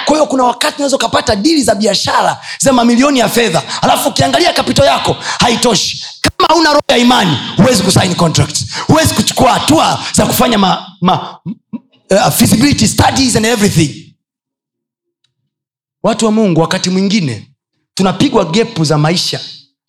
kwa 0.04 0.14
hiyo 0.16 0.26
kuna 0.26 0.44
wakati 0.44 0.74
unaweza 0.76 0.96
ukapata 0.96 1.36
dili 1.36 1.62
za 1.62 1.74
biashara 1.74 2.40
za 2.60 2.72
mamilioni 2.72 3.18
ya 3.18 3.28
fedha 3.28 3.62
alafu 3.82 4.08
ukiangalia 4.08 4.52
kapito 4.52 4.84
yako 4.84 5.16
haitoshi. 5.40 6.04
Kama 6.36 6.54
una 6.60 6.68
roho 6.70 6.82
ya 6.88 6.96
imani 6.98 7.38
huwezi 7.56 7.82
kusaini 7.82 8.14
contract. 8.14 8.64
Huwezi 8.86 9.14
kuchukua 9.14 9.52
hatua 9.52 10.04
za 10.14 10.26
kufanya 10.26 10.58
ma, 10.58 10.86
ma, 11.00 11.38
uh, 12.10 12.28
feasibility 12.32 12.88
studies 12.88 13.36
and 13.36 13.46
everything. 13.46 14.14
Watu 16.02 16.26
wa 16.26 16.32
mungu 16.32 16.60
wakati 16.60 16.90
mwingine 16.90 17.50
tunapigwa 17.94 18.44
gepu 18.44 18.84
za 18.84 18.98
maisha 18.98 19.40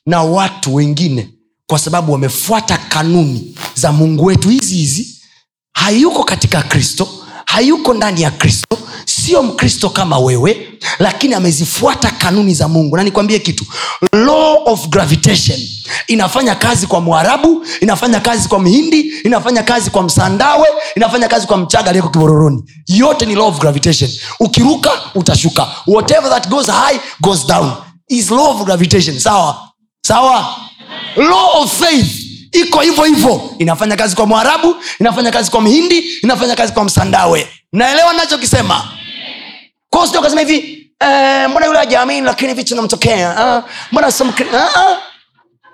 na 0.05 0.23
watu 0.23 0.75
wengine 0.75 1.29
kwa 1.67 1.79
sababu 1.79 2.11
wamefuata 2.11 2.77
kanuni 2.77 3.55
za 3.75 3.91
mungu 3.91 4.25
wetu 4.25 4.49
hizi 4.49 4.75
hizi. 4.75 5.21
Hayuko 5.73 6.23
katika 6.23 6.61
kristo 6.63 7.07
hayuko 7.53 7.93
ndani 7.93 8.21
ya 8.21 8.31
kristo 8.31 8.77
sio 9.05 9.43
mkristo 9.43 9.89
kama 9.89 10.19
wewe 10.19 10.67
lakini 10.99 11.33
amezifuata 11.33 12.11
kanuni 12.11 12.53
za 12.53 12.67
mungu. 12.67 12.97
Na 12.97 13.03
nikwambie 13.03 13.39
kitu 13.39 13.65
law 14.13 14.57
of 14.65 14.87
gravitation 14.87 15.59
inafanya 16.07 16.55
kazi 16.55 16.87
kwa 16.87 17.01
mwarabu 17.01 17.65
inafanya 17.81 18.19
kazi 18.19 18.47
kwa 18.49 18.59
mhindi 18.59 18.99
inafanya 19.23 19.63
kazi 19.63 19.89
kwa 19.89 20.03
msandawe 20.03 20.67
inafanya 20.95 21.27
kazi 21.27 21.47
kwa 21.47 21.57
mchaga 21.57 21.89
aliyeko 21.89 22.09
kibororoni. 22.09 22.63
Yote 22.87 23.25
ni 23.25 23.35
law 23.35 23.47
of 23.47 23.59
gravitation. 23.59 24.11
Ukiruka 24.39 24.91
utashuka. 25.15 25.67
Whatever 25.87 26.29
that 26.29 26.47
goes 26.49 26.67
high 26.67 26.99
goes 27.21 27.47
down. 27.47 27.71
Is 28.07 28.31
law 28.31 28.49
of 28.55 28.65
gravitation. 28.65 29.19
Sawa? 29.19 29.69
Sawa? 30.07 30.55
Law 31.17 31.61
of 31.63 31.79
faith 31.79 32.18
iko 32.51 32.81
hivyo 32.81 33.03
hivyo. 33.03 33.41
Inafanya 33.59 33.95
kazi 33.95 34.15
kwa 34.15 34.25
mwarabu 34.25 34.75
inafanya 34.99 35.31
kazi 35.31 35.51
kwa 35.51 35.61
mhindi 35.61 35.97
inafanya 36.23 36.55
kazi 36.55 36.73
kwa 36.73 36.83
msandawe. 36.83 37.47
Naelewa 37.73 38.13
nachokisema 38.13 38.83
kasema 40.21 40.41
hivi 40.41 40.91
eh, 40.99 41.49
mbona 41.49 41.65
yule 41.65 41.79
ajaamini 41.79 42.21
lakini 42.21 42.53
vitu 42.53 42.75
namtokea 42.75 43.37
ah, 43.37 43.63
mbona 43.91 44.07
ah, 44.07 44.97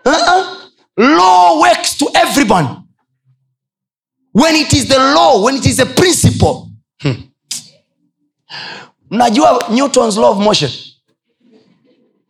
ah, 0.06 0.12
ah, 0.28 0.46
law 0.98 1.60
works 1.60 1.98
to 1.98 2.10
everyone. 2.14 2.68
When 4.34 4.56
it 4.56 4.74
is 4.74 4.88
the 4.88 4.98
law 4.98 5.44
when 5.46 5.56
it 5.56 5.66
is 5.66 5.78
the 5.78 5.86
principle. 5.86 6.68
Hmm. 7.02 7.14
newtons 9.70 10.18
law 10.18 10.32
of 10.32 10.38
motion? 10.38 10.72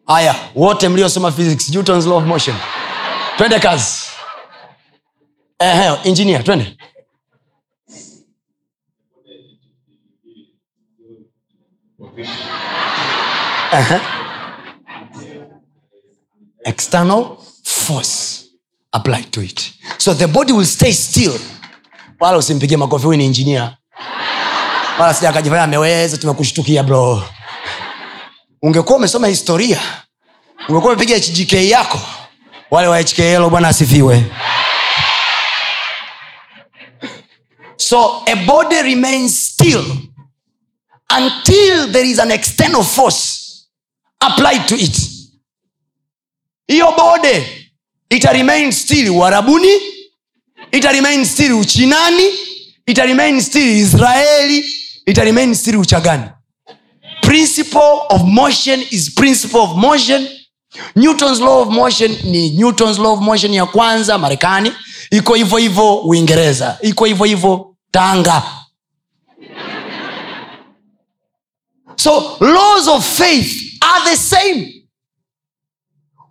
Haya 0.07 0.35
wote 0.55 0.89
mliosoma 0.89 1.31
physics 1.31 1.69
newtons 1.69 2.05
law 2.05 2.17
of 2.17 2.25
motion. 2.25 2.55
Twende 3.37 3.59
kazi 3.59 4.04
Ehe, 5.59 5.97
engineer 6.05 6.43
twende. 6.43 6.77
Ehe. 13.71 13.99
external 16.65 17.37
force 17.63 18.45
applied 18.93 19.31
to 19.31 19.41
it. 19.41 19.71
So 19.99 20.13
the 20.13 20.27
body 20.27 20.53
will 20.53 20.65
stay 20.65 20.91
still. 20.91 21.37
Wala 22.19 22.37
usimpigie 22.37 22.77
makofi 22.77 23.05
huyu 23.05 23.17
ni 23.17 23.25
injinia 23.25 23.77
wala 24.99 25.13
sija 25.13 25.29
akajifanya 25.29 25.63
ameweza 25.63 26.17
tumekushtukia 26.17 26.83
bro. 26.83 27.23
Ungekuwa 28.61 28.97
umesoma 28.97 29.27
historia 29.27 29.79
ungekuwa 30.69 30.93
umepiga 30.93 31.17
hgk 31.17 31.53
yako 31.53 31.99
wale 32.71 32.87
wa 32.87 32.99
hkl 33.01 33.49
bwana 33.49 33.67
asifiwe 33.67 34.23
so 37.77 38.23
a 38.27 38.45
body 38.45 38.81
remains 38.83 39.39
still 39.39 39.83
until 41.11 41.87
there 41.91 42.05
is 42.05 42.19
an 42.19 42.31
external 42.31 42.83
force 42.83 43.67
applied 44.21 44.67
to 44.67 44.75
it. 44.75 44.97
Hiyo 46.67 46.91
bode 46.97 47.45
ita 48.09 48.31
remain 48.33 48.71
still 48.71 49.13
uharabuni 49.13 49.79
ita 50.71 50.91
remain 50.91 51.25
still 51.25 51.59
uchinani 51.59 52.29
ita 52.87 53.03
remain 53.03 53.41
still 53.41 53.67
israeli 53.67 54.65
ita 55.05 55.23
remain 55.23 55.55
still 55.55 55.81
uchagani. 55.81 56.31
Principle 57.21 58.07
of 58.09 58.25
motion 58.25 58.79
is 58.91 59.09
principle 59.09 59.61
of 59.61 59.77
motion 59.77 60.27
newtons 60.95 61.39
law 61.39 61.61
of 61.61 61.69
motion 61.69 62.17
ni 62.23 62.49
newtons 62.49 62.99
law 62.99 63.13
of 63.13 63.19
motion 63.19 63.53
ya 63.53 63.65
kwanza 63.65 64.17
marekani. 64.17 64.73
Iko 65.11 65.33
hivyo 65.33 65.57
hivyo 65.57 65.95
uingereza. 65.95 66.77
Iko 66.81 67.05
hivyo 67.05 67.25
hivyo 67.25 67.75
tanga. 67.91 68.43
So 71.95 72.37
laws 72.39 72.87
of 72.87 73.03
faith 73.17 73.51
are 73.81 74.09
the 74.09 74.17
same. 74.17 74.71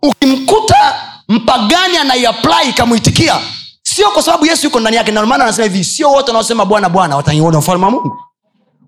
Ukimkuta 0.01 0.95
mpagani 1.29 1.97
anaiapply 1.97 2.69
ikamwitikia 2.69 3.39
sio 3.83 4.09
kwa 4.11 4.21
sababu 4.21 4.45
yesu 4.45 4.65
yuko 4.65 4.79
ndani 4.79 4.95
yake 4.97 5.11
na 5.11 5.21
ndio 5.21 5.35
anasema 5.35 5.63
hivi 5.67 5.83
sio 5.83 6.11
wote 6.11 6.27
wanaosema 6.31 6.65
bwana 6.65 6.89
bwana 6.89 7.15
wataiona 7.15 7.57
ufalme 7.57 7.85
wa 7.85 7.91
mungu. 7.91 8.17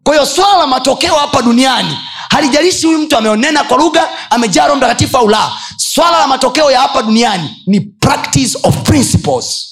Kwa 0.03 0.13
hiyo 0.13 0.25
swala 0.25 0.57
la 0.57 0.67
matokeo 0.67 1.15
hapa 1.15 1.41
duniani 1.41 1.97
halijalishi 2.37 2.85
huyu 2.85 2.99
mtu 2.99 3.17
ameonena 3.17 3.63
kwa 3.63 3.77
lugha 3.77 4.09
amejaa 4.29 4.65
roho 4.67 4.77
mtakatifu 4.77 5.17
au 5.17 5.29
la. 5.29 5.51
Swala 5.77 6.19
la 6.19 6.27
matokeo 6.27 6.71
ya 6.71 6.79
hapa 6.79 7.01
duniani 7.03 7.63
ni 7.67 7.79
practice 7.81 8.57
of 8.63 8.77
principles. 8.83 9.67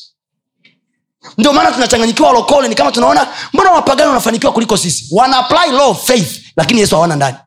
Ndio 1.38 1.54
maana 1.54 1.72
tunachanganyikiwa 1.72 2.28
walokole 2.28 2.68
ni 2.68 2.76
kama 2.76 2.92
tunaona 2.92 3.28
mbona 3.54 3.72
wapagani 3.72 4.08
wanafanikiwa 4.08 4.54
kuliko 4.54 4.78
sisi? 4.78 5.08
Wana 5.12 5.38
apply 5.38 5.72
law 5.72 5.90
of 5.92 6.06
faith 6.08 6.42
lakini 6.58 6.80
yesu 6.80 6.96
hawana 6.96 7.16
ndani. 7.16 7.38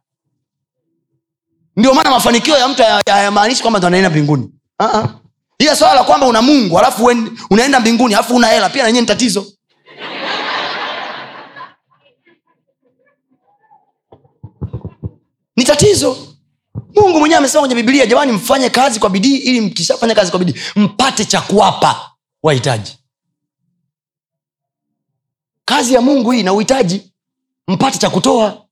Ndio 1.76 1.94
maana 1.94 2.10
mafanikio 2.10 2.58
ya 2.58 2.68
mtu 2.68 2.82
hayamaanishi 3.06 3.62
kwamba 3.62 3.86
anaenda 3.86 4.10
mbinguni. 4.10 4.48
Uh-uh. 4.80 5.06
hiyo 5.58 5.76
swala 5.76 5.94
la 5.94 6.04
kwamba 6.04 6.26
una 6.26 6.42
mungu 6.42 6.78
alafu 6.78 7.12
unaenda 7.50 7.80
mbinguni 7.80 8.14
alafu 8.14 8.36
una 8.36 8.46
hela 8.46 8.68
pia 8.70 8.82
nanyewe 8.82 9.00
ni 9.00 9.06
tatizo 9.06 9.46
ni 15.59 15.64
tatizo. 15.64 16.16
Mungu 16.94 17.18
mwenyewe 17.18 17.38
amesema 17.38 17.61
kwenye 17.61 17.74
biblia 17.74 18.06
jamani 18.06 18.32
mfanye 18.32 18.70
kazi 18.70 19.00
kwa 19.00 19.11
bidii 19.11 19.36
ili 19.36 19.61
mkishafanya 19.61 20.14
kazi 20.14 20.30
kwa 20.30 20.38
bidii 20.40 20.61
mpate 20.76 21.24
cha 21.24 21.40
kuwapa 21.40 22.11
wahitaji. 22.42 22.98
Kazi 25.64 25.94
ya 25.94 26.00
mungu 26.00 26.30
hii 26.30 26.42
na 26.42 26.52
uhitaji 26.52 27.12
mpate 27.68 27.98
cha 27.98 28.11
kutoa. 28.11 28.66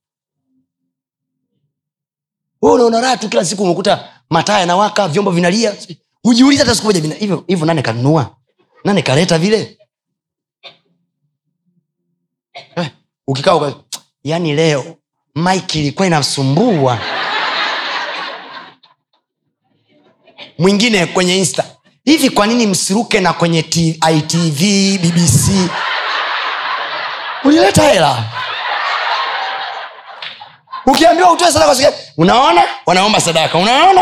Wewe 2.61 2.75
unaona 2.75 3.01
raha 3.01 3.17
tu 3.17 3.29
kila 3.29 3.45
siku 3.45 3.63
umekuta 3.63 4.09
mataa 4.29 4.59
yanawaka 4.59 5.07
vyombo 5.07 5.31
vinalia. 5.31 5.75
Hujiuliza 6.23 6.63
hata 6.63 6.75
siku 6.75 6.87
moja 6.87 7.15
hivyo 7.47 7.65
nane 7.65 7.81
kanunua 7.81 8.35
nane 8.83 9.01
kaleta 9.01 9.37
vile? 9.39 9.77
Eh, 12.75 12.91
ukikaa 13.27 13.55
uka, 13.55 13.75
yaani 14.23 14.55
leo 14.55 14.97
mike 15.37 15.79
ilikuwa 15.79 16.07
inasumbua 16.07 16.97
mwingine 20.59 21.05
kwenye 21.05 21.37
insta 21.37 21.63
hivi 22.05 22.29
kwa 22.29 22.47
nini 22.47 22.67
msiruke 22.67 23.19
na 23.19 23.33
kwenye 23.33 23.63
T- 23.63 23.99
itv 24.17 24.61
bbc 25.01 25.69
ulileta 27.43 27.83
hela. 27.83 28.23
Ukiambiwa 30.85 31.31
utoe 31.31 31.51
sadaka 31.51 31.93
unaona? 32.17 32.63
Wanaomba 32.85 33.21
sadaka. 33.21 33.57
Unaona 33.57 34.01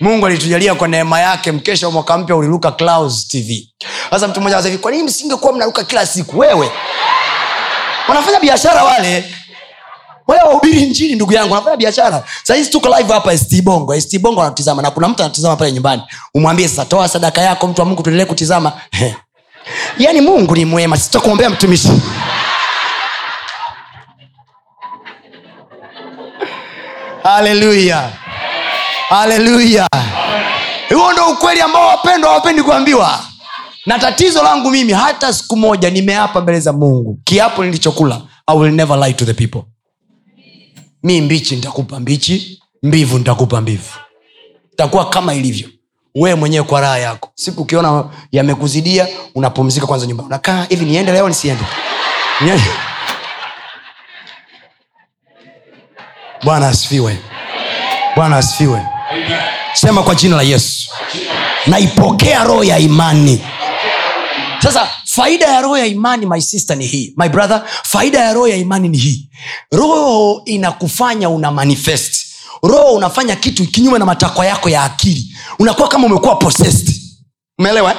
mungu 0.00 0.26
alitujalia 0.26 0.74
kwa 0.74 0.88
neema 0.88 1.20
yake. 1.20 1.52
Mkesha 1.52 1.86
wa 1.86 1.92
mwaka 1.92 2.18
mpya 2.18 2.36
uliruka 2.36 2.72
Clouds 2.72 3.28
tv 3.28 3.68
sasa 4.10 4.28
mtu 4.28 4.40
mmoja 4.40 4.78
kwa 4.78 4.90
nini 4.90 5.02
msingekuwa 5.02 5.52
mnaruka 5.52 5.84
kila 5.84 6.06
siku 6.06 6.38
wewe? 6.38 6.70
Wanafanya 8.08 8.40
biashara 8.40 8.84
wale. 8.84 9.24
Wale 10.26 10.42
wahubiri 10.42 10.86
njini 10.86 11.14
ndugu 11.14 11.32
yangu 11.32 11.52
wanafanya 11.52 11.76
biashara. 11.76 12.24
Sahizi 12.42 12.70
tuko 12.70 12.88
live 12.98 13.12
hapa 13.12 13.38
st 13.38 13.62
bongo. 13.62 14.00
St 14.00 14.18
bongo 14.18 14.42
anatizama 14.42 14.82
na 14.82 14.90
kuna 14.90 15.08
mtu 15.08 15.22
anatizama 15.22 15.56
pale 15.56 15.72
nyumbani. 15.72 16.02
Umwambie 16.34 16.68
sasa 16.68 16.84
toa 16.84 17.08
sadaka 17.08 17.40
yako 17.40 17.66
mtu 17.66 17.80
wa 17.80 17.86
mungu 17.86 18.02
tuendelee 18.02 18.24
kutizama. 18.24 18.72
Yaani 19.98 20.20
mungu 20.20 20.56
ni 20.56 20.64
mwema 20.64 20.96
sitakuombea 20.96 21.50
mtumishi. 21.50 21.88
Haleluya 27.22 28.10
haleluya 29.18 29.88
huo 30.94 31.12
ndo 31.12 31.26
ukweli 31.28 31.60
ambao 31.60 31.88
wapendwa 31.88 32.30
hawapendi 32.30 32.62
kuambiwa. 32.62 33.20
Na 33.86 33.98
tatizo 33.98 34.42
langu 34.42 34.70
mimi 34.70 34.92
hata 34.92 35.32
siku 35.32 35.56
moja 35.56 35.90
nimeapa 35.90 36.40
mbele 36.40 36.60
za 36.60 36.72
mungu 36.72 37.18
kiapo 37.24 37.64
nilichokula 37.64 38.20
i 38.46 38.56
will 38.58 38.72
never 38.72 38.98
lie 38.98 39.12
to 39.12 39.24
the 39.24 39.34
people. 39.34 39.62
Mi 41.02 41.20
mbichi 41.20 41.56
nitakupa 41.56 42.00
mbichi 42.00 42.62
mbivu 42.82 43.18
nitakupa 43.18 43.60
mbivu. 43.60 43.92
Takuwa 44.76 45.08
kama 45.10 45.34
ilivyo. 45.34 45.68
Wewe 46.14 46.34
mwenyewe 46.34 46.64
kwa 46.64 46.80
raha 46.80 46.98
yako. 46.98 47.30
Siku 47.34 47.62
ukiona 47.62 48.04
yamekuzidia 48.32 49.08
unapumzika 49.34 49.86
kwanza 49.86 50.06
nyumbani. 50.06 50.26
Unakaa 50.26 50.66
hivi 50.68 50.84
niende 50.84 51.12
leo 51.12 51.28
nisiende. 51.28 51.64
Bwana 56.44 56.68
asifiwe. 56.68 57.18
Bwana 58.16 58.36
asifiwe 58.36 58.86
sema 59.74 60.02
kwa 60.02 60.14
jina 60.14 60.36
la 60.36 60.42
yesu. 60.42 60.88
Naipokea 61.66 62.44
roho 62.44 62.64
ya 62.64 62.78
imani. 62.78 63.40
Sasa 64.62 64.88
faida 65.06 65.46
ya 65.46 65.60
roho 65.60 65.78
ya 65.78 65.86
imani 65.86 66.26
my 66.26 66.40
sister 66.40 66.76
ni 66.76 66.86
hii. 66.86 67.14
My 67.16 67.28
brother 67.28 67.62
faida 67.82 68.18
ya 68.20 68.32
roho 68.32 68.48
ya 68.48 68.56
imani 68.56 68.88
ni 68.88 68.98
hii. 68.98 69.28
Roho 69.72 70.42
inakufanya 70.44 71.28
una 71.30 71.50
manifest. 71.50 72.26
Roho 72.62 72.94
unafanya 72.94 73.36
kitu 73.36 73.66
kinyume 73.70 73.98
na 73.98 74.04
matakwa 74.04 74.46
yako 74.46 74.68
ya 74.68 74.82
akili. 74.84 75.36
Unakuwa 75.58 75.88
kama 75.88 76.06
umekuwa 76.06 76.36
possessed. 76.36 76.94
Umeelewa 77.58 77.90
eh? 77.92 77.98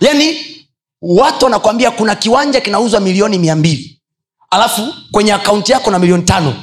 yani 0.00 0.36
watu 1.02 1.44
wanakwambia 1.44 1.90
kuna 1.90 2.14
kiwanja 2.14 2.60
kinauzwa 2.60 3.00
milioni 3.00 3.38
mia 3.38 3.56
mbili. 3.56 4.00
Alafu 4.50 4.94
kwenye 5.12 5.32
akaunti 5.32 5.72
yako 5.72 5.90
na 5.90 5.98
milioni 5.98 6.22
tano 6.22 6.54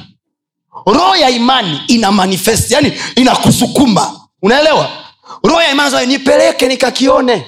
roho 0.86 1.16
ya 1.16 1.30
imani 1.30 1.80
ina 1.88 2.12
manifest 2.12 2.70
yani 2.70 2.92
inakusukuma 3.16 4.10
unaelewa? 4.42 4.88
Roho 5.44 5.62
ya 5.62 5.70
imani 5.70 6.06
nipeleke 6.06 6.66
nikakione. 6.68 7.46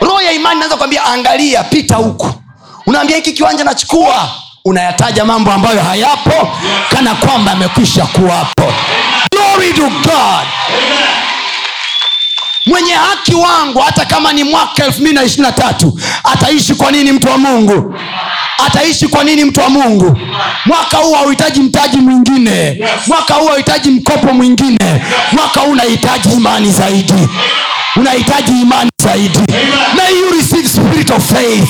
Roho 0.00 0.22
ya 0.22 0.32
imani 0.32 0.58
naweza 0.60 0.76
kwambia 0.76 1.04
angalia 1.04 1.64
pita 1.64 1.96
huku. 1.96 2.30
Unaambia 2.86 3.16
hiki 3.16 3.32
kiwanja 3.32 3.64
nachukua. 3.64 4.30
Unayataja 4.64 5.24
mambo 5.24 5.52
ambayo 5.52 5.82
hayapo 5.82 6.48
kana 6.90 7.14
kwamba 7.14 7.52
amekwisha 7.52 8.06
kuwapo. 8.06 8.72
Glory 9.30 9.72
to 9.72 9.82
god 9.82 10.46
mwenye 12.66 12.92
haki 12.92 13.34
wangu 13.34 13.78
hata 13.78 14.04
kama 14.04 14.32
ni 14.32 14.44
mwaka 14.44 14.84
elfu 14.84 15.00
mbili 15.00 15.14
na 15.14 15.22
ishiri 15.24 15.42
na 15.42 15.52
tatu 15.52 16.00
ataishi 16.24 16.74
kwa 16.74 16.92
nini 16.92 17.12
mtu 17.12 17.28
wa 17.28 17.38
mungu? 17.38 17.94
Ataishi 18.66 19.08
kwa 19.08 19.24
nini 19.24 19.44
mtu 19.44 19.60
wa 19.60 19.68
mungu? 19.68 20.18
Mwaka 20.66 20.96
huu 20.96 21.12
hauhitaji 21.14 21.60
mtaji 21.60 21.96
mwingine. 21.96 22.86
Mwaka 23.06 23.34
huu 23.34 23.46
hauhitaji 23.46 23.90
mkopo 23.90 24.32
mwingine. 24.32 25.04
Mwaka 25.32 25.60
huu 25.60 25.70
unahitaji 25.70 26.32
imani 26.32 26.72
zaidi. 26.72 27.28
Unahitaji 27.96 28.60
imani 28.62 28.90
zaidi. 29.02 29.38
May 29.96 30.18
you 30.18 30.30
receive 30.30 30.68
spirit 30.68 31.10
of 31.10 31.32
faith. 31.32 31.68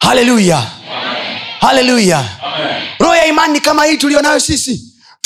Haleluya 0.00 0.62
haleluya 1.60 2.24
roho 2.98 3.14
ya 3.16 3.26
imani 3.26 3.60
kama 3.60 3.84
hii 3.84 3.96
tulionayo 3.96 4.40
sisi 4.40 4.80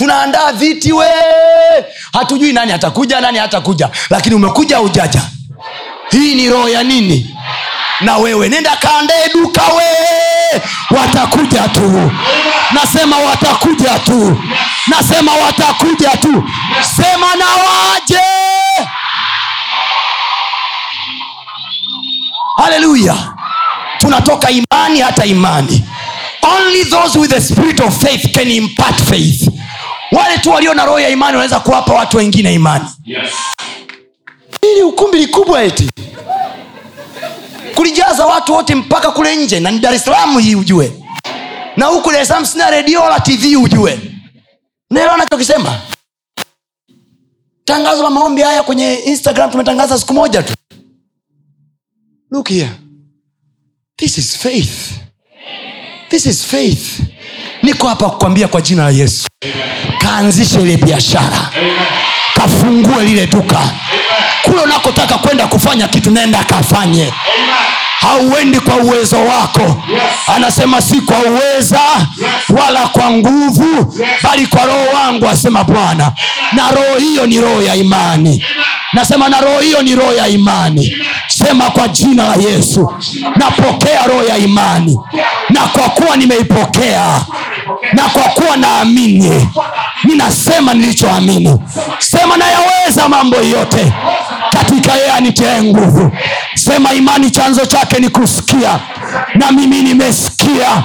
tunaandaa 0.05 0.53
viti 0.53 0.93
we. 0.93 1.07
Hatujui 2.13 2.53
nani 2.53 2.73
atakuja 2.73 3.21
nani 3.21 3.39
hatakuja. 3.39 3.89
Lakini 4.11 4.35
umekuja 4.35 4.81
ujaja. 4.81 5.23
Hii 6.11 6.35
ni 6.35 6.49
roho 6.51 6.69
ya 6.69 6.83
nini? 6.83 7.37
Na 8.01 8.17
wewe. 8.17 8.49
Nenda 8.49 8.77
kaandae 8.77 9.29
duka 9.29 9.63
we. 9.63 9.85
Watakuja 10.91 11.69
tu. 11.69 12.11
Nasema 12.71 13.17
watakuja 13.19 13.99
tu. 13.99 14.39
Nasema 14.87 15.33
watakuja 15.35 16.11
tu. 16.11 16.45
Sema 16.97 17.35
na 17.37 17.47
waje. 17.47 18.21
Haleluya 22.57 23.17
tunatoka 23.99 24.51
imani 24.51 25.01
hata 25.01 25.25
imani. 25.25 25.85
Only 26.43 26.85
those 26.85 27.19
with 27.19 27.31
the 27.31 27.41
spirit 27.41 27.81
of 27.81 28.03
faith 28.03 28.33
can 28.35 28.51
impart 28.51 29.01
faith 29.03 29.49
wale 30.13 30.39
tu 30.39 30.51
walio 30.51 30.75
na 30.75 30.85
roho 30.85 31.01
ya 31.01 31.09
imani 31.09 31.33
wanaweza 31.37 31.61
kuwapa 31.61 31.93
watu 31.95 32.17
wengine 32.17 32.55
imani. 32.55 32.85
Yes. 33.05 33.31
ili 34.63 34.83
ukumbi 34.83 35.19
likubwa 35.19 35.63
eti. 35.65 35.91
Kulijaza 37.75 38.27
watu 38.27 38.53
wote 38.53 38.75
mpaka 38.75 39.11
kule 39.11 39.37
nje 39.37 39.61
na 39.61 39.71
ni 39.71 39.79
dar 39.79 39.95
es 39.95 40.05
salaam 40.05 40.39
hii 40.39 40.55
ujue. 40.55 40.93
Na 41.77 41.87
huku 41.87 42.13
dar 42.13 42.21
es 42.23 42.29
salaam 42.29 42.47
sina 42.47 42.71
redio 42.71 43.01
wala 43.01 43.21
tv 43.21 43.57
ujue. 43.57 44.01
Naelewa 44.91 45.17
nachokisema 45.17 45.81
tangazo 47.65 48.03
la 48.03 48.11
maombi 48.11 48.43
haya 48.43 48.63
kwenye 48.63 48.95
instagram 48.95 49.51
tumetangaza 49.51 49.99
siku 49.99 50.15
moja 50.15 50.43
tu. 50.43 50.55
Look 52.31 52.49
here. 52.49 52.71
This 53.97 54.19
is 54.19 54.37
faith. 54.39 54.91
This 56.09 56.27
is 56.27 56.45
faith 56.47 57.01
niko 57.63 57.89
hapa 57.89 58.11
kukwambia 58.11 58.49
kwa 58.49 58.61
jina 58.61 58.85
la 58.85 58.91
yesu. 58.91 59.29
Kaanzishe 59.99 60.61
ile 60.61 60.77
biashara. 60.77 61.51
Kafungue 62.35 63.05
lile 63.05 63.27
duka. 63.27 63.61
Kule 64.43 64.61
unakotaka 64.63 65.19
kwenda 65.19 65.47
kufanya 65.47 65.89
kitu 65.89 66.11
naenda 66.11 66.45
kafanye 66.45 67.13
hauendi 68.01 68.61
kwa 68.61 68.77
uwezo 68.77 69.17
wako. 69.25 69.83
Anasema 70.37 70.81
si 70.81 71.01
kwa 71.01 71.19
uweza 71.19 71.81
wala 72.49 72.89
kwa 72.89 73.11
nguvu 73.11 73.95
bali 74.23 74.47
kwa 74.47 74.65
roho 74.65 74.87
wangu 74.95 75.29
asema 75.29 75.65
bwana. 75.65 76.13
Na 76.53 76.71
roho 76.71 76.99
hiyo 76.99 77.27
ni 77.27 77.41
roho 77.41 77.63
ya 77.63 77.75
imani. 77.75 78.45
Nasema 78.93 79.29
na 79.29 79.41
roho 79.41 79.61
hiyo 79.61 79.83
ni 79.83 79.95
roho 79.95 80.13
ya 80.13 80.29
imani. 80.29 80.93
Sema 81.29 81.71
kwa 81.71 81.89
jina 81.89 82.27
la 82.29 82.35
yesu. 82.35 82.93
Napokea 83.37 84.07
roho 84.07 84.23
ya 84.25 84.37
imani. 84.37 84.99
Na 85.51 85.61
kwa 85.61 85.89
kuwa 85.89 86.17
nimeipokea 86.17 87.21
na 87.93 88.03
kwa 88.03 88.23
kuwa 88.23 88.57
naamini 88.57 89.49
ninasema 90.05 90.75
nilichoamini. 90.75 91.59
Sema 91.99 92.37
nayaweza 92.37 93.09
mambo 93.09 93.37
yote. 93.37 93.93
Katika 94.51 94.93
yeye 94.93 95.13
anitee 95.13 95.63
nguvu. 95.63 96.11
Sema 96.55 96.93
imani 96.93 97.31
chanzo 97.31 97.67
chake 97.67 97.90
ni 97.99 98.09
kusikia 98.09 98.79
na 99.35 99.53
mimi 99.53 99.83
nimesikia. 99.83 100.83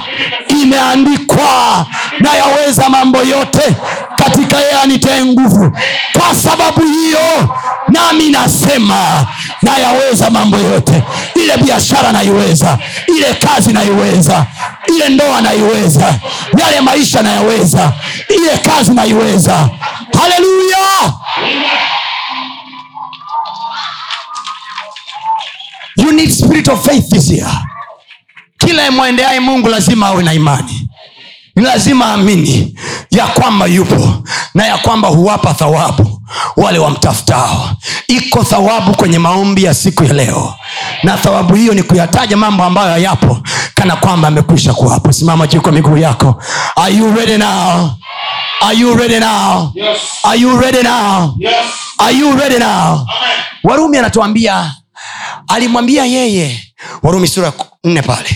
Imeandikwa 0.48 1.86
nayaweza 2.20 2.88
mambo 2.88 3.18
yote 3.18 3.76
katika 4.16 4.56
yeye 4.56 4.72
anitee 4.82 5.24
nguvu. 5.24 5.78
Kwa 6.12 6.34
sababu 6.34 6.80
hiyo 6.80 7.56
nami 7.88 8.30
nasema 8.30 9.26
nayaweza 9.62 10.30
mambo 10.30 10.56
yote. 10.56 11.02
Ile 11.34 11.56
biashara 11.56 12.12
naiweza 12.12 12.78
ile 13.08 13.34
kazi 13.34 13.72
naiweza 13.72 14.46
ile 14.88 15.08
ndoa 15.08 15.40
naiweza 15.40 16.14
yale 16.58 16.80
maisha 16.80 17.22
nayaweza 17.22 17.92
ile 18.28 18.58
kazi 18.58 18.90
naiweza. 18.90 19.68
Haleluya 20.20 21.12
you 25.96 26.12
need 26.12 26.30
spirit 26.30 26.68
of 26.68 26.84
faith 26.86 27.08
this 27.10 27.30
year. 27.30 27.50
Kila 28.58 28.90
mwendeaye 28.90 29.40
mungu 29.40 29.68
lazima 29.68 30.06
awe 30.06 30.22
na 30.22 30.34
imani. 30.34 30.88
Ni 31.56 31.62
lazima 31.64 32.12
amini 32.12 32.78
ya 33.10 33.26
kwamba 33.26 33.66
yupo 33.66 34.22
na 34.54 34.66
ya 34.66 34.78
kwamba 34.78 35.08
huwapa 35.08 35.54
thawabu 35.54 36.22
wale 36.56 36.78
wamtafutao. 36.78 37.70
Iko 38.08 38.44
thawabu 38.44 38.94
kwenye 38.96 39.18
maombi 39.18 39.64
ya 39.64 39.74
siku 39.74 40.04
ya 40.04 40.12
leo. 40.12 40.54
Na 41.02 41.16
thawabu 41.16 41.54
hiyo 41.54 41.74
ni 41.74 41.82
kuyataja 41.82 42.36
mambo 42.36 42.64
ambayo 42.64 42.90
hayapo 42.90 43.38
kana 43.74 43.96
kwamba 43.96 44.28
amekwisha 44.28 44.74
kuwapo. 44.74 45.12
Simama 45.12 45.46
juu 45.46 45.60
kwa 45.60 45.72
miguu 45.72 45.96
yako. 45.96 46.42
Are 46.76 46.94
you 46.94 47.14
ready 47.16 47.38
now? 47.38 47.90
Are 48.60 48.76
you 48.78 48.94
ready 48.96 49.18
now? 49.20 49.72
Yes. 49.74 49.98
are 50.24 50.38
you 50.40 50.60
ready 50.60 50.82
now? 50.82 51.34
Yes. 51.38 51.54
are 51.98 52.12
you 52.18 52.36
ready 52.36 52.58
now? 52.58 52.66
Amen. 52.92 53.06
warumi 53.64 53.98
anatuambia 53.98 54.74
alimwambia 55.48 56.04
yeye. 56.04 56.60
Warumi 57.02 57.28
sura 57.28 57.52
nne 57.84 58.02
pale. 58.02 58.28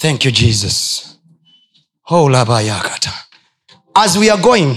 Thank 0.00 0.24
you 0.24 0.30
jesus. 0.30 1.04
Holabayakata 2.02 3.12
as 3.94 4.16
we 4.16 4.30
are 4.30 4.42
going 4.42 4.76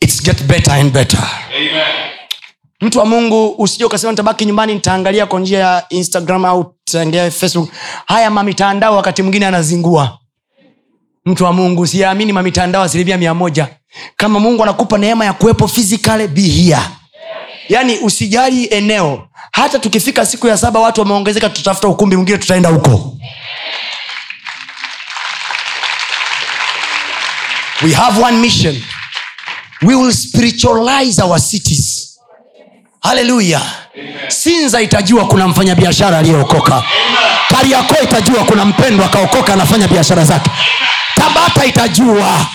it's 0.00 0.20
get 0.22 0.42
better 0.46 0.72
and 0.72 0.92
better. 0.92 1.22
Amen. 1.56 2.06
mtu 2.80 2.98
wa 2.98 3.06
mungu 3.06 3.54
usije 3.58 3.84
ukasema 3.84 4.12
nitabaki 4.12 4.44
nyumbani 4.44 4.74
nitaangalia 4.74 5.26
kwa 5.26 5.40
njia 5.40 5.58
ya 5.58 5.86
instagram 5.88 6.44
au 6.44 6.74
taangalia 6.84 7.30
facebook. 7.30 7.70
Haya 8.06 8.30
mamitandao 8.30 8.96
wakati 8.96 9.22
mwingine 9.22 9.46
anazingua. 9.46 10.18
Mtu 11.24 11.44
wa 11.44 11.52
mungu 11.52 11.82
usiyaamini 11.82 12.32
mamitandao 12.32 12.82
asilimia 12.82 13.18
mia 13.18 13.34
moja. 13.34 13.68
Kama 14.16 14.40
mungu 14.40 14.62
anakupa 14.62 14.98
neema 14.98 15.24
ya 15.24 15.32
kuwepo 15.32 15.68
physically 15.68 16.28
be 16.28 16.40
here 16.42 16.82
yaani 17.68 17.98
usijali 17.98 18.64
eneo. 18.70 19.28
Hata 19.52 19.78
tukifika 19.78 20.26
siku 20.26 20.46
ya 20.48 20.56
saba 20.58 20.80
watu 20.80 21.00
wameongezeka 21.00 21.48
tutatafuta 21.48 21.88
ukumbi 21.88 22.16
mwingine 22.16 22.38
tutaenda 22.38 22.68
huko. 22.68 23.16
We 27.82 27.92
have 27.92 28.22
one 28.22 28.38
mission. 28.38 28.82
We 29.82 29.94
will 29.94 30.12
spiritualize 30.12 31.22
our 31.22 31.40
cities. 31.40 32.18
Haleluya 33.02 33.60
sinza 34.28 34.80
itajua 34.82 35.26
kuna 35.28 35.48
mfanyabiashara 35.48 36.18
aliyeokoka. 36.18 36.82
Kariako 37.48 37.94
itajua 38.02 38.44
kuna 38.44 38.64
mpendwa 38.64 39.06
akaokoka 39.06 39.52
anafanya 39.52 39.88
biashara 39.88 40.24
zake. 40.24 40.50
Tabata 41.14 41.64
itajua. 41.64 42.46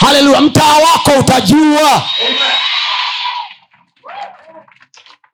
Haleluya 0.00 0.40
mtaa 0.40 0.74
wako 0.76 1.10
utajua 1.20 2.02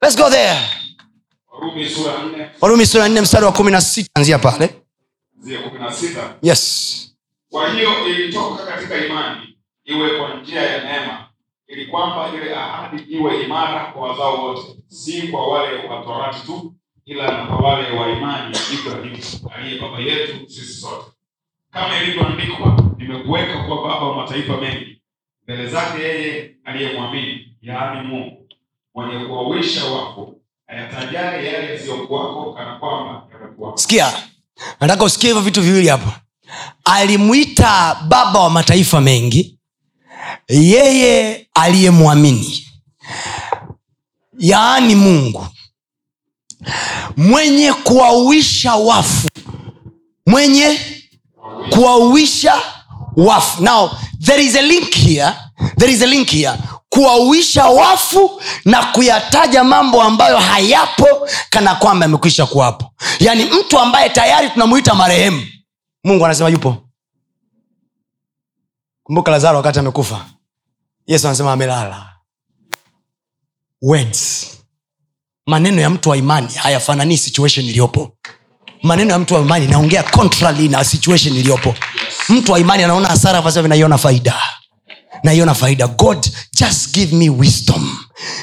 Let's 0.02 0.16
go 0.16 0.30
there. 0.30 0.58
Warumi 2.60 2.86
sura 2.86 3.08
nne. 3.08 3.20
Mstari 3.20 3.44
wa 3.44 3.52
kumi 3.52 3.70
na 3.70 3.80
sita. 3.80 4.10
Anzia 4.14 4.38
pale. 4.38 4.74
Yes. 6.42 6.96
Kwa 7.50 7.70
hiyo 7.72 8.08
ilitoka 8.08 8.66
katika 8.66 9.04
imani 9.06 9.56
iwe 9.84 10.18
kwa 10.18 10.34
njia 10.34 10.62
ya 10.62 10.84
neema 10.84 11.26
ili 11.66 11.86
kwamba 11.86 12.30
ile 12.34 12.54
ahadi 12.54 13.02
iwe 13.02 13.42
imara 13.42 13.84
kwa 13.92 14.08
wazao 14.08 14.44
wote 14.46 14.62
si 14.88 15.22
kwa 15.28 15.46
wale 15.48 15.88
wa 15.88 16.02
torati 16.04 16.46
tu 16.46 16.74
ila 17.04 17.26
na 17.38 17.46
kwa 17.46 17.56
wale 17.56 17.90
wa 17.98 18.08
imani 18.10 18.56
ibrahimu 18.74 19.18
aliye 19.56 19.80
baba 19.80 19.98
yetu 19.98 20.50
sisi 20.50 20.80
sote. 20.80 21.10
Kama 21.70 22.02
ilivyoandikwa 22.02 22.84
nimekuweka 22.98 23.62
kuwa 23.64 23.76
baba 23.88 24.06
wa 24.06 24.16
mataifa 24.16 24.56
mengi 24.56 25.02
mbele 25.44 25.66
zake 25.66 26.02
yeye 26.02 26.56
aliyemwamini 26.64 27.56
yaani 27.62 28.08
mungu 28.08 28.39
mwenye 28.94 29.24
kuwawisha 29.24 29.84
wafu 29.84 30.36
ayatajale 30.66 31.46
yale 31.52 31.72
yasiyokuwako 31.72 32.52
kana 32.52 32.76
kwamba 32.78 33.22
yamekuwako 33.32 33.76
sikia 33.78 34.12
nataka 34.80 35.04
usikie 35.04 35.28
hivyo 35.28 35.42
vitu 35.42 35.62
viwili 35.62 35.88
hapo 35.88 36.12
alimwita 36.84 37.96
baba 38.08 38.40
wa 38.40 38.50
mataifa 38.50 39.00
mengi 39.00 39.58
yeye 40.48 41.46
aliyemwamini 41.54 42.66
yaani 44.38 44.94
mungu 44.94 45.46
mwenye 47.16 47.72
kuwauisha 47.72 48.74
wafu 48.74 49.28
mwenye 50.26 50.78
kuwauisha 51.70 52.62
wafu. 53.16 53.62
Now 53.62 53.90
there 54.24 54.44
is 54.44 54.56
a 54.56 54.62
link 54.62 54.94
here 54.94 55.32
there 55.78 55.92
is 55.92 56.02
a 56.02 56.06
link 56.06 56.28
here 56.28 56.52
kuwauisha 57.00 57.66
wafu 57.66 58.42
na 58.64 58.82
kuyataja 58.86 59.64
mambo 59.64 60.02
ambayo 60.02 60.38
hayapo 60.38 61.28
kana 61.50 61.74
kwamba 61.74 62.04
yamekwisha 62.04 62.46
kuwapo. 62.46 62.92
Yaani 63.20 63.44
mtu 63.44 63.78
ambaye 63.78 64.08
tayari 64.10 64.50
tunamuita 64.50 64.94
marehemu 64.94 65.46
mungu 66.04 66.24
anasema 66.24 66.48
yupo. 66.48 66.76
Kumbuka 69.02 69.30
lazaro 69.30 69.56
wakati 69.56 69.78
amekufa 69.78 70.26
yesu 71.06 71.26
anasema 71.28 71.52
amelala. 71.52 72.06
Words 73.82 74.46
maneno 75.46 75.80
ya 75.80 75.90
mtu 75.90 76.10
wa 76.10 76.16
imani 76.16 76.48
hayafananii 76.54 77.16
situation 77.16 77.66
iliyopo. 77.66 78.12
Maneno 78.82 79.10
ya 79.12 79.18
mtu 79.18 79.34
wa 79.34 79.40
imani 79.40 79.66
naongea 79.66 80.02
contrary 80.02 80.68
na 80.68 80.84
situation 80.84 81.36
iliyopo. 81.36 81.74
Mtu 82.28 82.52
wa 82.52 82.58
imani 82.58 82.82
anaona 82.84 83.08
hasara 83.08 83.62
naiona 83.68 83.98
faida 83.98 84.42
naiona 85.22 85.54
faida. 85.54 85.86
God 85.86 86.26
just 86.52 86.94
give 86.94 87.16
me 87.16 87.30
wisdom. 87.30 87.98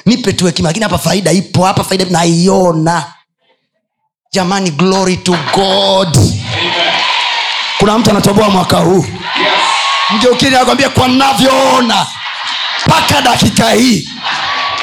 Nipe 0.06 0.34
tu 0.34 0.46
hekima 0.46 0.70
lakini 0.70 0.84
hapa 0.84 0.98
faida 0.98 1.32
ipo 1.32 1.66
hapa 1.66 1.84
faida 1.84 2.06
naiona. 2.06 3.06
Jamani 4.32 4.72
glory 4.72 5.18
to 5.18 5.38
god. 5.56 6.18
Kuna 7.80 7.98
mtu 8.00 8.10
anatoboa 8.10 8.50
mwaka 8.50 8.78
huu. 8.78 9.06
Mgeukini 10.10 10.56
anakwambia 10.56 10.90
kwa 10.90 11.08
navyoona 11.08 12.08
mpaka 12.88 13.22
dakika 13.22 13.72
hii 13.72 14.10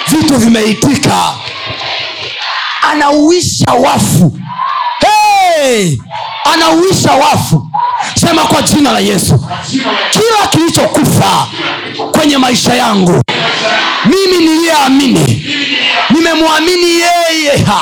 vitu 0.09 0.37
vimeitika. 0.39 1.35
Anauisha 2.91 3.73
wafu. 3.73 4.39
Hey! 5.01 5.99
anauisha 6.53 7.13
wafu 7.13 7.69
sema 8.27 8.43
kwa 8.43 8.63
jina 8.63 8.93
la 8.93 8.99
yesu. 9.01 9.41
Kila 10.11 10.47
kilichokufa 10.51 11.47
kwenye 12.13 12.39
maisha 12.39 12.75
yangu 12.75 13.23
mimi 14.07 14.47
niliyeamini 14.47 15.47
nimemwamini 16.11 16.87
yeye 16.91 17.65
ha, 17.67 17.81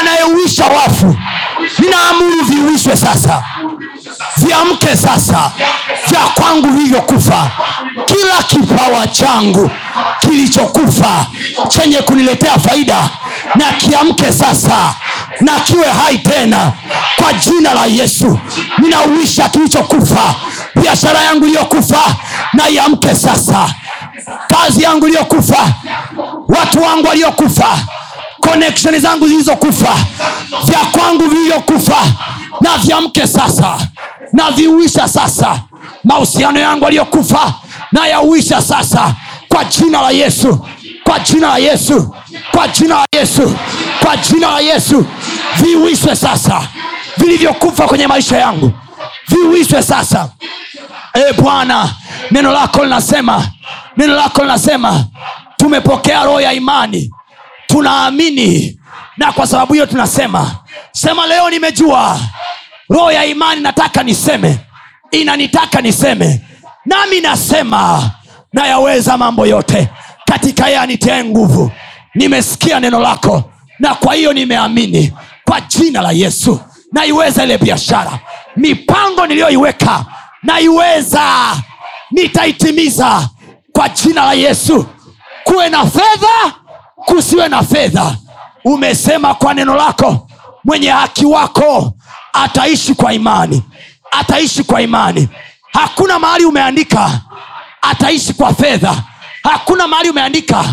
anayeuisha 0.00 0.64
wafu. 0.66 1.16
Ninaamuru 1.78 2.44
viuishwe 2.44 2.96
sasa 2.96 3.42
viamke 4.36 4.96
sasa 4.96 5.50
vya 6.08 6.20
kwangu 6.20 6.68
vilivyokufa. 6.68 7.50
Kila 8.06 8.42
kipawa 8.42 9.06
changu 9.06 9.70
kilichokufa 10.20 11.26
chenye 11.68 11.96
kuniletea 12.02 12.58
faida 12.58 13.10
na 13.54 13.72
kiamke 13.72 14.32
sasa 14.32 14.94
na 15.40 15.60
kiwe 15.60 15.86
hai 15.86 16.18
tena. 16.18 16.72
Kwa 17.16 17.32
jina 17.32 17.74
la 17.74 17.86
yesu 17.86 18.38
ninauisha 18.78 19.48
kilichokufa 19.48 20.34
biashara 20.82 21.20
yangu 21.20 21.46
iliyokufa 21.46 22.16
na 22.52 22.68
iamke 22.68 23.14
sasa. 23.14 23.74
Kazi 24.48 24.82
yangu 24.82 25.06
iliyokufa 25.06 25.68
watu 26.48 26.82
wangu 26.82 27.06
waliokufa 27.08 27.78
koneksheni 28.40 28.98
zangu 28.98 29.28
zilizokufa 29.28 29.94
vya 30.64 30.78
kwangu 30.78 31.28
vilivyokufa 31.28 31.96
na 32.60 32.78
viamke 32.78 33.26
sasa. 33.26 33.78
Na 34.32 34.50
viuisha 34.50 35.08
sasa. 35.08 35.60
Mahusiano 36.04 36.60
yangu 36.60 36.86
aliyokufa 36.86 37.54
na 37.92 38.06
yauisha 38.06 38.62
sasa. 38.62 39.14
Kwa 39.48 39.64
jina 39.64 40.02
la 40.02 40.10
yesu 40.10 40.66
kwa 41.04 41.18
jina 41.18 41.48
la 41.48 41.58
yesu. 41.58 42.14
Kwa 42.50 42.68
jina 42.68 42.94
la 42.94 43.06
yesu. 43.20 43.56
Kwa 44.02 44.16
jina 44.16 44.50
la 44.50 44.60
yesu. 44.60 45.06
Viwiswe 45.62 46.16
sasa. 46.16 46.68
Vilivyokufa 47.16 47.86
kwenye 47.86 48.06
maisha 48.06 48.36
yangu. 48.38 48.72
Viuiswe 49.28 49.82
sasa. 49.82 50.28
E 51.14 51.32
bwana 51.32 51.94
neno 52.30 52.52
lako 52.52 52.84
linasema 52.84 53.48
neno 53.96 54.14
lako 54.14 54.42
linasema 54.42 55.04
tumepokea 55.56 56.24
roho 56.24 56.40
ya 56.40 56.52
imani. 56.52 57.10
Tunaamini. 57.66 58.80
Na 59.16 59.32
kwa 59.32 59.46
sababu 59.46 59.72
hiyo 59.72 59.86
tunasema. 59.86 60.50
Sema 60.92 61.26
leo 61.26 61.50
nimejua. 61.50 62.20
Roho 62.90 63.12
ya 63.12 63.24
imani 63.24 63.60
nataka 63.60 64.02
niseme. 64.02 64.58
Inanitaka 65.10 65.80
niseme. 65.80 66.40
Nami 66.86 67.20
nasema. 67.20 68.10
Nayaweza 68.52 69.16
mambo 69.18 69.46
yote 69.46 69.88
katika 70.24 70.66
yeye 70.66 70.78
anitiae 70.78 71.24
nguvu. 71.24 71.70
Nimesikia 72.14 72.80
neno 72.80 73.00
lako 73.00 73.50
na 73.78 73.94
kwa 73.94 74.14
hiyo 74.14 74.32
nimeamini 74.32 75.12
kwa 75.44 75.60
jina 75.60 76.00
la 76.02 76.12
yesu. 76.12 76.60
Naiweza 76.92 77.44
ile 77.44 77.58
biashara. 77.58 78.18
Mipango 78.56 79.26
niliyoiweka 79.26 80.04
naiweza. 80.42 81.56
Nitaitimiza 82.10 83.28
kwa 83.72 83.88
jina 83.88 84.24
la 84.24 84.32
yesu. 84.32 84.86
Kuwe 85.44 85.68
na 85.68 85.86
fedha 85.86 86.52
kusiwe 86.96 87.48
na 87.48 87.62
fedha. 87.62 88.16
Umesema 88.64 89.34
kwa 89.34 89.54
neno 89.54 89.74
lako 89.76 90.28
mwenye 90.64 90.90
haki 90.90 91.24
wako 91.26 91.92
ataishi 92.32 92.94
kwa 92.94 93.12
imani. 93.12 93.62
Ataishi 94.10 94.64
kwa 94.64 94.82
imani. 94.82 95.28
Hakuna 95.72 96.18
mahali 96.18 96.44
umeandika 96.44 97.20
ataishi 97.82 98.34
kwa 98.34 98.54
fedha 98.54 98.96
hakuna 99.44 99.88
mahali 99.88 100.10
umeandika 100.10 100.64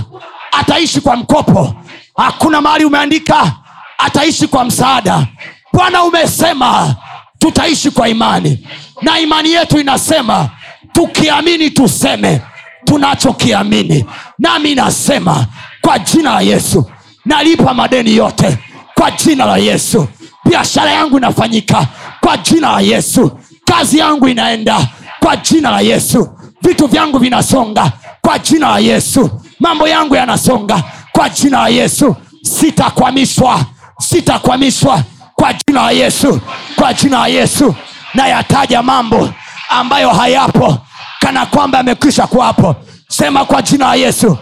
ataishi 0.52 1.02
kwa 1.02 1.16
mkopo. 1.16 1.76
Hakuna 2.18 2.62
mahali 2.62 2.86
umeandika 2.86 3.52
ataishi 3.98 4.48
kwa 4.48 4.64
msaada. 4.66 5.28
Bwana 5.74 6.04
umesema 6.04 6.96
tutaishi 7.40 7.92
kwa 7.92 8.10
imani 8.10 8.68
na 9.02 9.20
imani 9.20 9.52
yetu 9.52 9.80
inasema 9.80 10.50
tukiamini 10.92 11.72
tuseme 11.72 12.42
tunachokiamini. 12.86 14.06
Nami 14.40 14.76
nasema 14.76 15.46
kwa 15.82 16.00
jina 16.00 16.34
la 16.34 16.42
yesu 16.42 16.92
nalipa 17.26 17.74
madeni 17.74 18.16
yote 18.16 18.58
kwa 18.96 19.12
jina 19.12 19.46
la 19.46 19.58
yesu. 19.58 20.08
Biashara 20.46 20.92
yangu 20.92 21.18
inafanyika 21.18 21.88
kwa 22.22 22.38
jina 22.38 22.72
la 22.72 22.82
yesu. 22.82 23.40
Kazi 23.66 23.98
yangu 23.98 24.28
inaenda 24.28 24.88
kwa 25.20 25.36
jina 25.38 25.72
la 25.72 25.82
yesu. 25.82 26.30
Vitu 26.62 26.88
vyangu 26.88 27.18
vinasonga 27.20 27.92
kwa 28.22 28.40
jina 28.40 28.70
la 28.70 28.80
yesu. 28.80 29.30
Mambo 29.60 29.88
yangu 29.88 30.16
yanasonga. 30.16 30.84
Kwa 31.12 31.30
jina 31.30 31.60
la 31.62 31.68
yesu. 31.70 32.16
Sitakwamishwa. 32.44 33.60
Sitakwamishwa. 34.00 35.04
Kwa 35.36 35.54
jina 35.54 35.82
la 35.82 35.92
yesu. 35.92 36.42
Kwa 36.76 36.94
jina 36.94 37.20
la 37.20 37.28
yesu. 37.28 37.76
Nayataja 38.14 38.82
mambo 38.84 39.30
ambayo 39.70 40.10
hayapo 40.10 40.78
kana 41.20 41.46
kwamba 41.46 41.78
yamekwisha 41.78 42.28
kuwapo. 42.28 42.76
Sema 43.08 43.46
kwa 43.46 43.62
jina 43.62 43.88
la 43.88 43.96
yesu. 43.96 44.38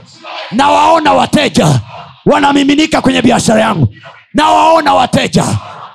Nawaona 0.51 1.13
wateja 1.13 1.79
wanamiminika 2.25 3.01
kwenye 3.01 3.21
biashara 3.21 3.61
yangu. 3.61 3.87
Nawaona 4.33 4.93
wateja 4.93 5.43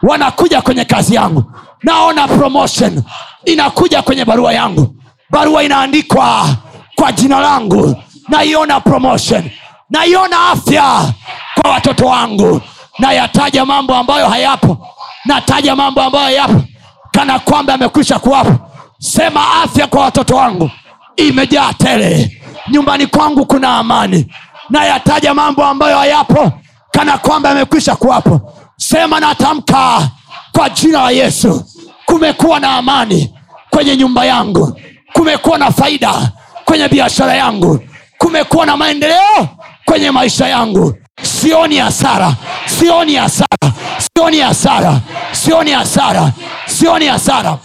wanakuja 0.03 0.62
kwenye 0.62 0.85
kazi 0.85 1.14
yangu. 1.14 1.45
Naona 1.82 2.28
promotion 2.28 3.03
inakuja 3.45 4.03
kwenye 4.03 4.24
barua 4.24 4.53
yangu. 4.53 4.97
Barua 5.30 5.62
inaandikwa 5.62 6.49
kwa 6.95 7.13
jina 7.13 7.41
langu. 7.41 7.97
Naiona 8.29 8.81
promotion. 8.81 9.51
Naiona 9.91 10.49
afya 10.49 11.13
kwa 11.61 11.71
watoto 11.71 12.07
wangu. 12.07 12.61
Nayataja 12.99 13.65
mambo 13.65 13.95
ambayo 13.95 14.29
hayapo. 14.29 14.89
Nataja 15.25 15.77
mambo 15.77 16.03
ambayo 16.03 16.37
yapo. 16.37 16.63
Kana 17.11 17.39
kwamba 17.39 17.73
yamekwisha 17.73 18.19
kuwapo. 18.19 18.55
Sema 18.99 19.63
afya 19.63 19.87
kwa 19.87 20.01
watoto 20.03 20.37
wangu. 20.37 20.71
Imejaa 21.17 21.73
tele. 21.73 22.41
Nyumbani 22.71 23.07
kwangu 23.07 23.47
kuna 23.47 23.77
amani. 23.79 24.27
Nayataja 24.71 25.35
mambo 25.35 25.65
ambayo 25.65 25.99
hayapo. 25.99 26.53
Kana 26.91 27.19
kwamba 27.19 27.49
yamekwisha 27.49 27.97
kuwapo. 27.97 28.53
Sema 28.77 29.21
natamka 29.21 30.09
kwa 30.53 30.69
jina 30.71 31.03
la 31.03 31.11
yesu. 31.11 31.65
Kumekuwa 32.07 32.61
na 32.61 32.71
amani 32.77 33.35
kwenye 33.71 33.97
nyumba 33.97 34.25
yangu. 34.25 34.81
Kumekuwa 35.13 35.59
na 35.59 35.71
faida 35.71 36.33
kwenye 36.65 36.89
biashara 36.89 37.35
yangu. 37.35 37.81
Kumekuwa 38.19 38.67
na 38.67 38.77
maendeleo 38.77 39.49
kwenye 39.85 40.11
maisha 40.11 40.49
yangu. 40.49 40.95
Sioni 41.23 41.77
hasara. 41.79 42.33
Sioni 42.67 43.15
hasara. 43.15 43.73
Sioni 43.99 44.41
hasara. 44.41 45.01
Sioni 45.33 45.71
hasara. 45.73 46.33
Sioni 46.67 47.07
hasara. 47.07 47.59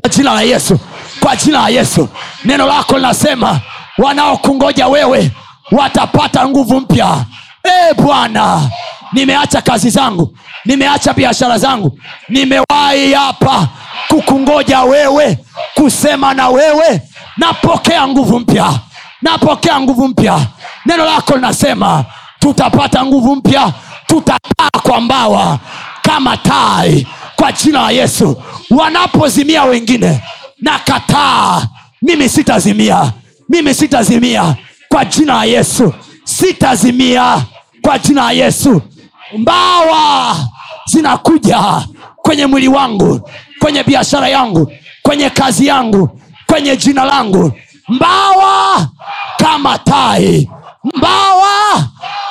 Kwa 0.00 0.10
jina 0.10 0.34
la 0.34 0.42
yesu. 0.42 0.78
Kwa 1.20 1.36
jina 1.36 1.60
la 1.60 1.68
yesu. 1.68 2.08
Neno 2.44 2.66
lako 2.66 2.96
linasema 2.96 3.60
wanaokungoja 3.98 4.86
wewe 4.88 5.30
watapata 5.72 6.48
nguvu 6.48 6.80
mpya. 6.80 7.24
E 7.64 7.94
bwana 7.94 8.70
nimeacha 9.12 9.62
kazi 9.62 9.90
zangu. 9.90 10.38
Nimeacha 10.64 11.12
biashara 11.12 11.58
zangu. 11.58 11.98
Nimewahi 12.28 13.12
hapa 13.12 13.68
kukungoja 14.08 14.82
wewe 14.82 15.38
kusema 15.74 16.34
na 16.34 16.48
wewe 16.48 17.02
napokea 17.36 18.08
nguvu 18.08 18.40
mpya. 18.40 18.78
Napokea 19.22 19.80
nguvu 19.80 20.08
mpya. 20.08 20.40
Neno 20.86 21.04
lako 21.04 21.34
linasema 21.34 22.04
tutapata 22.38 23.04
nguvu 23.06 23.36
mpya. 23.36 23.72
Tutapaa 24.06 24.80
kwa 24.82 25.00
mbawa 25.00 25.58
kama 26.02 26.36
tai 26.36 27.06
kwa 27.36 27.52
jina 27.52 27.82
la 27.82 27.90
yesu. 27.90 28.42
Wanapozimia 28.70 29.64
wengine 29.64 30.20
na 30.60 30.78
kataa 30.78 31.62
mimi 32.02 32.28
sitazimia. 32.28 33.12
Mimi 33.48 33.74
sitazimia 33.74 34.54
kwa 34.88 35.04
jina 35.04 35.34
la 35.34 35.44
yesu. 35.44 35.94
Sitazimia 36.24 37.42
kwa 37.82 37.98
jina 37.98 38.22
la 38.24 38.32
yesu. 38.32 38.82
Mbawa 39.38 40.36
zinakuja 40.86 41.82
kwenye 42.16 42.46
mwili 42.46 42.68
wangu 42.68 43.30
kwenye 43.58 43.82
biashara 43.82 44.28
yangu 44.28 44.72
kwenye 45.02 45.30
kazi 45.30 45.66
yangu 45.66 46.20
kwenye 46.46 46.76
jina 46.76 47.04
langu. 47.04 47.52
Mbawa 47.88 48.88
kama 49.36 49.78
tai. 49.78 50.50
Mbawa 50.96 51.84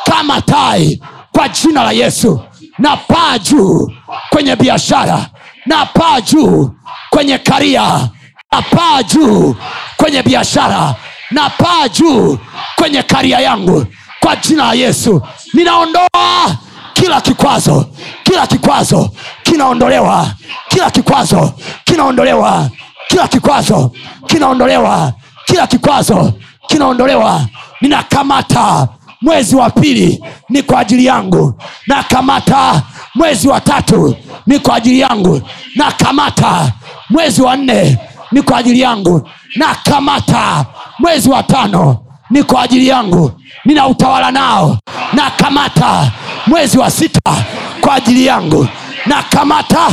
kama 0.06 0.42
tai. 0.42 1.02
Kwa 1.32 1.50
jina 1.50 1.84
la 1.84 1.92
yesu. 1.92 2.42
Na 2.80 2.98
paa 2.98 3.38
juu 3.40 3.92
kwenye 4.30 4.56
biashara. 4.56 5.26
Na 5.66 5.86
paa 5.86 6.22
juu 6.22 6.72
kwenye 7.10 7.38
karia. 7.38 8.10
Na 8.52 8.62
paa 8.62 9.04
juu 9.04 9.56
kwenye 9.98 10.24
biashara. 10.24 10.96
Na 11.32 11.50
paa 11.50 11.88
juu 11.88 12.38
kwenye 12.76 13.04
karia 13.04 13.40
yangu. 13.40 13.86
Kwa 14.20 14.36
jina 14.36 14.66
la 14.66 14.74
yesu. 14.74 15.22
Ninaondoa 15.54 16.56
kila 16.94 17.22
kikwazo. 17.22 17.86
Kila 18.24 18.48
kikwazo 18.48 19.10
kinaondolewa. 19.44 20.28
Kila 20.68 20.92
kikwazo 20.92 21.54
kinaondolewa 21.84 22.70
kila 23.14 23.28
kikwazo 23.28 23.92
kinaondolewa. 24.28 25.14
Kila 25.46 25.68
kikwazo 25.68 26.34
kinaondolewa. 26.68 27.42
Ninakamata 27.82 28.88
mwezi 29.22 29.56
wa 29.56 29.70
pili 29.70 30.24
ni 30.50 30.64
kwa 30.64 30.80
ajili 30.80 31.06
yangu. 31.06 31.54
Nakamata 31.88 32.82
mwezi 33.16 33.48
wa 33.48 33.62
tatu 33.62 34.16
ni 34.48 34.60
kwa 34.60 34.76
ajili 34.76 35.00
yangu. 35.00 35.42
Nakamata 35.76 36.72
mwezi 37.10 37.42
wa 37.42 37.56
nne 37.56 37.98
ni 38.32 38.42
kwa 38.42 38.58
ajili 38.58 38.80
yangu. 38.80 39.30
Nakamata 39.56 40.66
mwezi 41.00 41.30
wa 41.30 41.44
tano 41.44 41.98
ni 42.30 42.44
kwa 42.44 42.62
ajili 42.62 42.88
yangu. 42.88 43.32
Nina 43.66 43.88
utawala 43.88 44.32
nao. 44.32 44.78
Nakamata 45.14 46.12
mwezi 46.48 46.78
wa 46.78 46.92
sita 46.92 47.36
kwa 47.82 47.94
ajili 47.96 48.26
yangu. 48.26 48.68
Nakamata 49.06 49.88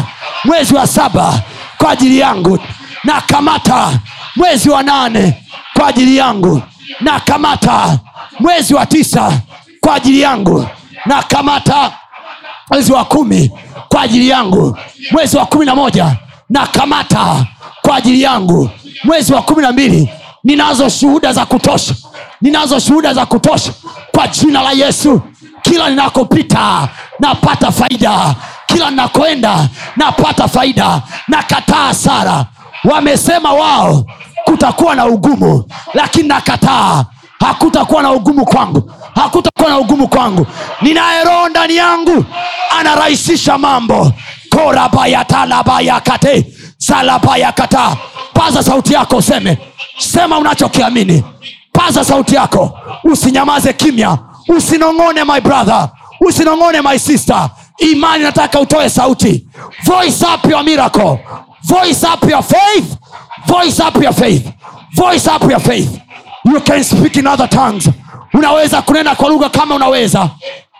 mwezi 0.44 0.74
wa 0.74 0.86
saba 0.86 1.40
kwa 1.78 1.90
ajili 1.90 2.18
yangu 2.18 2.58
nakamata 3.04 3.98
mwezi 4.36 4.70
wa 4.70 4.82
nane 4.82 5.42
kwa 5.74 5.86
ajili 5.88 6.16
yangu. 6.16 6.62
Na 7.00 7.20
kamata 7.20 7.98
mwezi 8.40 8.74
wa 8.74 8.86
tisa 8.86 9.32
kwa 9.80 9.94
ajili 9.94 10.20
yangu. 10.20 10.66
Na 11.06 11.22
kamata 11.22 11.92
mwezi 12.70 12.92
wa 12.92 13.04
kumi 13.04 13.50
kwa 13.88 14.02
ajili 14.02 14.28
yangu. 14.28 14.78
Mwezi 15.10 15.36
wa 15.36 15.46
kumi 15.46 15.66
na 15.66 15.74
moja 15.74 16.16
na 16.50 16.66
kamata 16.66 17.46
kwa 17.82 17.96
ajili 17.96 18.22
yangu. 18.22 18.70
Mwezi 19.04 19.32
wa 19.32 19.42
kumi 19.42 19.62
na 19.62 19.72
mbili 19.72 20.10
ninazo 20.44 20.88
shuhuda 20.88 21.32
za 21.32 21.46
kutosha. 21.46 21.94
Ninazo 22.40 22.78
shuhuda 22.80 23.14
za 23.14 23.26
kutosha 23.26 23.72
kwa 24.14 24.28
jina 24.28 24.62
la 24.62 24.72
yesu. 24.72 25.20
Kila 25.62 25.90
ninakopita 25.90 26.88
napata 27.20 27.72
faida. 27.72 28.34
Kila 28.66 28.90
ninakoenda 28.90 29.68
napata 29.96 30.48
faida. 30.48 31.02
Nakataa 31.28 31.86
hasara 31.86 32.44
wamesema 32.84 33.52
wao 33.52 34.04
kutakuwa 34.44 34.94
na 34.94 35.06
ugumu 35.06 35.64
lakini 35.94 36.28
nakataa. 36.28 37.04
Hakutakuwa 37.40 38.02
na 38.02 38.12
ugumu 38.12 38.44
kwangu. 38.44 38.92
Hakutakuwa 39.14 39.68
na 39.70 39.78
ugumu 39.78 40.08
kwangu. 40.08 40.46
Ninaye 40.82 41.24
roho 41.24 41.48
ndani 41.48 41.76
yangu 41.76 42.24
anarahisisha 42.78 43.58
mambo. 43.58 44.12
Korabayatalabayakate 44.50 46.46
salabayakata 46.78 47.96
paza 48.34 48.62
sauti 48.62 48.92
yako 48.94 49.16
useme. 49.16 49.58
Sema 49.98 50.38
unachokiamini. 50.38 51.24
Paza 51.72 52.04
sauti 52.04 52.34
yako. 52.34 52.78
Usinyamaze 53.04 53.72
kimya. 53.72 54.18
Usinong'one 54.48 55.24
my 55.24 55.40
brother. 55.40 55.88
Usinong'one 56.20 56.80
my 56.82 56.98
sister. 56.98 57.50
Imani 57.78 58.24
nataka 58.24 58.60
utoe 58.60 58.90
sauti. 58.90 59.46
Voice 59.84 60.26
up 60.34 60.50
your 60.50 60.64
miracle 60.64 61.18
voice 61.64 62.02
up 62.04 62.22
your 62.30 62.42
faith. 62.42 62.96
Voice 63.46 63.80
up 63.80 63.96
your 64.02 64.12
faith. 64.14 64.46
Voice 64.96 65.26
up 65.26 65.42
your 65.50 65.60
faith. 65.60 66.00
You 66.44 66.60
can 66.60 66.84
speak 66.84 67.16
in 67.16 67.26
other 67.26 67.48
tongues. 67.48 67.88
Unaweza 68.34 68.82
kunena 68.82 69.14
kwa 69.14 69.28
lugha 69.28 69.48
kama 69.50 69.74
unaweza. 69.74 70.28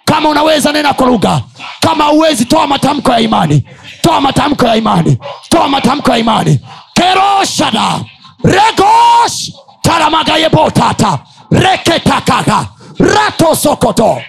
Kama 0.04 0.28
unaweza 0.28 0.72
nena 0.72 0.94
kwa 0.94 1.06
lugha. 1.06 1.40
Kama 1.80 2.12
uwezi 2.12 2.44
toa 2.44 2.66
matamko 2.66 3.12
ya 3.12 3.20
imani. 3.20 3.64
Toa 4.02 4.20
matamko 4.20 4.66
ya 4.66 4.76
imani. 4.76 5.18
Toa 5.48 5.68
matamko 5.68 6.10
ya 6.10 6.18
imani. 6.18 6.60
Keroshada. 6.94 8.00
Regosh. 8.44 9.50
Taramagayebotata 9.82 11.18
reketakaga. 11.50 12.66
Ratosokoto 12.98 14.22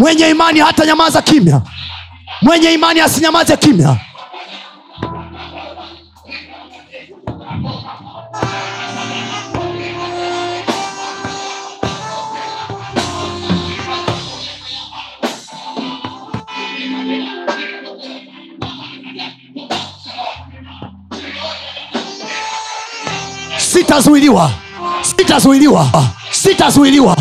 mwenye 0.00 0.28
imani 0.30 0.60
hata 0.60 0.86
nyamaza 0.86 1.22
kimya. 1.22 1.60
Mwenye 2.42 2.72
imani 2.72 3.00
asinyamaze 3.00 3.56
kimya. 3.56 3.96
Sitazuiliwa. 23.58 24.50
Sitazuiliwa. 25.02 25.86
Sitazuiliwa. 26.30 27.16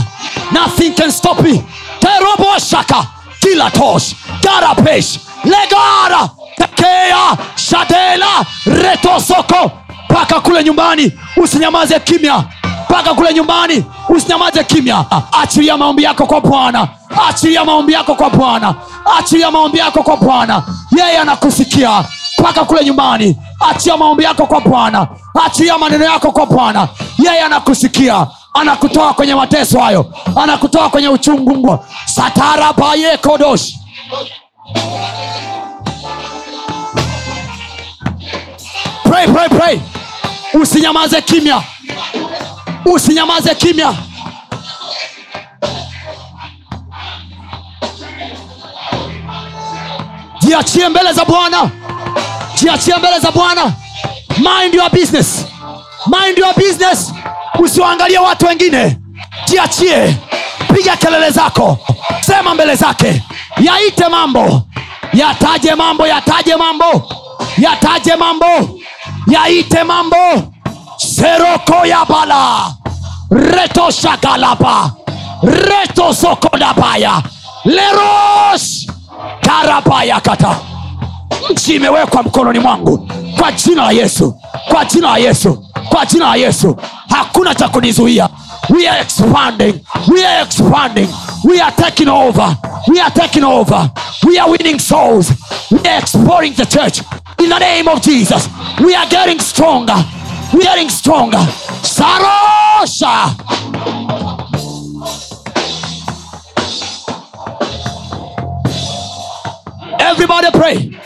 Nothing 0.51 0.91
can 0.95 1.11
stop 1.11 1.41
me 1.41 1.63
teroboshaka 2.09 3.05
kilatos 3.39 4.15
garapes 4.41 5.19
legara 5.43 6.29
tekea 6.57 7.37
shadela 7.55 8.45
retosoko. 8.65 9.71
Mpaka 10.09 10.39
kule 10.41 10.63
nyumbani 10.63 11.11
usinyamaze 11.37 11.99
kimya. 11.99 12.43
Mpaka 12.89 13.13
kule 13.13 13.33
nyumbani 13.33 13.85
usinyamaze 14.09 14.63
kimya. 14.63 15.05
Achilia 15.31 15.77
maombi 15.77 16.03
yako 16.03 16.25
kwa 16.25 16.41
bwana. 16.41 16.87
Achilia 17.29 17.65
maombi 17.65 17.93
yako 17.93 18.15
kwa 18.15 18.29
bwana. 18.29 18.75
Achilia 19.19 19.51
maombi 19.51 19.77
yako 19.77 20.03
kwa 20.03 20.17
bwana. 20.17 20.63
Yeye 20.97 21.17
anakusikia. 21.17 22.03
Mpaka 22.39 22.65
kule 22.65 22.85
nyumbani 22.85 23.37
achia 23.69 23.97
maombi 23.97 24.23
yako 24.23 24.45
kwa 24.45 24.61
bwana. 24.61 25.07
Achilia 25.45 25.77
maneno 25.77 26.05
yako 26.05 26.31
kwa 26.31 26.45
bwana. 26.45 26.87
Yeye 27.17 27.41
anakusikia 27.41 28.27
anakutoa 28.53 29.13
kwenye 29.13 29.35
mateso 29.35 29.79
hayo. 29.79 30.13
Anakutoa 30.35 30.89
kwenye 30.89 31.07
uchungu 31.09 31.57
nguo. 31.57 31.85
Satarabayekodosh 32.05 33.73
pray, 39.03 39.27
pray, 39.27 39.49
pray. 39.49 39.79
usinyamaze 40.53 41.21
kimya. 41.21 41.63
Usinyamaze 42.85 43.55
kimya. 43.55 43.93
Jiachie 50.41 50.89
mbele 50.89 51.13
za 51.13 51.25
bwana. 51.25 51.69
Jiachie 52.55 52.95
mbele 52.97 53.19
za 53.19 53.31
bwana. 53.31 53.73
Mind 54.37 54.73
your 54.73 54.89
business. 54.89 55.45
Mind 56.07 56.37
your 56.37 56.53
business 56.55 57.11
usiwaangalie 57.59 58.17
watu 58.19 58.45
wengine. 58.45 58.97
Jiachie. 59.45 60.17
Piga 60.75 60.97
kelele 60.97 61.29
zako. 61.31 61.77
Sema 62.21 62.53
mbele 62.53 62.75
zake. 62.75 63.23
Yaite 63.61 64.07
mambo. 64.07 64.61
Yataje 65.13 65.75
mambo 65.75 66.07
yataje 66.07 66.55
mambo. 66.55 67.09
Yataje 67.57 68.15
mambo. 68.15 68.79
Yaite 69.27 69.83
mambo. 69.83 70.53
Seroko 70.97 71.85
ya 71.85 72.05
bala. 72.05 72.73
Reto 73.31 73.91
shakalapa. 73.91 74.91
Reto 75.43 76.13
sokodabaya 76.13 77.23
leros. 77.65 78.87
Karabaya 79.41 80.21
kata. 80.21 80.59
Nchi 81.49 81.75
imewekwa 81.75 82.23
mkononi 82.23 82.59
mwangu. 82.59 83.09
Kwa 83.39 83.51
jina 83.51 83.83
la 83.85 83.91
yesu. 83.91 84.35
Kwa 84.71 84.85
jina 84.85 85.09
la 85.11 85.17
yesu 85.17 85.65
kwa 85.89 86.05
jina 86.05 86.25
la 86.25 86.35
yesu 86.35 86.75
hakuna 87.09 87.55
cha 87.55 87.67
kunizuia. 87.69 88.29
We 88.69 88.87
are 88.87 89.01
expanding. 89.01 89.79
We 90.07 90.25
are 90.25 90.43
expanding. 90.43 91.09
We 91.43 91.59
are 91.61 91.71
taking 91.75 92.07
over. 92.09 92.55
We 92.87 92.99
are 93.01 93.11
taking 93.11 93.43
over. 93.43 93.89
We 94.27 94.37
are 94.39 94.49
winning 94.51 94.79
souls. 94.79 95.31
We 95.71 95.79
are 95.89 95.99
exploring 95.99 96.53
the 96.53 96.65
church. 96.65 97.01
In 97.39 97.49
the 97.49 97.59
name 97.59 97.87
of 97.87 98.01
jesus 98.01 98.49
we 98.79 98.95
are 98.95 99.07
getting 99.09 99.39
stronger. 99.39 99.95
We 100.53 100.59
are 100.61 100.75
getting 100.75 100.89
stronger. 100.89 101.37
Sarosha! 101.83 103.35
Everybody 109.99 110.51
pray. 110.51 110.99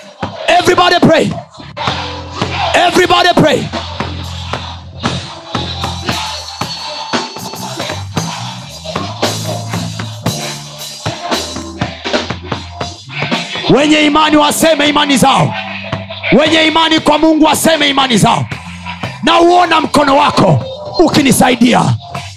Everybody 0.48 1.00
pray. 1.00 1.32
Everybody 2.76 3.30
pray 3.36 3.70
wenye 13.76 14.00
imani 14.02 14.38
waseme 14.38 14.90
imani 14.90 15.18
zao. 15.18 15.54
Wenye 16.40 16.64
imani 16.68 17.00
kwa 17.00 17.18
mungu 17.18 17.46
waseme 17.46 17.90
imani 17.90 18.18
zao. 18.18 18.46
Na 19.24 19.40
uona 19.40 19.82
mkono 19.82 20.18
wako 20.18 20.60
ukinisaidia. 21.00 21.82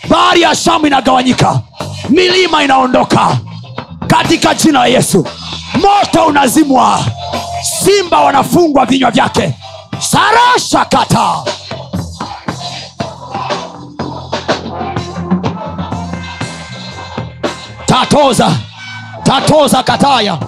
Bahari 0.08 0.40
ya 0.42 0.54
shamu 0.54 0.86
inagawanyika. 0.86 1.60
Milima 2.08 2.62
inaondoka. 2.64 3.36
Katika 4.06 4.54
jina 4.54 4.78
la 4.78 4.86
yesu. 4.86 5.26
Moto 5.74 6.26
unazimwa. 6.26 7.00
Simba 7.84 8.20
wanafungwa 8.20 8.86
vinywa 8.86 9.10
vyake. 9.10 9.54
Sarasha 9.98 10.84
kata 10.84 11.42
tatoza. 17.86 18.50
Tatoza 19.22 19.82
kataya 19.82 20.38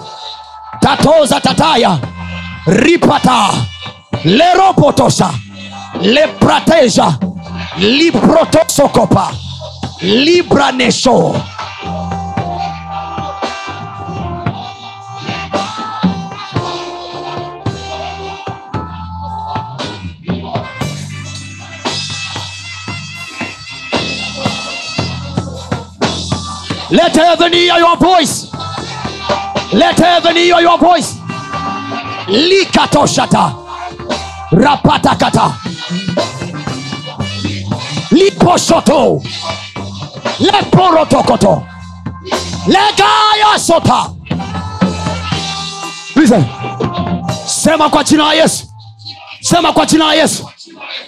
tatoza 0.96 1.40
tataya. 1.40 1.98
Ripata. 2.66 3.50
Leropotosa 4.24 5.30
leprateja. 6.00 7.18
Liprotosokopa. 7.78 9.32
Libranesho. 10.00 11.34
Let 26.90 27.14
heaven 27.14 27.52
hear 27.52 27.76
your 27.78 27.96
voice. 27.98 28.47
Let 29.72 29.98
heaven 29.98 30.36
hear 30.36 30.60
your 30.60 30.78
voice. 30.78 31.14
Likatoshata. 32.26 33.54
Rapatakata. 34.52 35.54
Liposhoto. 38.10 39.22
Leporotokoto. 40.40 41.66
Legaya. 42.66 43.58
Sema 47.46 47.88
kwa 47.90 48.04
jina 48.04 48.24
la 48.24 48.34
Yesu. 48.34 48.66
Sema 49.40 49.72
kwa 49.72 49.86
jina 49.86 50.04
la 50.06 50.14
Yesu. 50.14 50.48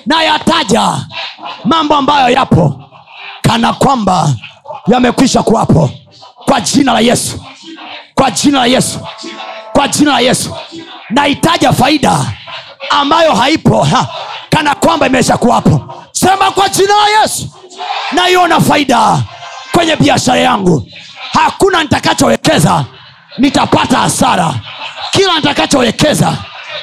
nayataja 0.06 1.06
mambo 1.64 1.94
ambayo 1.94 2.28
yapo 2.34 2.80
kana 3.42 3.72
kwamba 3.72 4.34
yamekwisha 4.86 5.42
kuwapo 5.42 5.90
kwa 6.44 6.60
jina 6.60 6.92
la 6.92 7.00
yesu 7.00 7.40
kwa 8.20 8.30
jina 8.30 8.58
la 8.58 8.66
yesu. 8.66 8.98
Kwa 9.72 9.88
jina 9.88 10.12
la 10.12 10.20
yesu. 10.20 10.56
Naitaja 11.10 11.72
faida 11.72 12.24
ambayo 12.90 13.34
haipo 13.34 13.82
ha, 13.82 14.06
kana 14.50 14.74
kwamba 14.74 15.06
imesha 15.06 15.36
kuwapo. 15.36 15.94
Sema 16.12 16.50
kwa 16.50 16.68
jina 16.68 16.94
la 16.96 17.20
yesu. 17.22 17.48
Naiona 18.12 18.60
faida 18.60 19.18
kwenye 19.72 19.96
biashara 19.96 20.38
yangu. 20.40 20.86
Hakuna 21.32 21.82
nitakachowekeza 21.82 22.84
nitapata 23.38 23.98
hasara. 23.98 24.54
Kila 25.10 25.36
nitakachowekeza 25.36 26.34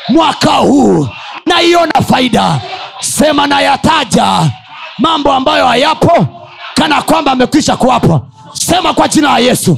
mwaka 0.10 0.52
huu 0.52 1.08
naiona 1.46 2.02
faida. 2.10 2.60
Sema 3.00 3.48
nayataja 3.48 4.52
mambo 4.98 5.34
ambayo 5.34 5.68
hayapo 5.68 6.26
kana 6.74 7.02
kwamba 7.02 7.32
amekwisha 7.32 7.78
kuwapo. 7.78 8.22
Sema 8.54 8.94
kwa 8.94 9.08
jina 9.08 9.32
la 9.32 9.40
yesu 9.40 9.78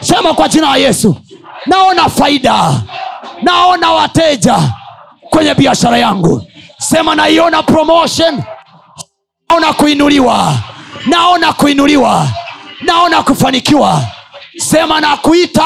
sema 0.00 0.34
kwa 0.34 0.48
jina 0.48 0.70
la 0.70 0.76
yesu. 0.76 1.16
Naona 1.66 2.08
faida. 2.08 2.82
Naona 3.42 3.92
wateja 3.92 4.58
kwenye 5.30 5.54
biashara 5.54 5.98
yangu. 5.98 6.46
Sema 6.78 7.14
naiona 7.14 7.62
promotion. 7.62 8.42
Naona 9.48 9.72
kuinuliwa. 9.72 10.54
Naona 11.06 11.52
kuinuliwa. 11.52 12.28
Naona 12.80 13.22
kufanikiwa. 13.22 14.02
Sema 14.58 15.00
na 15.00 15.16
kuita 15.16 15.64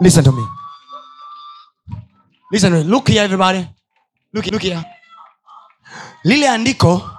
listen 0.00 0.24
to 0.24 0.32
me. 0.32 0.42
Listen 2.50 2.70
to 2.70 2.78
me. 2.78 2.84
look 2.84 3.08
here 3.08 3.24
everybody. 3.24 3.66
Look, 4.32 4.46
look 4.46 4.62
here. 4.62 4.84
Lile 6.24 6.48
andiko 6.48 7.10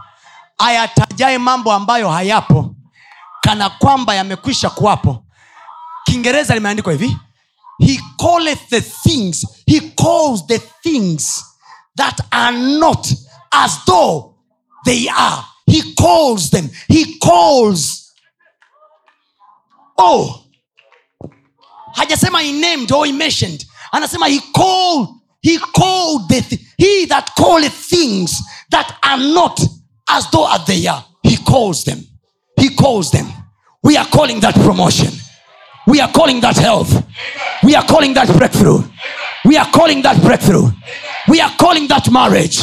ayatajae 0.57 1.37
mambo 1.37 1.73
ambayo 1.73 2.09
hayapo 2.09 2.75
kana 3.47 3.69
kwamba 3.69 4.15
yamekwisha 4.15 4.69
kuwapo. 4.69 5.23
Kiingereza 6.05 6.53
limeandikwa 6.55 6.93
hivi 6.93 7.17
he 7.79 7.99
calleth 8.19 8.69
the 8.69 8.81
things 8.81 9.45
he 9.65 9.79
calls 9.81 10.47
the 10.47 10.59
things 10.59 11.43
that 11.97 12.21
are 12.31 12.57
not 12.57 13.07
as 13.51 13.85
though 13.85 14.35
they 14.85 15.09
are. 15.09 15.43
He 15.65 15.93
calls 15.93 16.49
them 16.49 16.69
he 16.87 17.19
calls. 17.19 18.13
Oh 19.97 20.39
hajasema 21.95 22.39
he 22.41 22.51
named 22.51 22.91
or 22.91 23.05
he 23.05 23.11
mentioned. 23.13 23.65
Anasema 23.93 24.27
he 24.27 24.39
called 24.53 25.09
he 25.41 25.57
called 25.59 26.29
the 26.29 26.41
th- 26.41 26.61
he 26.77 27.05
that 27.05 27.31
calleth 27.37 27.73
things 27.89 28.41
that 28.71 28.93
are 29.03 29.23
not 29.33 29.59
as 30.09 30.29
though 30.31 30.47
as 30.53 30.65
they 30.65 30.87
are. 30.87 31.05
He 31.23 31.37
calls 31.37 31.83
them 31.83 32.03
he 32.59 32.69
calls 32.75 33.11
them 33.11 33.27
we 33.87 33.95
are 33.95 34.05
calling 34.11 34.39
that 34.41 34.53
promotion. 34.55 35.11
We 35.87 36.01
are 36.01 36.11
calling 36.11 36.41
that 36.41 36.57
health. 36.57 36.91
We 37.63 37.73
are 37.75 37.85
calling 37.85 38.13
that 38.15 38.27
breakthrough. 38.37 38.83
We 39.45 39.55
are 39.55 39.65
calling 39.71 40.01
that 40.01 40.21
breakthrough. 40.21 40.67
We 41.29 41.39
are 41.39 41.51
calling 41.57 41.87
that 41.87 42.11
marriage. 42.11 42.59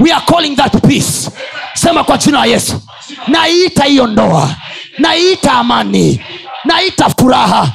We 0.00 0.10
are 0.10 0.22
calling 0.22 0.56
that 0.56 0.72
peace. 0.88 1.28
Sema 1.74 2.04
kwa 2.04 2.16
jina 2.18 2.38
la 2.38 2.44
yesu. 2.46 2.80
Naita 3.28 3.84
hiyo 3.84 4.06
ndoa. 4.06 4.56
Naita 4.98 5.52
amani. 5.52 6.20
Naita 6.64 7.08
furaha. 7.10 7.68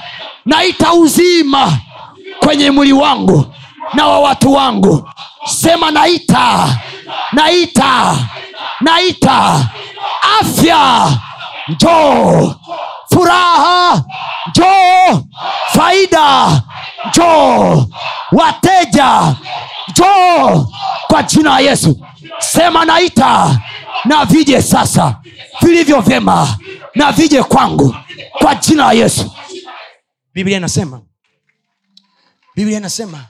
Naita 0.45 0.93
uzima 0.93 1.79
kwenye 2.39 2.71
mwili 2.71 2.93
wangu 2.93 3.53
na 3.93 4.07
wa 4.07 4.19
watu 4.19 4.53
wangu. 4.53 5.09
Sema 5.45 5.91
naita. 5.91 6.69
Naita. 7.31 8.15
Naita. 8.81 9.69
Afya 10.41 11.11
njoo. 11.69 12.55
Furaha. 13.13 14.03
Njoo. 14.49 15.23
Faida. 15.73 16.61
Njoo. 17.09 17.85
Wateja. 18.31 19.35
Njoo. 19.89 20.65
Kwa 21.07 21.23
jina 21.23 21.49
la 21.49 21.59
yesu. 21.59 21.99
Sema 22.39 22.85
naita 22.85 23.59
na 24.05 24.25
vije 24.25 24.61
sasa. 24.61 25.21
Vilivyo 25.61 26.01
vyema 26.01 26.57
na 26.95 27.11
vije 27.11 27.43
kwangu. 27.43 27.95
Kwa 28.31 28.55
jina 28.55 28.85
la 28.85 28.93
yesu. 28.93 29.31
Biblia 30.33 30.57
inasema. 30.57 31.01
Biblia 32.55 32.77
inasema. 32.77 33.25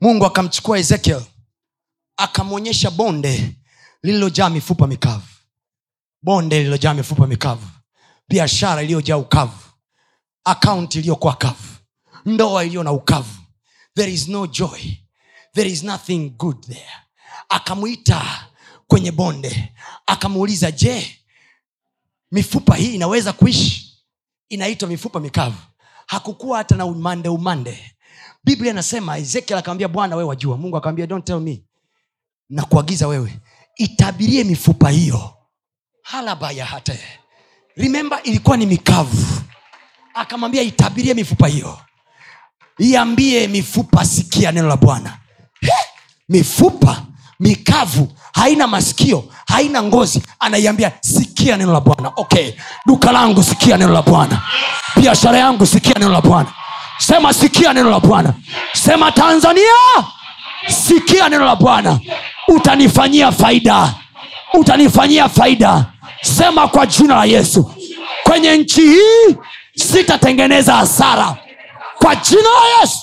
Mungu 0.00 0.26
akamchukua 0.26 0.78
ezekiel 0.78 1.22
akamwonyesha 2.16 2.90
bonde 2.90 3.52
lililojaa 4.02 4.50
mifupa 4.50 4.86
mikavu. 4.86 5.26
Bonde 6.22 6.58
lililojaa 6.58 6.94
mifupa 6.94 7.26
mikavu. 7.26 7.66
Biashara 8.28 8.82
iliyojaa 8.82 9.16
ukavu. 9.16 9.58
Akaunti 10.44 10.98
iliyokuwa 10.98 11.34
kavu. 11.34 11.68
Ndoa 12.26 12.64
iliyo 12.64 12.82
na 12.82 12.92
ukavu. 12.92 13.38
There 13.94 14.12
is 14.12 14.28
no 14.28 14.46
joy. 14.46 14.80
There 15.54 15.70
is 15.70 15.82
nothing 15.82 16.30
good 16.30 16.66
there. 16.66 16.90
Akamwita 17.48 18.46
kwenye 18.86 19.12
bonde. 19.12 19.72
Akamuuliza 20.06 20.70
je 20.70 21.18
mifupa 22.32 22.76
hii 22.76 22.94
inaweza 22.94 23.32
kuishi? 23.32 24.02
Inaitwa 24.48 24.88
mifupa 24.88 25.20
mikavu. 25.20 25.58
Hakukuwa 26.06 26.58
hata 26.58 26.76
na 26.76 26.86
umande 26.86 27.28
umande. 27.28 27.92
Biblia 28.44 28.70
inasema 28.72 29.18
ezekiel 29.18 29.58
akamwambia 29.58 29.88
bwana 29.88 30.16
wewe 30.16 30.28
wajua. 30.28 30.56
Mungu 30.56 30.76
akamwambia 30.76 31.06
don't 31.06 31.24
tell 31.26 31.40
me. 31.40 31.62
Nakuagiza 32.50 33.08
wewe 33.08 33.38
itabirie 33.76 34.44
mifupa 34.44 34.90
hiyo. 34.90 35.30
Halabaya 36.02 36.66
hate. 36.66 37.00
Remember 37.76 38.20
ilikuwa 38.24 38.56
ni 38.56 38.66
mikavu. 38.66 39.26
Akamwambia 40.14 40.62
itabirie 40.62 41.14
mifupa 41.14 41.48
hiyo. 41.48 41.78
Iambie 42.78 43.48
mifupa 43.48 44.04
sikia 44.04 44.52
neno 44.52 44.68
la 44.68 44.76
bwana. 44.76 45.18
Mifupa 46.28 47.02
mikavu 47.40 48.12
haina 48.34 48.66
masikio 48.66 49.24
haina 49.46 49.82
ngozi. 49.82 50.22
Anaiambia 50.40 50.92
sikia 51.00 51.56
neno 51.56 51.72
la 51.72 51.80
bwana. 51.80 52.12
Okay 52.16 52.52
duka 52.86 53.12
langu 53.12 53.42
sikia 53.42 53.76
neno 53.76 53.92
la 53.92 54.02
bwana. 54.02 54.42
Biashara 54.96 55.38
yangu 55.38 55.66
sikia 55.66 55.94
neno 55.94 56.12
la 56.12 56.20
bwana. 56.20 56.52
Sema 56.98 57.32
sikia 57.32 57.72
neno 57.72 57.90
la 57.90 58.00
bwana. 58.00 58.34
Sema 58.72 59.12
tanzania 59.12 59.72
sikia 60.68 61.28
neno 61.28 61.44
la 61.44 61.56
bwana. 61.56 62.00
Utanifanyia 62.48 63.32
faida. 63.32 63.94
Utanifanyia 64.54 65.28
faida. 65.28 65.92
Sema 66.22 66.68
kwa 66.68 66.86
jina 66.86 67.14
la 67.16 67.24
yesu. 67.24 67.74
Kwenye 68.22 68.56
nchi 68.56 68.80
hii 68.80 69.36
sitatengeneza 69.76 70.74
hasara. 70.74 71.36
Kwa 71.98 72.16
jina 72.16 72.42
la 72.42 72.80
yesu. 72.80 72.98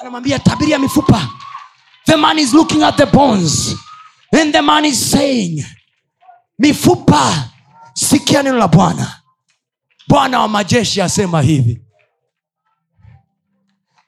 Anamwambia 0.00 0.38
tabiria 0.38 0.78
mifupa. 0.78 1.28
The 2.06 2.16
man 2.16 2.38
is 2.38 2.52
looking 2.54 2.82
at 2.82 2.96
the 2.96 3.06
bones. 3.06 3.76
And 4.40 4.52
the 4.52 4.60
man 4.60 4.84
is 4.84 5.10
saying 5.10 5.64
mifupa. 6.58 7.32
Sikia 7.94 8.42
neno 8.42 8.58
la 8.58 8.68
bwana. 8.68 9.16
Bwana 10.08 10.40
wa 10.40 10.48
majeshi 10.48 11.00
asema 11.02 11.42
hivi. 11.42 11.80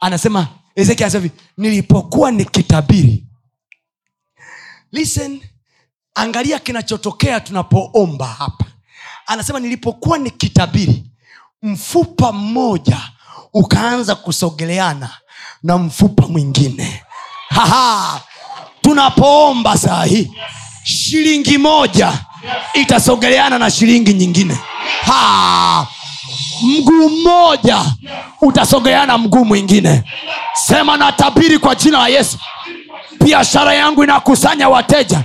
Anasema 0.01 0.47
ezekiel 0.77 1.05
anasema 1.07 1.23
hivi 1.23 1.35
nilipokuwa 1.57 2.31
nikitabiri 2.31 3.25
listen 4.93 5.41
angalia 6.15 6.59
kinachotokea 6.59 7.41
tunapoomba 7.41 8.27
hapa 8.27 8.65
anasema 9.27 9.61
nilipokuwa 9.61 10.19
nikitabiri 10.19 11.05
mfupa 11.63 12.33
mmoja 12.33 13.01
ukaanza 13.53 14.15
kusogeleana 14.15 15.11
na 15.63 15.79
mfupa 15.79 16.29
mwingine 16.29 17.03
Haha. 17.49 18.21
tunapoomba 18.81 19.79
saa 19.79 20.05
hii 20.05 20.31
shilingi 20.85 21.59
moja 21.59 22.25
itasogeleana 22.75 23.59
na 23.59 23.71
shilingi 23.71 24.15
nyingine 24.15 24.59
ha! 25.03 25.87
Mguu 26.63 27.09
mmoja 27.11 27.79
utasogeana 28.41 29.07
na 29.07 29.19
mguu 29.19 29.45
mwingine. 29.45 30.03
Sema 30.55 30.97
na 30.97 31.13
tabiri 31.13 31.59
kwa 31.59 31.75
jina 31.75 31.99
la 31.99 32.09
yesu. 32.09 32.39
Biashara 33.25 33.75
yangu 33.75 34.05
inakusanya 34.05 34.69
wateja. 34.69 35.21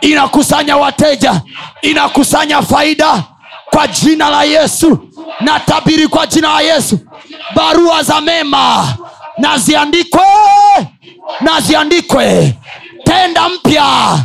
Inakusanya 0.00 0.76
wateja. 0.76 1.40
Inakusanya 1.82 2.62
faida 2.62 3.22
kwa 3.70 3.86
jina 3.88 4.28
la 4.30 4.44
yesu. 4.44 4.98
Na 5.40 5.60
tabiri 5.60 6.08
kwa 6.08 6.26
jina 6.26 6.52
la 6.52 6.60
yesu. 6.60 6.98
Barua 7.54 8.02
za 8.02 8.20
mema 8.20 8.94
na 9.38 9.58
ziandikwe. 11.60 12.54
Tenda 13.04 13.48
mpya 13.48 14.18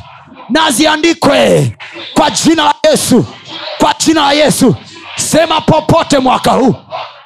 na 0.50 0.72
ziandikwe. 0.72 1.72
Kwa 2.14 2.30
jina 2.32 2.64
la 2.64 2.74
yesu. 2.92 3.26
Kwa 3.80 3.94
jina 4.06 4.22
la 4.22 4.34
yesu 4.34 4.76
sema 5.32 5.62
popote 5.62 6.20
mwaka 6.20 6.52
huu 6.52 6.76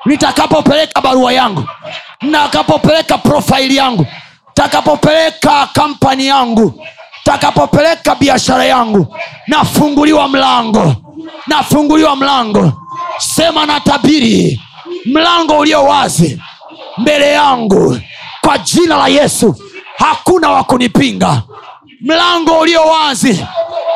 nitakapopeleka 0.05 1.01
barua 1.01 1.33
yangu 1.33 1.63
nakapopeleka 2.21 3.17
profaili 3.17 3.75
yangu 3.75 4.05
takapopeleka 4.53 5.67
kampani 5.73 6.27
yangu 6.27 6.85
takapopeleka 7.23 8.15
biashara 8.15 8.65
yangu 8.65 9.15
nafunguliwa 9.47 10.27
mlango 10.27 10.95
nafunguliwa 11.47 12.15
mlango. 12.15 12.73
Sema 13.17 13.65
na 13.65 13.79
tabiri 13.79 14.61
mlango 15.05 15.57
ulio 15.59 15.83
wazi 15.83 16.41
mbele 16.97 17.31
yangu 17.31 17.97
kwa 18.41 18.57
jina 18.57 18.97
la 18.97 19.07
yesu 19.07 19.55
hakuna 19.97 20.49
wa 20.49 20.63
kunipinga. 20.63 21.41
Mlango 22.01 22.59
ulio 22.59 22.81
wazi 22.81 23.45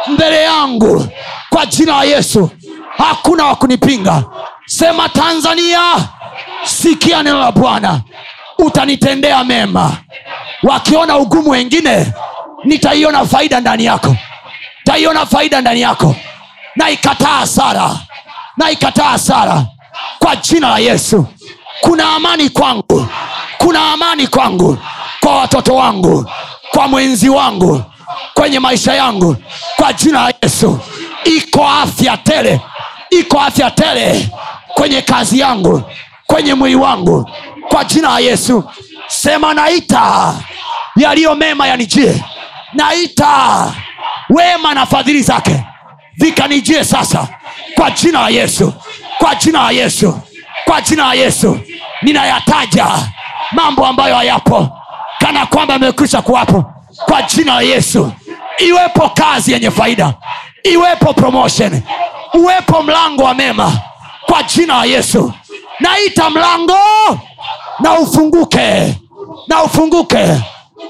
mbele 0.07 0.43
yangu 0.43 1.07
kwa 1.49 1.65
jina 1.65 1.95
la 1.95 2.03
yesu 2.03 2.49
hakuna 3.07 3.45
wa 3.45 3.55
kunipinga. 3.55 4.23
Sema 4.65 5.09
tanzania 5.09 5.81
sikia 6.63 7.23
neno 7.23 7.39
la 7.39 7.51
bwana. 7.51 8.01
Utanitendea 8.57 9.43
mema. 9.43 9.91
Wakiona 10.63 11.17
ugumu 11.17 11.49
wengine 11.49 12.13
nitaiona 12.63 13.25
faida 13.25 13.59
ndani 13.59 13.85
yako. 13.85 14.15
Taiona 14.83 15.25
faida 15.25 15.61
ndani 15.61 15.81
yako. 15.81 16.15
Naikataa 16.75 17.45
sara 17.47 17.91
naikataa 18.57 19.17
sara 19.17 19.63
kwa 20.19 20.35
jina 20.35 20.69
la 20.69 20.77
yesu. 20.79 21.25
Kuna 21.81 22.15
amani 22.15 22.49
kwangu. 22.49 23.07
Kuna 23.57 23.91
amani 23.91 24.27
kwangu. 24.27 24.77
Kwa 25.19 25.35
watoto 25.37 25.75
wangu. 25.75 26.29
Kwa 26.71 26.87
mwenzi 26.87 27.29
wangu. 27.29 27.83
Kwenye 28.33 28.59
maisha 28.59 28.93
yangu. 28.93 29.35
Kwa 29.75 29.93
jina 29.93 30.21
la 30.23 30.33
yesu. 30.43 30.79
Iko 31.23 31.67
afya 31.67 32.17
tele 32.17 32.61
iko 33.09 33.39
afya 33.41 33.71
tele 33.71 34.29
kwenye 34.73 35.01
kazi 35.01 35.39
yangu 35.39 35.83
kwenye 36.27 36.53
mwili 36.53 36.75
wangu 36.75 37.29
kwa 37.69 37.83
jina 37.83 38.09
la 38.09 38.19
yesu. 38.19 38.63
Sema 39.07 39.53
naita 39.53 40.33
yaliyo 40.95 41.35
mema 41.35 41.67
yanijie. 41.67 42.23
Naita 42.73 43.73
wema 44.29 44.73
na 44.73 44.85
fadhili 44.85 45.21
zake 45.21 45.63
vikanijie 46.15 46.83
sasa 46.83 47.27
kwa 47.75 47.91
jina 47.91 48.21
la 48.21 48.29
yesu 48.29 48.73
kwa 49.17 49.35
jina 49.35 49.63
la 49.63 49.71
yesu 49.71 50.19
kwa 50.65 50.81
jina 50.81 51.05
la 51.07 51.13
yesu. 51.13 51.59
Ninayataja 52.01 52.87
mambo 53.51 53.85
ambayo 53.85 54.15
hayapo 54.15 54.69
kana 55.19 55.45
kwamba 55.45 55.73
amekwisha 55.75 56.21
kuwapo 56.21 56.65
kwa 57.05 57.21
jina 57.21 57.55
la 57.55 57.61
yesu. 57.61 58.11
Iwepo 58.57 59.09
kazi 59.09 59.51
yenye 59.51 59.71
faida 59.71 60.13
iwepo 60.63 61.13
promotion. 61.13 61.81
Uwepo 62.33 62.83
mlango 62.83 63.23
wa 63.23 63.33
mema. 63.33 63.79
Kwa 64.25 64.43
jina 64.43 64.77
la 64.77 64.85
yesu. 64.85 65.33
Naita 65.79 66.29
mlango 66.29 66.77
na 67.79 67.99
ufunguke. 67.99 68.95
Na 69.47 69.63
ufunguke. 69.63 70.25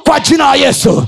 Kwa 0.03 0.19
jina 0.19 0.45
la 0.45 0.55
yesu 0.55 1.07